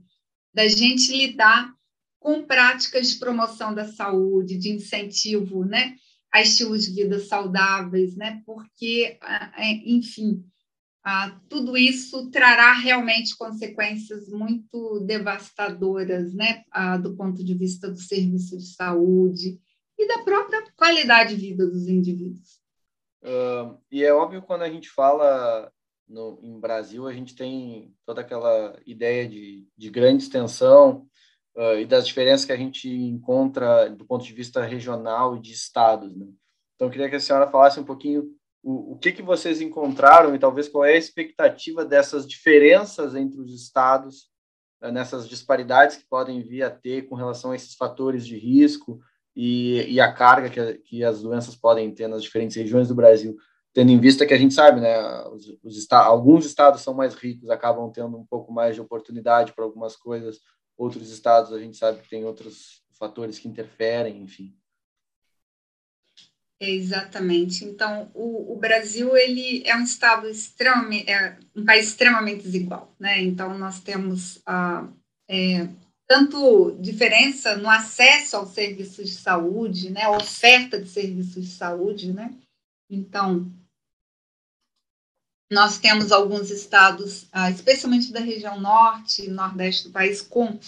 da 0.54 0.68
gente 0.68 1.16
lidar 1.16 1.74
com 2.20 2.44
práticas 2.44 3.12
de 3.12 3.20
promoção 3.20 3.74
da 3.74 3.92
saúde, 3.92 4.58
de 4.58 4.70
incentivo, 4.70 5.66
né, 5.66 5.96
a 6.32 6.42
estilos 6.42 6.86
de 6.86 6.94
vida 6.94 7.20
saudáveis, 7.20 8.16
né, 8.16 8.42
porque, 8.46 9.20
é, 9.58 9.74
enfim, 11.06 11.40
tudo 11.50 11.78
isso 11.78 12.30
trará 12.30 12.74
realmente 12.74 13.38
consequências 13.38 14.30
muito 14.30 15.00
devastadoras, 15.02 16.34
né, 16.34 16.64
do 17.02 17.16
ponto 17.16 17.44
de 17.44 17.54
vista 17.54 17.90
do 17.90 18.00
serviço 18.00 18.58
de 18.58 18.68
saúde 18.68 19.60
e 19.98 20.08
da 20.08 20.24
própria 20.24 20.64
qualidade 20.76 21.36
de 21.36 21.42
vida 21.42 21.66
dos 21.66 21.88
indivíduos. 21.88 22.62
Uh, 23.24 23.78
e 23.92 24.04
é 24.04 24.12
óbvio 24.14 24.42
quando 24.42 24.64
a 24.64 24.70
gente 24.70 24.90
fala 24.90 25.72
no, 26.08 26.40
em 26.42 26.60
Brasil, 26.60 27.08
a 27.08 27.14
gente 27.14 27.36
tem 27.36 27.94
toda 28.06 28.22
aquela 28.22 28.80
ideia 28.86 29.28
de, 29.28 29.68
de 29.78 29.90
grande 29.90 30.24
extensão 30.24 31.08
uh, 31.56 31.78
e 31.80 31.86
das 31.86 32.08
diferenças 32.08 32.46
que 32.46 32.52
a 32.52 32.58
gente 32.58 32.90
encontra 32.90 33.90
do 33.90 34.06
ponto 34.06 34.26
de 34.26 34.34
vista 34.34 34.64
regional 34.66 35.38
e 35.38 35.40
de 35.40 35.52
estados. 35.54 36.16
Né? 36.16 36.28
Então, 36.76 36.88
eu 36.88 36.92
queria 36.92 37.10
que 37.10 37.16
a 37.16 37.20
senhora 37.20 37.50
falasse 37.50 37.80
um 37.80 37.86
pouquinho 37.86 38.36
o, 38.64 38.94
o 38.94 38.98
que, 38.98 39.12
que 39.12 39.22
vocês 39.22 39.62
encontraram 39.62 40.36
e 40.36 40.40
talvez 40.40 40.68
qual 40.68 40.86
é 40.86 40.94
a 40.94 40.98
expectativa 40.98 41.84
dessas 41.86 42.28
diferenças 42.28 43.16
entre 43.16 43.40
os 43.40 43.54
estados, 43.54 44.30
uh, 44.82 44.92
nessas 44.92 45.28
disparidades 45.28 45.98
que 45.98 46.06
podem 46.08 46.42
vir 46.42 46.64
a 46.64 46.70
ter 46.70 47.04
com 47.04 47.16
relação 47.16 47.52
a 47.52 47.56
esses 47.56 47.76
fatores 47.76 48.26
de 48.26 48.38
risco 48.38 49.00
e, 49.36 49.94
e 49.94 50.00
a 50.00 50.12
carga 50.12 50.50
que, 50.50 50.74
que 50.80 51.04
as 51.04 51.22
doenças 51.22 51.56
podem 51.56 51.94
ter 51.94 52.08
nas 52.08 52.24
diferentes 52.24 52.56
regiões 52.56 52.88
do 52.88 52.96
Brasil 52.96 53.36
tendo 53.74 53.92
em 53.92 54.00
vista 54.00 54.26
que 54.26 54.34
a 54.34 54.38
gente 54.38 54.54
sabe, 54.54 54.82
né, 54.82 55.00
os, 55.30 55.58
os 55.64 55.78
estados, 55.78 56.08
alguns 56.08 56.46
estados 56.46 56.82
são 56.82 56.94
mais 56.94 57.14
ricos, 57.16 57.50
acabam 57.50 57.90
tendo 57.92 58.18
um 58.18 58.26
pouco 58.26 58.52
mais 58.52 58.76
de 58.76 58.82
oportunidade 58.82 59.54
para 59.54 59.64
algumas 59.64 59.96
coisas, 59.96 60.40
outros 60.78 61.10
estados 61.10 61.54
a 61.54 61.60
gente 61.60 61.78
sabe 61.78 62.02
que 62.02 62.10
tem 62.10 62.26
outros 62.26 62.82
fatores 62.98 63.40
que 63.40 63.48
interferem, 63.48 64.22
enfim. 64.22 64.54
Exatamente. 66.64 67.66
Então, 67.66 68.12
o, 68.14 68.54
o, 68.54 68.56
Brasil 68.56 69.18
ele 69.18 69.64
é 69.66 69.76
um 69.76 69.84
estado 69.84 70.30
extremamente, 70.30 71.10
é 71.10 71.36
um 71.56 71.66
país 71.66 71.88
extremamente 71.88 72.44
desigual, 72.44 72.94
né? 73.00 73.20
Então, 73.20 73.58
nós 73.58 73.80
temos 73.80 74.40
ah, 74.46 74.88
é, 75.28 75.68
tanto 76.08 76.78
diferença 76.80 77.58
no 77.58 77.68
acesso 77.68 78.38
aos 78.38 78.50
serviços 78.50 79.10
de 79.10 79.16
saúde, 79.16 79.90
né? 79.90 80.04
A 80.04 80.12
oferta 80.12 80.80
de 80.80 80.88
serviços 80.88 81.44
de 81.44 81.50
saúde, 81.50 82.14
né? 82.14 82.32
Então, 82.88 83.52
nós 85.52 85.80
temos 85.80 86.12
alguns 86.12 86.52
estados, 86.52 87.26
ah, 87.32 87.50
especialmente 87.50 88.12
da 88.12 88.20
região 88.20 88.60
norte 88.62 89.26
e 89.26 89.32
nordeste 89.32 89.86
do 89.86 89.92
país, 89.92 90.22
com, 90.22 90.60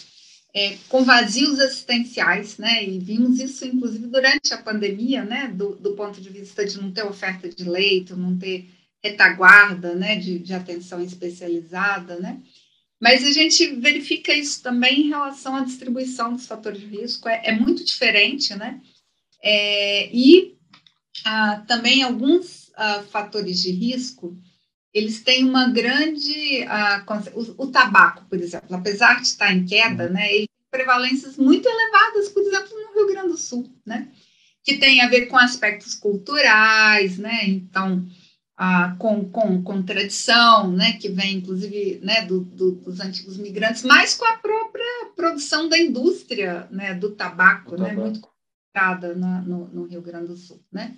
é, 0.53 0.77
com 0.87 1.03
vazios 1.03 1.59
assistenciais, 1.59 2.57
né? 2.57 2.83
E 2.87 2.99
vimos 2.99 3.39
isso, 3.39 3.65
inclusive, 3.65 4.07
durante 4.07 4.53
a 4.53 4.61
pandemia, 4.61 5.23
né? 5.23 5.47
Do, 5.47 5.75
do 5.75 5.93
ponto 5.93 6.21
de 6.21 6.29
vista 6.29 6.63
de 6.63 6.79
não 6.79 6.91
ter 6.91 7.03
oferta 7.03 7.49
de 7.49 7.63
leito, 7.63 8.15
não 8.15 8.37
ter 8.37 8.69
retaguarda, 9.03 9.95
né? 9.95 10.15
De, 10.15 10.37
de 10.37 10.53
atenção 10.53 11.01
especializada, 11.01 12.19
né? 12.19 12.39
Mas 13.01 13.25
a 13.25 13.31
gente 13.31 13.75
verifica 13.75 14.33
isso 14.33 14.61
também 14.61 15.01
em 15.01 15.09
relação 15.09 15.55
à 15.55 15.63
distribuição 15.63 16.33
dos 16.33 16.45
fatores 16.45 16.79
de 16.79 16.87
risco, 16.87 17.27
é, 17.27 17.41
é 17.45 17.51
muito 17.51 17.83
diferente, 17.83 18.55
né? 18.55 18.79
É, 19.41 20.09
e 20.15 20.55
ah, 21.25 21.63
também 21.67 22.01
alguns 22.01 22.71
ah, 22.75 23.03
fatores 23.09 23.61
de 23.61 23.71
risco 23.71 24.37
eles 24.93 25.21
têm 25.21 25.43
uma 25.43 25.69
grande. 25.69 26.63
Uh, 26.63 27.39
o, 27.57 27.63
o, 27.63 27.67
tabaco, 27.71 28.25
por 28.29 28.39
exemplo, 28.39 28.75
apesar 28.75 29.15
de 29.15 29.27
estar 29.27 29.51
em 29.51 29.65
queda, 29.65 30.07
né, 30.07 30.31
ele 30.31 30.47
tem 30.47 30.69
prevalências 30.69 31.35
muito 31.35 31.67
elevadas, 31.67 32.29
por 32.29 32.43
exemplo, 32.43 32.69
no 32.69 32.93
Rio 32.93 33.07
Grande 33.07 33.29
do 33.29 33.37
Sul, 33.37 33.67
né, 33.85 34.07
que 34.63 34.77
tem 34.77 35.01
a 35.01 35.09
ver 35.09 35.25
com 35.25 35.37
aspectos 35.37 35.95
culturais, 35.95 37.17
né, 37.17 37.45
então. 37.47 38.05
Uh, 38.53 38.95
com, 38.99 39.27
com, 39.31 39.63
com 39.63 39.81
tradição, 39.81 40.71
né, 40.71 40.93
que 40.93 41.09
vem 41.09 41.37
inclusive 41.37 41.99
né, 42.03 42.21
do, 42.21 42.41
do, 42.41 42.73
dos 42.73 42.99
antigos 42.99 43.35
migrantes, 43.35 43.81
mas 43.81 44.13
com 44.13 44.25
a 44.25 44.37
própria 44.37 45.07
produção 45.15 45.67
da 45.67 45.77
indústria 45.77 46.67
né, 46.69 46.93
do 46.93 47.15
tabaco, 47.15 47.75
né, 47.75 47.93
muito 47.93 48.21
complicada 48.21 49.15
no, 49.15 49.67
no 49.69 49.85
Rio 49.85 50.03
Grande 50.03 50.27
do 50.27 50.37
Sul. 50.37 50.63
Né? 50.71 50.95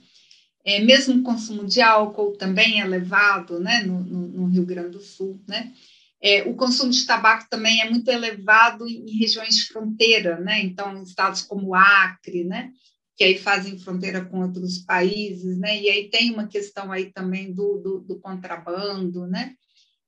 É, 0.66 0.80
mesmo 0.80 1.20
o 1.20 1.24
consumo 1.24 1.64
de 1.64 1.80
álcool 1.80 2.36
também 2.38 2.82
é 2.82 2.86
elevado 2.86 3.60
né, 3.60 3.84
no, 3.84 4.04
no, 4.04 4.28
no 4.30 4.48
Rio 4.48 4.66
Grande 4.66 4.90
do 4.90 5.00
Sul. 5.00 5.40
Né? 5.48 5.72
É, 6.20 6.42
o 6.50 6.56
consumo 6.56 6.92
de 6.92 7.06
tabaco 7.06 7.48
também 7.50 7.82
é 7.82 7.90
muito 7.90 8.10
elevado 8.10 8.88
em, 8.88 9.06
em 9.06 9.18
regiões 9.20 9.56
de 9.56 9.68
fronteira, 9.68 10.40
né? 10.40 10.60
então, 10.64 10.98
em 10.98 11.04
estados 11.04 11.44
como 11.44 11.76
Acre, 11.76 12.44
né? 12.44 12.72
que 13.16 13.24
aí 13.24 13.38
fazem 13.38 13.78
fronteira 13.78 14.26
com 14.26 14.42
outros 14.42 14.80
países, 14.80 15.58
né? 15.60 15.80
e 15.80 15.90
aí 15.90 16.10
tem 16.10 16.34
uma 16.34 16.48
questão 16.48 16.92
aí 16.92 17.14
também 17.14 17.54
do, 17.54 17.78
do, 17.78 18.00
do 18.00 18.20
contrabando, 18.20 19.28
né? 19.28 19.56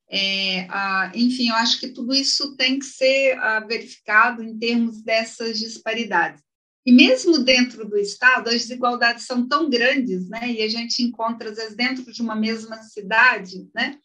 É, 0.10 0.62
a, 0.70 1.12
enfim, 1.14 1.49
eu 1.49 1.55
acho 1.55 1.80
que 1.80 1.89
tudo 1.89 2.14
isso 2.14 2.55
tem 2.55 2.80
que 2.80 2.86
ser 2.86 3.38
a, 3.39 3.60
verificado 3.60 4.41
em 4.41 4.58
termos 4.58 5.01
dessas 5.01 5.60
disparidades. 5.60 6.41
E 6.88 6.91
mesmo 6.93 7.39
dentro 7.39 7.85
do 7.85 7.97
Estado, 7.97 8.47
as 8.47 8.61
desigualdades 8.61 9.25
são 9.25 9.45
tão 9.45 9.69
grandes, 9.69 10.29
né? 10.29 10.49
E 10.49 10.61
a 10.61 10.69
gente 10.69 11.03
encontra, 11.03 11.49
às 11.49 11.57
vezes, 11.57 11.75
dentro 11.75 12.09
de 12.13 12.21
uma 12.21 12.33
mesma 12.33 12.81
cidade, 12.81 13.69
né? 13.75 13.99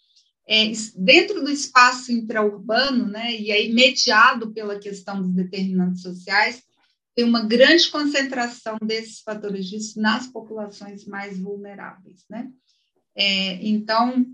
É, 0.48 0.64
dentro 0.96 1.44
do 1.44 1.48
espaço 1.48 2.10
intraurbano, 2.10 3.06
né? 3.06 3.40
E 3.40 3.52
aí 3.52 3.72
mediado 3.72 4.52
pela 4.52 4.80
questão 4.80 5.22
dos 5.22 5.32
determinantes 5.32 6.02
sociais, 6.02 6.60
tem 7.14 7.24
uma 7.24 7.44
grande 7.44 7.88
concentração 7.88 8.76
desses 8.84 9.20
fatores 9.20 9.66
disso 9.66 10.00
nas 10.00 10.26
populações 10.26 11.06
mais 11.06 11.38
vulneráveis, 11.38 12.24
né? 12.28 12.50
É, 13.14 13.64
então, 13.64 14.26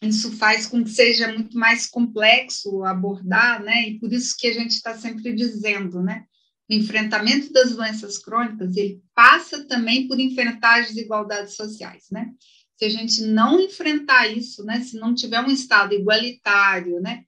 isso 0.00 0.30
faz 0.36 0.64
com 0.64 0.84
que 0.84 0.90
seja 0.90 1.32
muito 1.32 1.58
mais 1.58 1.86
complexo 1.86 2.84
abordar, 2.84 3.60
né? 3.64 3.88
E 3.88 3.98
por 3.98 4.12
isso 4.12 4.36
que 4.38 4.46
a 4.46 4.52
gente 4.52 4.74
está 4.74 4.96
sempre 4.96 5.34
dizendo, 5.34 6.00
né? 6.00 6.24
O 6.70 6.72
enfrentamento 6.72 7.52
das 7.52 7.74
doenças 7.74 8.16
crônicas, 8.18 8.76
ele 8.76 9.02
passa 9.14 9.64
também 9.64 10.06
por 10.06 10.20
enfrentar 10.20 10.80
as 10.80 10.88
desigualdades 10.88 11.56
sociais, 11.56 12.04
né? 12.12 12.30
Se 12.76 12.84
a 12.84 12.88
gente 12.88 13.22
não 13.22 13.60
enfrentar 13.60 14.28
isso, 14.28 14.64
né, 14.64 14.80
se 14.80 14.96
não 14.96 15.14
tiver 15.14 15.40
um 15.40 15.50
Estado 15.50 15.92
igualitário, 15.94 17.00
né, 17.00 17.24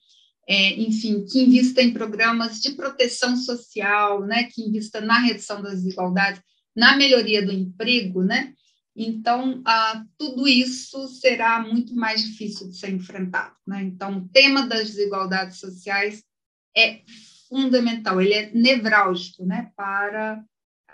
é, 0.49 0.81
enfim, 0.81 1.27
que 1.27 1.43
invista 1.43 1.83
em 1.83 1.93
programas 1.93 2.61
de 2.61 2.71
proteção 2.73 3.37
social, 3.37 4.25
né, 4.25 4.45
que 4.45 4.63
invista 4.63 5.01
na 5.01 5.19
redução 5.19 5.61
das 5.61 5.83
desigualdades, 5.83 6.41
na 6.75 6.97
melhoria 6.97 7.45
do 7.45 7.53
emprego, 7.53 8.23
né, 8.23 8.55
então, 8.95 9.63
ah, 9.65 10.05
tudo 10.19 10.47
isso 10.47 11.09
será 11.09 11.61
muito 11.61 11.95
mais 11.95 12.23
difícil 12.23 12.69
de 12.69 12.77
ser 12.77 12.91
enfrentado. 12.91 13.55
Né? 13.67 13.83
Então, 13.85 14.19
o 14.19 14.29
tema 14.29 14.67
das 14.67 14.89
desigualdades 14.89 15.59
sociais 15.59 16.23
é 16.77 17.01
fundamental, 17.53 18.19
ele 18.19 18.33
é 18.33 18.51
nevrálgico 18.55 19.45
né, 19.45 19.71
para 19.77 20.43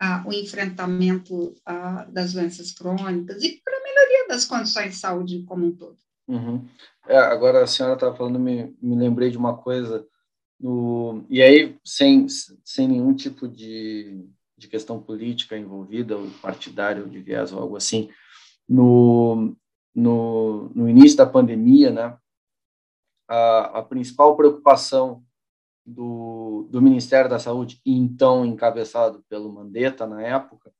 ah, 0.00 0.24
o 0.26 0.32
enfrentamento 0.32 1.54
ah, 1.64 2.04
das 2.10 2.32
doenças 2.32 2.72
crônicas 2.72 3.40
e 3.44 3.62
para 3.64 3.76
a 3.76 3.82
melhoria 3.82 4.28
das 4.28 4.44
condições 4.44 4.90
de 4.90 4.96
saúde 4.96 5.44
como 5.44 5.66
um 5.66 5.72
todo. 5.72 5.96
Uhum. 6.26 6.66
É, 7.06 7.16
agora 7.16 7.62
a 7.62 7.66
senhora 7.66 7.94
estava 7.94 8.14
falando, 8.16 8.40
me, 8.40 8.76
me 8.82 8.96
lembrei 8.96 9.30
de 9.30 9.38
uma 9.38 9.56
coisa, 9.56 10.04
no, 10.60 11.24
e 11.30 11.40
aí 11.40 11.78
sem, 11.84 12.26
sem 12.64 12.88
nenhum 12.88 13.14
tipo 13.14 13.46
de, 13.46 14.28
de 14.56 14.66
questão 14.66 15.00
política 15.00 15.56
envolvida, 15.56 16.16
ou 16.16 16.28
partidária, 16.42 17.02
ou 17.02 17.08
de 17.08 17.20
viés, 17.20 17.52
ou 17.52 17.60
algo 17.60 17.76
assim, 17.76 18.10
no, 18.68 19.56
no, 19.94 20.70
no 20.74 20.88
início 20.88 21.16
da 21.16 21.24
pandemia, 21.24 21.92
né, 21.92 22.18
a, 23.28 23.78
a 23.78 23.82
principal 23.82 24.36
preocupação 24.36 25.24
do, 25.88 26.68
do 26.70 26.82
Ministério 26.82 27.30
da 27.30 27.38
Saúde, 27.38 27.80
então 27.84 28.44
encabeçado 28.44 29.24
pelo 29.28 29.50
Mandetta 29.50 30.06
na 30.06 30.22
época, 30.22 30.70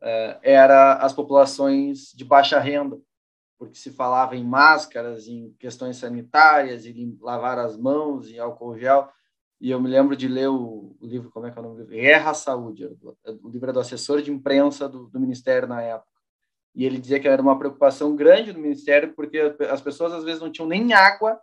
é, 0.00 0.38
era 0.42 0.94
as 0.94 1.12
populações 1.12 2.12
de 2.14 2.24
baixa 2.24 2.60
renda, 2.60 3.00
porque 3.58 3.74
se 3.74 3.90
falava 3.90 4.36
em 4.36 4.44
máscaras, 4.44 5.26
em 5.26 5.52
questões 5.58 5.96
sanitárias, 5.96 6.86
em 6.86 7.18
lavar 7.20 7.58
as 7.58 7.76
mãos, 7.76 8.30
em 8.30 8.38
álcool 8.38 8.78
gel, 8.78 9.08
e 9.60 9.70
eu 9.70 9.80
me 9.80 9.88
lembro 9.88 10.16
de 10.16 10.28
ler 10.28 10.48
o, 10.48 10.96
o 11.00 11.06
livro, 11.06 11.30
como 11.30 11.46
é 11.46 11.50
que 11.50 11.58
é 11.58 11.60
o 11.60 11.64
nome 11.64 11.76
do 11.76 11.80
livro? 11.82 11.94
Guerra 11.96 12.30
à 12.30 12.34
Saúde, 12.34 12.86
o 12.86 13.48
livro 13.48 13.70
é 13.70 13.72
do 13.72 13.80
assessor 13.80 14.22
de 14.22 14.30
imprensa 14.30 14.88
do, 14.88 15.08
do 15.08 15.20
Ministério 15.20 15.68
na 15.68 15.82
época. 15.82 16.10
E 16.74 16.84
ele 16.84 16.98
dizia 16.98 17.20
que 17.20 17.28
era 17.28 17.42
uma 17.42 17.58
preocupação 17.58 18.14
grande 18.14 18.52
do 18.52 18.58
Ministério, 18.60 19.14
porque 19.14 19.54
as 19.70 19.80
pessoas 19.80 20.12
às 20.12 20.24
vezes 20.24 20.40
não 20.40 20.50
tinham 20.50 20.68
nem 20.68 20.92
água 20.92 21.40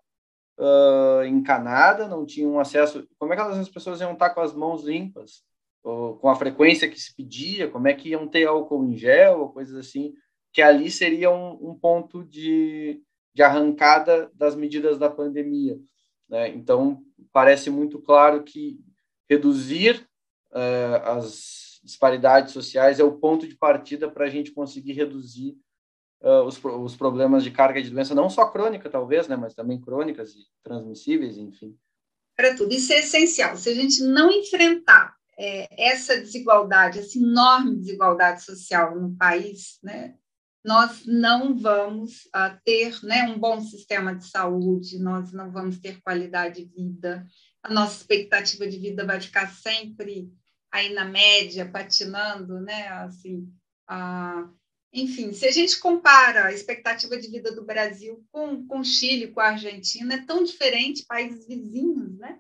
uh, 0.60 1.26
encanada, 1.26 2.08
não 2.08 2.26
tinham 2.26 2.60
acesso. 2.60 3.08
Como 3.18 3.34
é 3.34 3.36
que 3.36 3.42
as 3.42 3.70
pessoas 3.70 4.00
iam 4.02 4.14
estar 4.14 4.30
com 4.32 4.42
as 4.42 4.54
mãos 4.54 4.84
limpas? 4.84 5.44
ou, 5.84 6.18
com 6.18 6.30
a 6.30 6.36
frequência 6.36 6.90
que 6.90 7.00
se 7.00 7.16
pedia, 7.16 7.70
como 7.70 7.88
é 7.88 7.94
que 7.94 8.10
iam 8.10 8.28
ter 8.28 8.46
álcool 8.46 8.86
em 8.86 8.96
gel, 8.96 9.40
ou 9.40 9.50
coisas 9.50 9.76
assim, 9.76 10.14
que 10.52 10.62
ali 10.62 10.90
seria 10.90 11.32
um, 11.32 11.70
um 11.70 11.76
ponto 11.76 12.24
de, 12.24 13.02
de 13.34 13.42
arrancada 13.42 14.30
das 14.34 14.56
medidas 14.56 14.98
da 14.98 15.10
pandemia. 15.10 15.80
Né? 16.28 16.50
Então, 16.50 17.04
parece 17.32 17.70
muito 17.70 18.00
claro 18.00 18.44
que 18.44 18.80
reduzir 19.30 20.08
uh, 20.52 21.08
as 21.18 21.80
disparidades 21.84 22.52
sociais 22.52 23.00
é 23.00 23.04
o 23.04 23.18
ponto 23.18 23.48
de 23.48 23.56
partida 23.56 24.10
para 24.10 24.26
a 24.26 24.30
gente 24.30 24.52
conseguir 24.52 24.94
reduzir 24.94 25.56
os, 26.22 26.64
os 26.64 26.96
problemas 26.96 27.44
de 27.44 27.52
carga 27.52 27.82
de 27.82 27.90
doença, 27.90 28.14
não 28.14 28.30
só 28.30 28.46
crônica, 28.46 28.90
talvez, 28.90 29.28
né, 29.28 29.36
mas 29.36 29.54
também 29.54 29.80
crônicas 29.80 30.34
e 30.34 30.46
transmissíveis, 30.64 31.38
enfim. 31.38 31.78
Para 32.36 32.56
tudo. 32.56 32.74
Isso 32.74 32.94
é 32.94 33.00
essencial. 33.00 33.56
Se 33.58 33.70
a 33.70 33.76
gente 33.76 34.04
não 34.04 34.32
enfrentar 34.32 35.14
é, 35.38 35.68
essa 35.78 36.18
desigualdade, 36.18 37.00
essa 37.00 37.18
enorme 37.18 37.78
desigualdade 37.78 38.44
social 38.44 39.00
no 39.00 39.16
país, 39.16 39.80
né, 39.84 40.16
nós 40.64 41.06
não 41.06 41.58
vamos 41.58 42.26
uh, 42.28 42.60
ter 42.66 43.00
né, 43.04 43.24
um 43.24 43.40
bom 43.40 43.62
sistema 43.62 44.14
de 44.14 44.28
saúde, 44.28 45.00
nós 45.00 45.32
não 45.32 45.52
vamos 45.52 45.80
ter 45.80 46.02
qualidade 46.02 46.66
de 46.66 46.76
vida, 46.76 47.26
a 47.64 47.74
nossa 47.74 47.98
expectativa 47.98 48.68
de 48.68 48.78
vida 48.78 49.06
vai 49.06 49.20
ficar 49.20 49.50
sempre 49.52 50.32
aí 50.72 50.94
na 50.94 51.06
média, 51.06 51.70
patinando, 51.70 52.60
né? 52.60 52.88
Assim, 52.90 53.52
uh, 53.90 54.59
enfim, 54.92 55.32
se 55.34 55.46
a 55.46 55.52
gente 55.52 55.80
compara 55.80 56.46
a 56.46 56.54
expectativa 56.54 57.18
de 57.18 57.30
vida 57.30 57.52
do 57.54 57.64
Brasil 57.64 58.26
com, 58.32 58.66
com 58.66 58.80
o 58.80 58.86
Chile, 58.86 59.28
com 59.28 59.40
a 59.40 59.50
Argentina, 59.50 60.16
é 60.16 60.26
tão 60.26 60.44
diferente, 60.44 61.06
países 61.06 61.48
vizinhos, 61.48 62.18
né? 62.18 62.40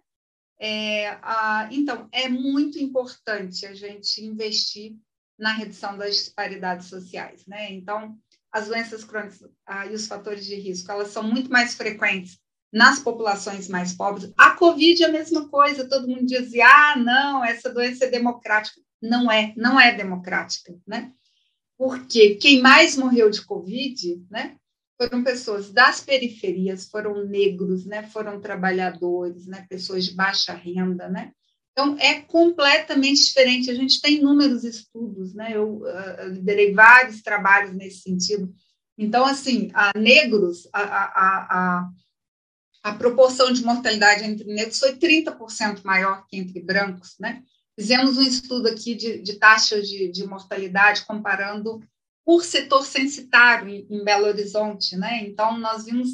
É, 0.59 1.13
uh, 1.13 1.71
então, 1.71 2.09
é 2.11 2.27
muito 2.27 2.79
importante 2.79 3.65
a 3.65 3.73
gente 3.73 4.23
investir 4.23 4.95
na 5.37 5.53
redução 5.53 5.97
das 5.97 6.15
disparidades 6.15 6.87
sociais, 6.87 7.45
né? 7.45 7.71
Então, 7.71 8.17
as 8.51 8.67
doenças 8.67 9.03
crônicas 9.03 9.41
e 9.89 9.93
os 9.93 10.07
fatores 10.07 10.45
de 10.45 10.55
risco, 10.55 10.91
elas 10.91 11.09
são 11.09 11.23
muito 11.23 11.49
mais 11.51 11.75
frequentes 11.75 12.39
nas 12.73 12.99
populações 12.99 13.67
mais 13.67 13.93
pobres. 13.93 14.33
A 14.37 14.51
Covid 14.51 15.03
é 15.03 15.07
a 15.07 15.11
mesma 15.11 15.47
coisa, 15.49 15.87
todo 15.87 16.07
mundo 16.07 16.25
dizia, 16.25 16.67
ah, 16.67 16.95
não, 16.97 17.43
essa 17.43 17.71
doença 17.71 18.05
é 18.05 18.09
democrática. 18.09 18.81
Não 19.01 19.31
é, 19.31 19.53
não 19.55 19.79
é 19.79 19.93
democrática, 19.93 20.77
né? 20.85 21.13
Porque 21.79 22.35
quem 22.35 22.61
mais 22.61 22.97
morreu 22.97 23.29
de 23.29 23.41
Covid, 23.41 24.21
né, 24.29 24.57
foram 25.01 25.23
pessoas 25.23 25.71
das 25.71 26.01
periferias, 26.01 26.89
foram 26.89 27.25
negros, 27.25 27.85
né, 27.85 28.03
foram 28.03 28.41
trabalhadores, 28.41 29.47
né, 29.47 29.65
pessoas 29.69 30.03
de 30.03 30.13
baixa 30.13 30.53
renda, 30.53 31.07
né? 31.07 31.31
Então, 31.71 31.95
é 31.97 32.19
completamente 32.19 33.25
diferente. 33.25 33.71
A 33.71 33.73
gente 33.73 34.01
tem 34.01 34.17
inúmeros 34.17 34.65
estudos, 34.65 35.33
né? 35.33 35.51
Eu 35.55 35.77
uh, 35.77 36.27
liderei 36.27 36.73
vários 36.73 37.21
trabalhos 37.21 37.73
nesse 37.73 38.01
sentido. 38.01 38.53
Então, 38.97 39.25
assim, 39.25 39.71
a 39.73 39.97
negros, 39.97 40.67
a, 40.73 40.81
a, 40.81 41.57
a, 41.59 41.89
a 42.83 42.95
proporção 42.95 43.53
de 43.53 43.63
mortalidade 43.63 44.25
entre 44.25 44.53
negros 44.53 44.77
foi 44.77 44.97
30% 44.97 45.81
maior 45.85 46.25
que 46.27 46.35
entre 46.35 46.59
brancos, 46.59 47.15
né? 47.17 47.41
Fizemos 47.79 48.17
um 48.17 48.21
estudo 48.21 48.67
aqui 48.67 48.93
de, 48.93 49.21
de 49.21 49.39
taxas 49.39 49.87
de, 49.87 50.11
de, 50.11 50.27
mortalidade 50.27 51.05
comparando 51.05 51.81
por 52.25 52.43
setor 52.43 52.85
censitário 52.85 53.69
em, 53.69 53.87
em 53.89 54.03
Belo 54.03 54.25
Horizonte, 54.25 54.97
né? 54.97 55.23
Então, 55.23 55.57
nós 55.57 55.85
vimos 55.85 56.09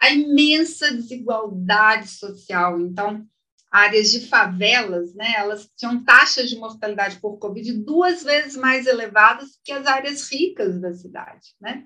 a 0.00 0.10
imensa 0.10 0.90
desigualdade 0.90 2.08
social. 2.08 2.80
Então, 2.80 3.26
áreas 3.70 4.10
de 4.10 4.28
favelas, 4.28 5.14
né, 5.14 5.34
elas 5.36 5.68
tinham 5.76 6.02
taxas 6.02 6.48
de 6.48 6.56
mortalidade 6.56 7.20
por 7.20 7.36
Covid 7.36 7.70
duas 7.84 8.22
vezes 8.22 8.56
mais 8.56 8.86
elevadas 8.86 9.58
que 9.62 9.72
as 9.72 9.86
áreas 9.86 10.26
ricas 10.32 10.80
da 10.80 10.94
cidade, 10.94 11.54
né? 11.60 11.84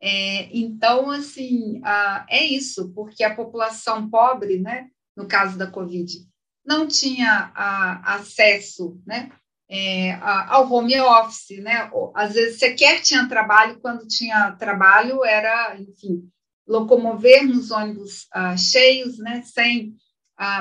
É, 0.00 0.48
então, 0.56 1.10
assim, 1.10 1.78
ah, 1.84 2.24
é 2.26 2.42
isso, 2.42 2.90
porque 2.94 3.22
a 3.22 3.36
população 3.36 4.08
pobre, 4.08 4.58
né, 4.58 4.88
no 5.14 5.28
caso 5.28 5.58
da 5.58 5.66
Covid, 5.66 6.26
não 6.64 6.86
tinha 6.86 7.52
ah, 7.54 8.14
acesso, 8.14 9.00
né, 9.06 9.30
é, 9.68 10.12
ao 10.20 10.70
home 10.70 11.00
office, 11.00 11.58
né? 11.62 11.90
Às 12.14 12.34
vezes 12.34 12.58
sequer 12.58 13.00
tinha 13.00 13.26
trabalho, 13.26 13.80
quando 13.80 14.06
tinha 14.06 14.52
trabalho 14.52 15.24
era, 15.24 15.76
enfim, 15.80 16.28
locomover 16.66 17.46
nos 17.46 17.70
ônibus 17.70 18.26
ah, 18.32 18.56
cheios, 18.56 19.18
né, 19.18 19.42
sem 19.42 19.94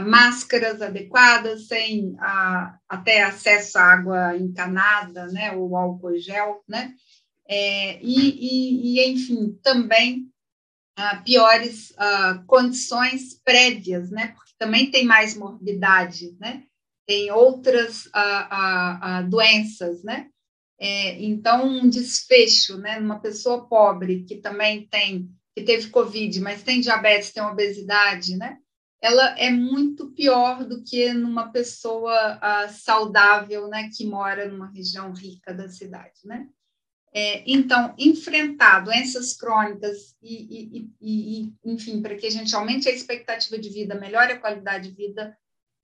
máscaras 0.06 0.80
adequadas, 0.80 1.68
sem 1.68 2.16
até 2.88 3.24
acesso 3.24 3.80
à 3.80 3.84
água 3.84 4.38
encanada, 4.38 5.26
né, 5.28 5.54
ou 5.54 5.76
álcool 5.76 6.20
gel, 6.20 6.64
né, 6.68 6.94
é, 7.48 8.00
e, 8.02 8.30
e, 8.30 9.00
e, 9.00 9.12
enfim, 9.12 9.58
também 9.64 10.28
piores 11.26 11.94
condições 12.46 13.42
prévias, 13.44 14.12
né, 14.12 14.28
porque 14.36 14.51
também 14.62 14.92
tem 14.92 15.06
mais 15.06 15.36
morbidade, 15.36 16.38
né, 16.40 16.64
tem 17.08 17.32
outras 17.32 18.08
doenças, 19.28 20.04
né, 20.04 20.30
é, 20.80 21.20
então 21.24 21.66
um 21.66 21.90
desfecho, 21.90 22.78
né, 22.78 23.00
numa 23.00 23.20
pessoa 23.20 23.68
pobre 23.68 24.24
que 24.24 24.36
também 24.36 24.88
tem, 24.88 25.28
que 25.58 25.64
teve 25.64 25.90
Covid, 25.90 26.40
mas 26.42 26.62
tem 26.62 26.80
diabetes, 26.80 27.34
tem 27.34 27.42
obesidade, 27.42 28.38
né, 28.38 28.60
ela 29.02 29.36
é 29.40 29.50
muito 29.50 30.12
pior 30.12 30.64
do 30.64 30.84
que 30.84 31.12
numa 31.12 31.52
pessoa 31.52 32.38
uh, 32.38 32.72
saudável, 32.72 33.68
né, 33.68 33.90
que 33.92 34.06
mora 34.06 34.48
numa 34.48 34.72
região 34.72 35.12
rica 35.12 35.52
da 35.56 35.68
cidade, 35.68 36.20
né? 36.24 36.48
É, 37.14 37.44
então, 37.46 37.94
enfrentar 37.98 38.80
doenças 38.80 39.34
crônicas 39.34 40.16
e, 40.22 40.70
e, 40.80 40.92
e, 41.02 41.54
enfim, 41.66 42.02
para 42.02 42.16
que 42.16 42.26
a 42.26 42.32
gente 42.32 42.56
aumente 42.56 42.88
a 42.88 42.92
expectativa 42.92 43.58
de 43.58 43.70
vida, 43.70 43.96
melhore 43.96 44.34
a 44.34 44.40
qualidade 44.40 44.90
de 44.90 44.96
vida, 44.96 45.38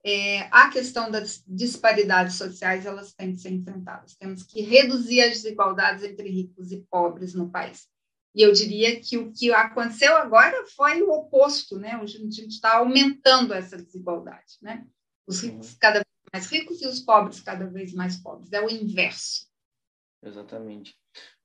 é, 0.04 0.42
a 0.50 0.70
questão 0.70 1.10
das 1.10 1.42
disparidades 1.46 2.36
sociais, 2.36 2.86
elas 2.86 3.12
têm 3.12 3.32
que 3.32 3.40
ser 3.40 3.50
enfrentadas. 3.50 4.16
Temos 4.16 4.42
que 4.42 4.62
reduzir 4.62 5.20
as 5.20 5.42
desigualdades 5.42 6.02
entre 6.02 6.30
ricos 6.30 6.72
e 6.72 6.86
pobres 6.90 7.34
no 7.34 7.50
país. 7.50 7.86
E 8.34 8.42
eu 8.42 8.52
diria 8.52 9.00
que 9.00 9.18
o 9.18 9.32
que 9.32 9.52
aconteceu 9.52 10.16
agora 10.16 10.64
foi 10.76 11.02
o 11.02 11.10
oposto, 11.10 11.78
né? 11.78 11.92
A 11.92 12.06
gente 12.06 12.48
está 12.48 12.76
aumentando 12.76 13.52
essa 13.52 13.76
desigualdade, 13.76 14.56
né? 14.62 14.86
Os 15.26 15.40
ricos 15.42 15.74
cada 15.74 15.98
vez 15.98 16.06
mais 16.32 16.46
ricos 16.46 16.80
e 16.80 16.86
os 16.86 17.00
pobres 17.00 17.40
cada 17.40 17.66
vez 17.66 17.92
mais 17.92 18.16
pobres. 18.16 18.52
É 18.52 18.60
o 18.60 18.70
inverso. 18.70 19.47
Exatamente. 20.28 20.94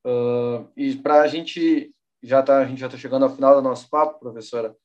Uh, 0.06 0.70
e 0.76 0.96
para 0.96 1.22
a 1.22 1.28
gente 1.28 1.92
já 2.22 2.44
tá, 2.44 2.60
a 2.60 2.66
gente 2.66 2.80
já 2.80 2.88
está 2.88 2.98
chegando 2.98 3.24
ao 3.24 3.36
final 3.36 3.56
do 3.56 3.62
nosso 3.62 3.90
papo, 3.90 4.20
professora. 4.20 4.76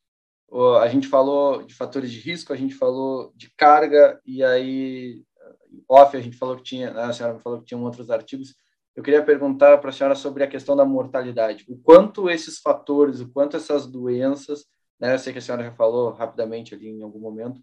Uh, 0.48 0.76
a 0.76 0.88
gente 0.88 1.06
falou 1.06 1.62
de 1.62 1.74
fatores 1.74 2.10
de 2.10 2.20
risco, 2.20 2.52
a 2.52 2.56
gente 2.56 2.74
falou 2.74 3.32
de 3.36 3.52
carga 3.56 4.20
e 4.24 4.42
aí 4.42 5.22
off 5.88 6.16
a 6.16 6.20
gente 6.20 6.36
falou 6.36 6.56
que 6.56 6.62
tinha, 6.62 6.90
a 6.92 7.12
senhora 7.12 7.38
falou 7.38 7.60
que 7.60 7.66
tinham 7.66 7.82
outros 7.82 8.10
artigos 8.10 8.54
eu 8.98 9.02
queria 9.04 9.24
perguntar 9.24 9.78
para 9.78 9.90
a 9.90 9.92
senhora 9.92 10.16
sobre 10.16 10.42
a 10.42 10.48
questão 10.48 10.74
da 10.74 10.84
mortalidade. 10.84 11.64
O 11.68 11.78
quanto 11.78 12.28
esses 12.28 12.58
fatores, 12.58 13.20
o 13.20 13.28
quanto 13.28 13.56
essas 13.56 13.86
doenças, 13.86 14.66
né, 14.98 15.14
eu 15.14 15.18
sei 15.20 15.32
que 15.32 15.38
a 15.38 15.40
senhora 15.40 15.62
já 15.62 15.70
falou 15.70 16.10
rapidamente 16.10 16.74
ali 16.74 16.88
em 16.88 17.00
algum 17.00 17.20
momento, 17.20 17.60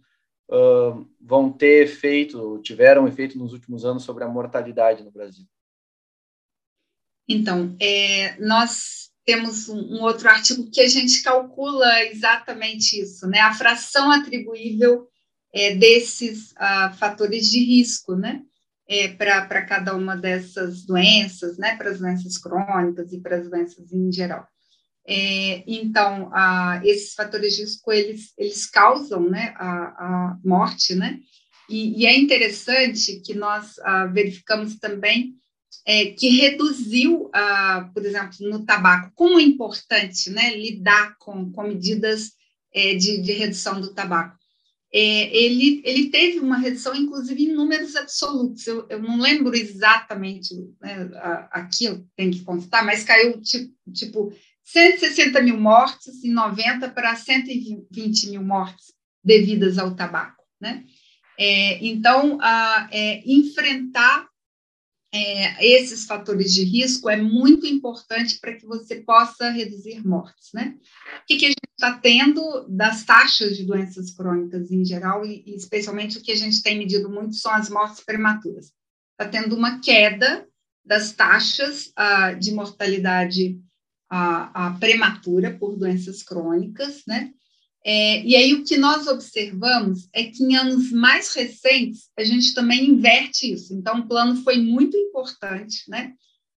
uh, 0.50 1.06
vão 1.20 1.52
ter 1.52 1.84
efeito, 1.84 2.58
tiveram 2.62 3.06
efeito 3.06 3.38
nos 3.38 3.52
últimos 3.52 3.84
anos 3.84 4.04
sobre 4.04 4.24
a 4.24 4.30
mortalidade 4.30 5.04
no 5.04 5.12
Brasil? 5.12 5.46
Então, 7.28 7.76
é, 7.80 8.38
nós 8.40 9.10
temos 9.26 9.68
um, 9.68 9.80
um, 9.96 10.02
outro 10.02 10.30
artigo 10.30 10.70
que 10.70 10.82
a 10.82 10.88
gente 10.88 11.24
calcula 11.24 12.04
exatamente 12.06 13.02
isso, 13.02 13.28
né? 13.28 13.40
A 13.40 13.54
fração 13.54 14.12
atribuível 14.12 15.08
é, 15.54 15.76
desses 15.76 16.52
uh, 16.52 16.94
fatores 16.98 17.50
de 17.50 17.60
risco, 17.60 18.16
né? 18.16 18.42
é, 18.88 19.08
para 19.08 19.66
cada 19.66 19.96
uma 19.96 20.16
dessas 20.16 20.86
doenças, 20.86 21.58
né, 21.58 21.76
para 21.76 21.90
as 21.90 22.00
doenças 22.00 22.38
crônicas 22.38 23.12
e 23.12 23.20
para 23.20 23.38
as 23.38 23.50
doenças 23.50 23.92
em 23.92 24.12
geral. 24.12 24.48
É, 25.08 25.64
então, 25.68 26.32
esses 26.84 27.14
fatores 27.14 27.56
de 27.56 27.62
risco, 27.62 27.92
eles, 27.92 28.34
eles 28.38 28.66
causam 28.66 29.30
né, 29.30 29.54
a, 29.56 29.68
a 29.68 30.38
morte, 30.44 30.96
né? 30.96 31.20
E, 31.70 32.02
e, 32.02 32.06
é 32.06 32.16
interessante 32.16 33.20
que 33.22 33.34
nós 33.34 33.78
a, 33.80 34.06
verificamos 34.08 34.78
também 34.78 35.36
é, 35.86 36.06
que 36.08 36.30
reduziu, 36.30 37.30
a, 37.34 37.90
por 37.94 38.06
exemplo, 38.06 38.38
no 38.42 38.66
tabaco, 38.66 39.12
como 39.16 39.40
é 39.40 39.44
importante 39.44 40.30
né, 40.30 40.56
lidar 40.56 41.16
com, 41.20 41.52
com 41.52 41.64
medidas 41.64 42.32
é, 42.74 42.96
de, 42.96 43.22
de 43.22 43.32
redução 43.32 43.80
do 43.80 43.94
tabaco 43.94 44.38
é, 44.98 45.36
ele, 45.36 45.82
ele 45.84 46.10
teve 46.10 46.40
uma 46.40 46.58
redução, 46.58 46.96
inclusive, 46.96 47.44
em 47.44 47.54
números 47.54 47.98
absolutos. 47.98 48.66
Eu, 48.66 48.88
eu 48.90 49.02
não 49.02 49.20
lembro 49.20 49.54
exatamente 49.54 50.56
né, 50.80 51.10
aquilo, 51.52 52.08
tem 52.16 52.32
que 52.32 52.42
constar, 52.46 52.86
mas 52.86 53.04
caiu 53.04 53.42
tipo, 53.42 53.74
tipo 53.92 54.34
160 54.64 55.42
mil 55.42 55.60
mortes 55.60 56.24
em 56.24 56.32
90 56.32 56.88
para 56.92 57.14
120 57.14 58.30
mil 58.30 58.42
mortes 58.42 58.94
devidas 59.22 59.78
ao 59.78 59.94
tabaco. 59.94 60.42
Né? 60.62 60.86
É, 61.38 61.86
então, 61.86 62.38
a, 62.40 62.88
é, 62.90 63.22
enfrentar 63.26 64.30
é, 65.14 65.66
esses 65.66 66.06
fatores 66.06 66.54
de 66.54 66.64
risco 66.64 67.10
é 67.10 67.16
muito 67.16 67.66
importante 67.66 68.40
para 68.40 68.54
que 68.54 68.66
você 68.66 68.98
possa 68.98 69.50
reduzir 69.50 70.06
mortes, 70.06 70.50
né? 70.54 70.76
O 71.22 71.26
que, 71.26 71.38
que 71.38 71.46
a 71.46 71.50
gente 71.50 71.70
está 71.72 71.98
tendo 71.98 72.66
das 72.68 73.04
taxas 73.04 73.56
de 73.56 73.64
doenças 73.64 74.12
crônicas 74.12 74.72
em 74.72 74.84
geral, 74.84 75.26
e, 75.26 75.44
e 75.46 75.56
especialmente 75.56 76.18
o 76.18 76.22
que 76.22 76.32
a 76.32 76.36
gente 76.36 76.62
tem 76.62 76.78
medido 76.78 77.10
muito 77.10 77.36
são 77.36 77.54
as 77.54 77.70
mortes 77.70 78.04
prematuras. 78.04 78.72
Está 79.12 79.30
tendo 79.30 79.56
uma 79.56 79.80
queda 79.80 80.48
das 80.86 81.14
taxas 81.14 81.94
uh, 81.98 82.38
de 82.38 82.52
mortalidade 82.52 83.60
uh, 84.12 84.76
uh, 84.76 84.80
prematura 84.80 85.58
por 85.58 85.78
doenças 85.78 86.22
crônicas, 86.22 87.04
né? 87.08 87.32
É, 87.88 88.24
e 88.24 88.36
aí 88.36 88.52
o 88.56 88.64
que 88.64 88.78
nós 88.78 89.06
observamos 89.06 90.10
é 90.12 90.24
que 90.24 90.44
em 90.44 90.56
anos 90.56 90.92
mais 90.92 91.32
recentes 91.36 92.10
a 92.18 92.24
gente 92.24 92.56
também 92.56 92.90
inverte 92.90 93.54
isso. 93.54 93.76
Então 93.76 94.00
o 94.00 94.08
plano 94.08 94.38
foi 94.38 94.58
muito 94.58 94.98
importante, 94.98 95.88
né? 95.88 96.16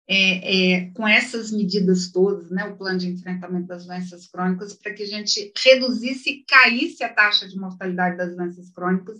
É, 0.09 0.77
é, 0.77 0.91
com 0.91 1.05
essas 1.05 1.51
medidas 1.51 2.09
todas, 2.13 2.49
né? 2.49 2.63
O 2.63 2.77
plano 2.77 2.97
de 2.97 3.09
enfrentamento 3.09 3.67
das 3.67 3.85
doenças 3.85 4.25
crônicas 4.25 4.73
para 4.73 4.93
que 4.93 5.03
a 5.03 5.05
gente 5.05 5.51
reduzisse 5.57 6.29
e 6.29 6.45
caísse 6.45 7.03
a 7.03 7.13
taxa 7.13 7.45
de 7.45 7.57
mortalidade 7.57 8.15
das 8.15 8.33
doenças 8.33 8.71
crônicas. 8.71 9.19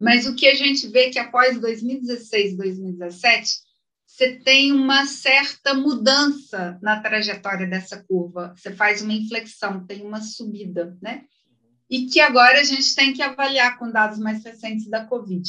Mas 0.00 0.26
o 0.26 0.34
que 0.34 0.46
a 0.46 0.54
gente 0.54 0.88
vê 0.88 1.08
é 1.08 1.10
que 1.10 1.18
após 1.18 1.60
2016 1.60 2.54
e 2.54 2.56
2017 2.56 3.65
você 4.16 4.32
tem 4.32 4.72
uma 4.72 5.04
certa 5.04 5.74
mudança 5.74 6.78
na 6.80 6.98
trajetória 6.98 7.66
dessa 7.66 8.02
curva, 8.02 8.54
você 8.56 8.72
faz 8.72 9.02
uma 9.02 9.12
inflexão, 9.12 9.84
tem 9.84 10.02
uma 10.02 10.22
subida, 10.22 10.96
né? 11.02 11.24
E 11.90 12.06
que 12.06 12.18
agora 12.18 12.58
a 12.58 12.64
gente 12.64 12.94
tem 12.94 13.12
que 13.12 13.20
avaliar 13.20 13.78
com 13.78 13.90
dados 13.90 14.18
mais 14.18 14.42
recentes 14.42 14.88
da 14.88 15.04
Covid. 15.04 15.46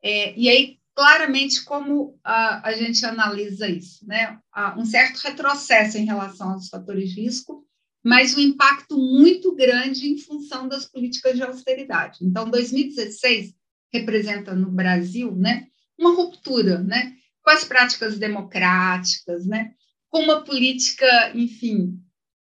É, 0.00 0.38
e 0.38 0.48
aí, 0.48 0.78
claramente, 0.94 1.64
como 1.64 2.16
a, 2.22 2.68
a 2.68 2.72
gente 2.74 3.04
analisa 3.04 3.68
isso, 3.68 4.06
né? 4.06 4.38
Há 4.52 4.78
um 4.78 4.84
certo 4.84 5.16
retrocesso 5.16 5.98
em 5.98 6.04
relação 6.04 6.52
aos 6.52 6.68
fatores 6.68 7.10
de 7.10 7.22
risco, 7.22 7.66
mas 8.04 8.36
um 8.36 8.40
impacto 8.40 8.96
muito 8.96 9.52
grande 9.56 10.06
em 10.06 10.16
função 10.16 10.68
das 10.68 10.84
políticas 10.84 11.34
de 11.34 11.42
austeridade. 11.42 12.18
Então, 12.22 12.48
2016 12.48 13.52
representa 13.92 14.54
no 14.54 14.70
Brasil, 14.70 15.34
né, 15.34 15.66
uma 15.98 16.14
ruptura, 16.14 16.78
né? 16.78 17.15
Com 17.46 17.50
as 17.50 17.62
práticas 17.62 18.18
democráticas, 18.18 19.46
né? 19.46 19.72
com 20.10 20.18
uma 20.18 20.42
política, 20.42 21.06
enfim, 21.32 21.96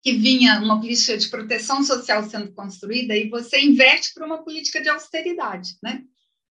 que 0.00 0.12
vinha, 0.12 0.60
uma 0.60 0.80
política 0.80 1.18
de 1.18 1.28
proteção 1.28 1.82
social 1.82 2.22
sendo 2.22 2.52
construída, 2.52 3.16
e 3.16 3.28
você 3.28 3.60
inverte 3.60 4.14
para 4.14 4.24
uma 4.24 4.44
política 4.44 4.80
de 4.80 4.88
austeridade, 4.88 5.70
né? 5.82 6.04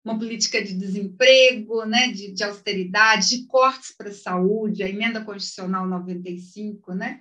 uma 0.04 0.18
política 0.18 0.60
de 0.60 0.74
desemprego, 0.74 1.84
né? 1.84 2.08
de, 2.08 2.32
de 2.32 2.42
austeridade, 2.42 3.28
de 3.28 3.46
cortes 3.46 3.94
para 3.96 4.08
a 4.08 4.14
saúde, 4.14 4.82
a 4.82 4.88
emenda 4.88 5.24
constitucional 5.24 5.86
95, 5.86 6.92
né? 6.92 7.20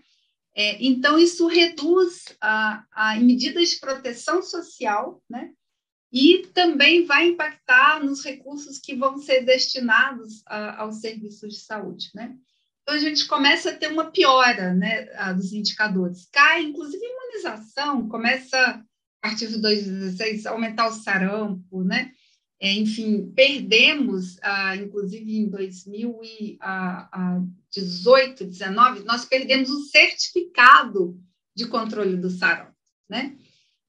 É, 0.56 0.84
então, 0.84 1.18
isso 1.18 1.48
reduz 1.48 2.26
a, 2.40 2.84
a 2.92 3.20
medidas 3.20 3.70
de 3.70 3.80
proteção 3.80 4.44
social, 4.44 5.22
né? 5.28 5.52
E 6.14 6.46
também 6.54 7.06
vai 7.06 7.28
impactar 7.30 8.04
nos 8.04 8.24
recursos 8.24 8.78
que 8.78 8.96
vão 8.96 9.18
ser 9.18 9.42
destinados 9.42 10.44
a, 10.46 10.84
aos 10.84 11.02
serviços 11.02 11.56
de 11.56 11.62
saúde, 11.62 12.12
né? 12.14 12.38
Então, 12.84 12.94
a 12.94 13.00
gente 13.00 13.26
começa 13.26 13.72
a 13.72 13.76
ter 13.76 13.88
uma 13.88 14.12
piora 14.12 14.76
né, 14.76 15.06
dos 15.34 15.52
indicadores. 15.54 16.28
Cai, 16.32 16.62
inclusive, 16.64 17.04
a 17.04 17.10
imunização, 17.10 18.08
começa, 18.10 18.56
a 18.58 18.84
partir 19.22 19.48
de 19.48 19.58
2016, 19.58 20.46
a 20.46 20.52
aumentar 20.52 20.88
o 20.88 20.94
sarampo, 20.94 21.84
né? 21.84 22.12
É, 22.60 22.72
enfim, 22.74 23.32
perdemos, 23.36 24.38
ah, 24.42 24.76
inclusive 24.76 25.36
em 25.36 25.50
2018, 25.50 28.46
19, 28.46 29.04
nós 29.04 29.26
perdemos 29.26 29.68
o 29.70 29.84
certificado 29.86 31.20
de 31.56 31.68
controle 31.68 32.18
do 32.18 32.30
sarampo, 32.30 32.76
né? 33.10 33.36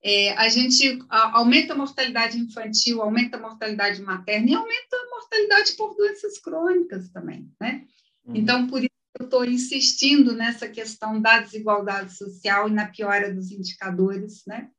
É, 0.07 0.32
a 0.34 0.50
gente 0.50 0.98
aumenta 1.09 1.72
a 1.72 1.76
mortalidade 1.76 2.38
infantil, 2.38 3.00
aumenta 3.00 3.38
a 3.38 3.40
mortalidade 3.40 4.02
materna 4.02 4.50
e 4.50 4.55
aumenta 4.55 4.96
a 4.96 5.11
mortalidade 5.11 5.72
por 5.72 5.96
doenças 5.96 6.38
crônicas 6.38 7.09
também, 7.09 7.50
né? 7.59 7.86
Uhum. 8.26 8.36
Então, 8.36 8.66
por 8.66 8.80
isso 8.80 8.90
eu 9.18 9.24
estou 9.24 9.46
insistindo 9.46 10.34
nessa 10.34 10.68
questão 10.68 11.18
da 11.22 11.40
desigualdade 11.40 12.14
social 12.14 12.68
e 12.68 12.72
na 12.72 12.86
piora 12.86 13.32
dos 13.32 13.50
indicadores, 13.50 14.44
né? 14.46 14.70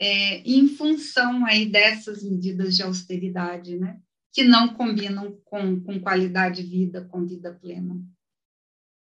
É, 0.00 0.38
em 0.38 0.66
função 0.66 1.46
aí 1.46 1.66
dessas 1.66 2.24
medidas 2.24 2.74
de 2.74 2.82
austeridade, 2.82 3.78
né? 3.78 4.00
Que 4.32 4.42
não 4.42 4.74
combinam 4.74 5.38
com, 5.44 5.80
com 5.82 6.00
qualidade 6.00 6.64
de 6.64 6.68
vida, 6.68 7.04
com 7.04 7.24
vida 7.24 7.54
plena. 7.54 7.94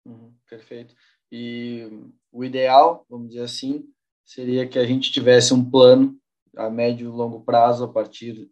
Uhum, 0.07 0.33
perfeito. 0.49 0.95
E 1.33 1.89
o 2.31 2.45
ideal, 2.45 3.05
vamos 3.11 3.31
dizer 3.31 3.43
assim, 3.43 3.85
seria 4.29 4.69
que 4.69 4.79
a 4.79 4.85
gente 4.85 5.11
tivesse 5.11 5.55
um 5.55 5.65
plano 5.65 6.15
a 6.55 6.69
médio 6.69 7.09
e 7.09 7.11
longo 7.11 7.41
prazo, 7.41 7.85
a 7.85 7.89
partir, 7.89 8.51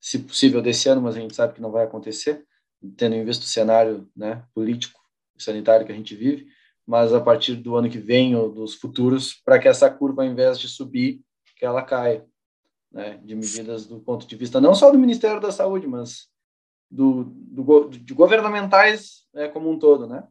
se 0.00 0.18
possível, 0.18 0.62
desse 0.62 0.88
ano, 0.88 1.02
mas 1.02 1.16
a 1.16 1.20
gente 1.20 1.34
sabe 1.34 1.52
que 1.52 1.60
não 1.60 1.70
vai 1.70 1.84
acontecer, 1.84 2.46
tendo 2.96 3.14
em 3.14 3.24
vista 3.24 3.44
o 3.44 3.48
cenário 3.48 4.08
né, 4.16 4.42
político 4.54 4.98
e 5.36 5.42
sanitário 5.42 5.84
que 5.84 5.92
a 5.92 5.94
gente 5.94 6.14
vive, 6.14 6.46
mas 6.86 7.12
a 7.12 7.20
partir 7.20 7.56
do 7.56 7.76
ano 7.76 7.90
que 7.90 7.98
vem 7.98 8.34
ou 8.34 8.50
dos 8.50 8.74
futuros, 8.74 9.34
para 9.44 9.58
que 9.58 9.68
essa 9.68 9.90
curva, 9.90 10.22
ao 10.22 10.28
invés 10.28 10.58
de 10.58 10.66
subir, 10.66 11.20
que 11.56 11.64
ela 11.64 11.82
caia, 11.82 12.26
né, 12.90 13.20
de 13.22 13.34
medidas 13.34 13.86
do 13.86 14.00
ponto 14.00 14.26
de 14.26 14.34
vista 14.34 14.60
não 14.62 14.74
só 14.74 14.90
do 14.90 14.98
Ministério 14.98 15.40
da 15.40 15.52
Saúde, 15.52 15.86
mas 15.86 16.28
do, 16.90 17.24
do 17.24 17.90
de 17.90 18.14
governamentais 18.14 19.26
né, 19.32 19.48
como 19.48 19.70
um 19.70 19.78
todo, 19.78 20.06
né? 20.06 20.26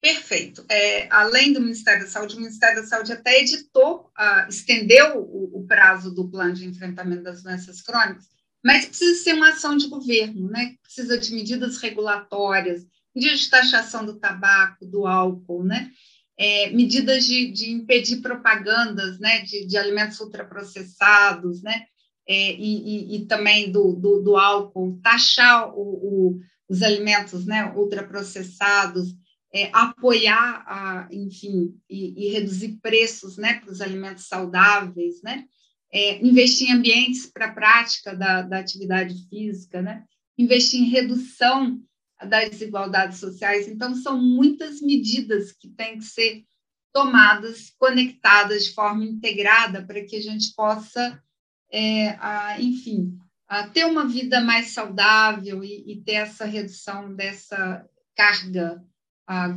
Perfeito. 0.00 0.64
É, 0.70 1.08
além 1.10 1.52
do 1.52 1.60
Ministério 1.60 2.04
da 2.04 2.10
Saúde, 2.10 2.34
o 2.34 2.40
Ministério 2.40 2.80
da 2.80 2.88
Saúde 2.88 3.12
até 3.12 3.42
editou, 3.42 4.10
uh, 4.18 4.48
estendeu 4.48 5.18
o, 5.18 5.58
o, 5.58 5.66
prazo 5.66 6.14
do 6.14 6.28
plano 6.30 6.54
de 6.54 6.66
enfrentamento 6.66 7.22
das 7.22 7.42
doenças 7.42 7.82
crônicas, 7.82 8.24
mas 8.64 8.86
precisa 8.86 9.22
ser 9.22 9.34
uma 9.34 9.50
ação 9.50 9.76
de 9.76 9.88
governo, 9.88 10.48
né? 10.48 10.74
Precisa 10.82 11.18
de 11.18 11.34
medidas 11.34 11.76
regulatórias, 11.76 12.86
medidas 13.14 13.40
de 13.40 13.50
taxação 13.50 14.06
do 14.06 14.18
tabaco, 14.18 14.86
do 14.86 15.06
álcool, 15.06 15.64
né? 15.64 15.90
É, 16.38 16.70
medidas 16.70 17.26
de, 17.26 17.52
de, 17.52 17.70
impedir 17.70 18.22
propagandas, 18.22 19.18
né? 19.18 19.42
De, 19.42 19.66
de 19.66 19.76
alimentos 19.76 20.18
ultraprocessados, 20.18 21.62
né? 21.62 21.84
É, 22.26 22.52
e, 22.54 22.56
e, 22.56 23.16
e, 23.16 23.26
também 23.26 23.70
do, 23.70 23.92
do, 23.92 24.22
do 24.22 24.36
álcool, 24.36 24.98
taxar 25.02 25.74
o, 25.74 25.82
o, 25.82 26.40
os 26.70 26.82
alimentos, 26.82 27.44
né? 27.44 27.70
Ultraprocessados 27.76 29.19
é, 29.52 29.70
apoiar, 29.72 30.64
a, 30.66 31.08
enfim, 31.10 31.74
e, 31.88 32.26
e, 32.26 32.32
reduzir 32.32 32.78
preços 32.80 33.36
né, 33.36 33.54
para 33.60 33.70
os 33.70 33.80
alimentos 33.80 34.26
saudáveis, 34.26 35.22
né? 35.22 35.44
É, 35.92 36.24
investir 36.24 36.68
em 36.68 36.74
ambientes 36.74 37.26
para 37.26 37.46
a 37.46 37.52
prática 37.52 38.14
da, 38.14 38.42
da 38.42 38.60
atividade 38.60 39.28
física, 39.28 39.82
né? 39.82 40.04
investir 40.40 40.80
em 40.80 40.88
redução 40.88 41.82
das 42.28 42.50
desigualdades 42.50 43.18
sociais. 43.18 43.68
Então, 43.68 43.94
são 43.94 44.20
muitas 44.20 44.80
medidas 44.80 45.52
que 45.52 45.68
têm 45.68 45.98
que 45.98 46.04
ser 46.04 46.44
tomadas, 46.92 47.70
conectadas 47.78 48.64
de 48.64 48.74
forma 48.74 49.04
integrada, 49.04 49.84
para 49.84 50.04
que 50.04 50.16
a 50.16 50.22
gente 50.22 50.54
possa, 50.54 51.22
é, 51.70 52.10
a, 52.20 52.60
enfim, 52.60 53.16
a 53.46 53.68
ter 53.68 53.84
uma 53.84 54.06
vida 54.06 54.40
mais 54.40 54.68
saudável 54.68 55.62
e, 55.62 55.92
e 55.92 56.00
ter 56.02 56.14
essa 56.14 56.44
redução 56.44 57.14
dessa 57.14 57.86
carga 58.16 58.82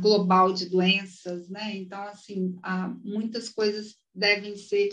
global 0.00 0.52
de 0.52 0.66
doenças, 0.66 1.48
né? 1.48 1.76
Então, 1.76 2.02
assim, 2.02 2.56
muitas 3.02 3.48
coisas 3.48 3.96
devem 4.14 4.56
ser 4.56 4.90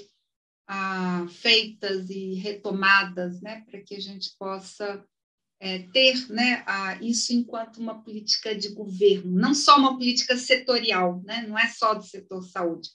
feitas 1.29 2.09
e 2.09 2.35
retomadas, 2.35 3.41
né, 3.41 3.63
para 3.69 3.81
que 3.81 3.95
a 3.95 3.99
gente 3.99 4.31
possa 4.39 5.03
é, 5.59 5.79
ter, 5.93 6.27
né, 6.31 6.65
isso 7.01 7.33
enquanto 7.33 7.77
uma 7.77 8.01
política 8.01 8.55
de 8.55 8.69
governo, 8.69 9.31
não 9.31 9.53
só 9.53 9.77
uma 9.77 9.95
política 9.95 10.35
setorial, 10.35 11.21
né? 11.23 11.45
Não 11.47 11.57
é 11.57 11.67
só 11.67 11.93
do 11.93 12.03
setor 12.03 12.41
saúde, 12.41 12.89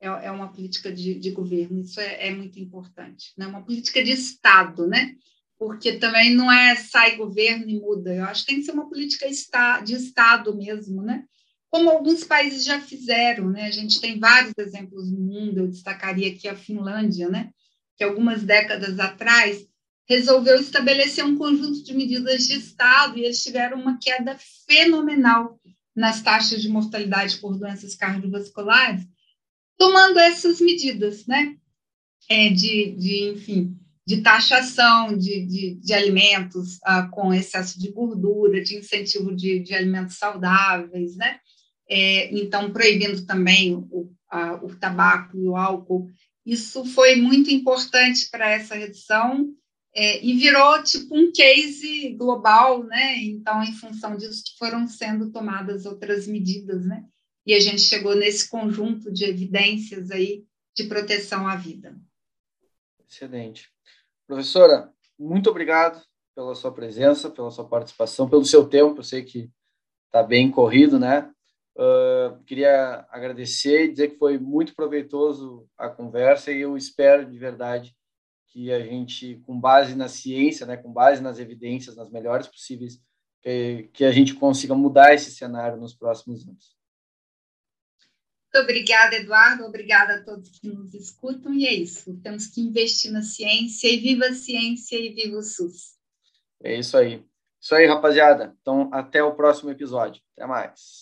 é, 0.00 0.06
é 0.06 0.30
uma 0.30 0.52
política 0.52 0.92
de, 0.92 1.18
de 1.18 1.30
governo. 1.32 1.80
Isso 1.80 2.00
é, 2.00 2.28
é 2.28 2.30
muito 2.30 2.60
importante, 2.60 3.32
né? 3.36 3.46
Uma 3.46 3.64
política 3.64 4.02
de 4.04 4.12
Estado, 4.12 4.86
né? 4.86 5.16
Porque 5.62 5.92
também 5.92 6.34
não 6.34 6.50
é 6.50 6.74
sai 6.74 7.14
governo 7.14 7.70
e 7.70 7.78
muda. 7.78 8.12
Eu 8.12 8.24
acho 8.24 8.40
que 8.40 8.48
tem 8.48 8.56
que 8.58 8.64
ser 8.64 8.72
uma 8.72 8.88
política 8.88 9.28
de 9.84 9.94
Estado 9.94 10.56
mesmo, 10.56 11.02
né? 11.02 11.22
Como 11.70 11.88
alguns 11.88 12.24
países 12.24 12.64
já 12.64 12.80
fizeram, 12.80 13.48
né? 13.48 13.66
A 13.66 13.70
gente 13.70 14.00
tem 14.00 14.18
vários 14.18 14.52
exemplos 14.58 15.08
no 15.08 15.20
mundo, 15.20 15.58
eu 15.60 15.68
destacaria 15.68 16.32
aqui 16.32 16.48
a 16.48 16.56
Finlândia, 16.56 17.28
né? 17.28 17.50
Que 17.96 18.02
algumas 18.02 18.42
décadas 18.42 18.98
atrás 18.98 19.64
resolveu 20.08 20.56
estabelecer 20.56 21.24
um 21.24 21.38
conjunto 21.38 21.84
de 21.84 21.94
medidas 21.94 22.48
de 22.48 22.54
Estado 22.54 23.16
e 23.16 23.24
eles 23.24 23.40
tiveram 23.40 23.80
uma 23.80 24.00
queda 24.02 24.36
fenomenal 24.66 25.60
nas 25.94 26.20
taxas 26.22 26.60
de 26.60 26.68
mortalidade 26.68 27.38
por 27.38 27.56
doenças 27.56 27.94
cardiovasculares, 27.94 29.06
tomando 29.78 30.18
essas 30.18 30.60
medidas, 30.60 31.24
né? 31.24 31.54
É, 32.28 32.48
de, 32.48 32.96
de, 32.96 33.30
enfim, 33.30 33.78
de 34.06 34.20
taxação 34.20 35.16
de, 35.16 35.46
de, 35.46 35.74
de 35.76 35.94
alimentos 35.94 36.76
uh, 36.78 37.08
com 37.10 37.32
excesso 37.32 37.78
de 37.78 37.90
gordura, 37.90 38.62
de 38.62 38.76
incentivo 38.76 39.34
de, 39.34 39.60
de 39.60 39.74
alimentos 39.74 40.16
saudáveis, 40.18 41.16
né? 41.16 41.38
É, 41.88 42.34
então, 42.34 42.72
proibindo 42.72 43.24
também 43.26 43.74
o, 43.74 44.12
a, 44.28 44.54
o 44.54 44.74
tabaco 44.74 45.36
e 45.36 45.46
o 45.46 45.56
álcool. 45.56 46.08
Isso 46.44 46.84
foi 46.86 47.16
muito 47.16 47.50
importante 47.50 48.28
para 48.30 48.50
essa 48.50 48.74
redução 48.74 49.54
é, 49.94 50.24
e 50.24 50.32
virou 50.34 50.82
tipo 50.82 51.16
um 51.16 51.30
case 51.30 52.14
global, 52.14 52.82
né? 52.84 53.18
Então, 53.18 53.62
em 53.62 53.72
função 53.74 54.16
disso, 54.16 54.42
foram 54.58 54.88
sendo 54.88 55.30
tomadas 55.30 55.86
outras 55.86 56.26
medidas, 56.26 56.84
né? 56.84 57.04
E 57.46 57.54
a 57.54 57.60
gente 57.60 57.82
chegou 57.82 58.16
nesse 58.16 58.48
conjunto 58.48 59.12
de 59.12 59.24
evidências 59.24 60.10
aí 60.10 60.44
de 60.74 60.84
proteção 60.84 61.46
à 61.46 61.56
vida. 61.56 61.96
Excelente. 63.08 63.71
Professora, 64.26 64.92
muito 65.18 65.50
obrigado 65.50 66.02
pela 66.34 66.54
sua 66.54 66.72
presença, 66.72 67.30
pela 67.30 67.50
sua 67.50 67.68
participação, 67.68 68.28
pelo 68.28 68.44
seu 68.44 68.68
tempo. 68.68 69.00
Eu 69.00 69.04
sei 69.04 69.22
que 69.22 69.50
está 70.06 70.22
bem 70.22 70.50
corrido, 70.50 70.98
né? 70.98 71.30
Uh, 71.74 72.42
queria 72.44 73.06
agradecer 73.10 73.84
e 73.84 73.90
dizer 73.90 74.08
que 74.08 74.18
foi 74.18 74.38
muito 74.38 74.74
proveitoso 74.74 75.66
a 75.76 75.88
conversa 75.88 76.52
e 76.52 76.60
eu 76.60 76.76
espero 76.76 77.24
de 77.24 77.38
verdade 77.38 77.96
que 78.48 78.70
a 78.70 78.80
gente, 78.80 79.36
com 79.46 79.58
base 79.58 79.94
na 79.94 80.08
ciência, 80.08 80.66
né, 80.66 80.76
com 80.76 80.92
base 80.92 81.22
nas 81.22 81.38
evidências, 81.38 81.96
nas 81.96 82.10
melhores 82.10 82.46
possíveis, 82.46 83.00
que, 83.40 83.88
que 83.94 84.04
a 84.04 84.12
gente 84.12 84.34
consiga 84.34 84.74
mudar 84.74 85.14
esse 85.14 85.30
cenário 85.30 85.78
nos 85.78 85.94
próximos 85.94 86.46
anos. 86.46 86.76
Muito 88.54 88.64
obrigada, 88.64 89.16
Eduardo. 89.16 89.64
Obrigada 89.64 90.16
a 90.16 90.22
todos 90.22 90.58
que 90.58 90.68
nos 90.68 90.92
escutam. 90.92 91.54
E 91.54 91.66
é 91.66 91.72
isso. 91.72 92.14
Temos 92.22 92.46
que 92.46 92.60
investir 92.60 93.10
na 93.10 93.22
ciência 93.22 93.88
e 93.88 93.96
viva 93.96 94.26
a 94.26 94.34
ciência 94.34 94.96
e 94.96 95.08
viva 95.14 95.38
o 95.38 95.42
SUS. 95.42 95.96
É 96.62 96.78
isso 96.78 96.98
aí. 96.98 97.24
Isso 97.58 97.74
aí, 97.74 97.86
rapaziada. 97.86 98.54
Então, 98.60 98.90
até 98.92 99.22
o 99.22 99.34
próximo 99.34 99.70
episódio. 99.70 100.20
Até 100.36 100.46
mais. 100.46 101.00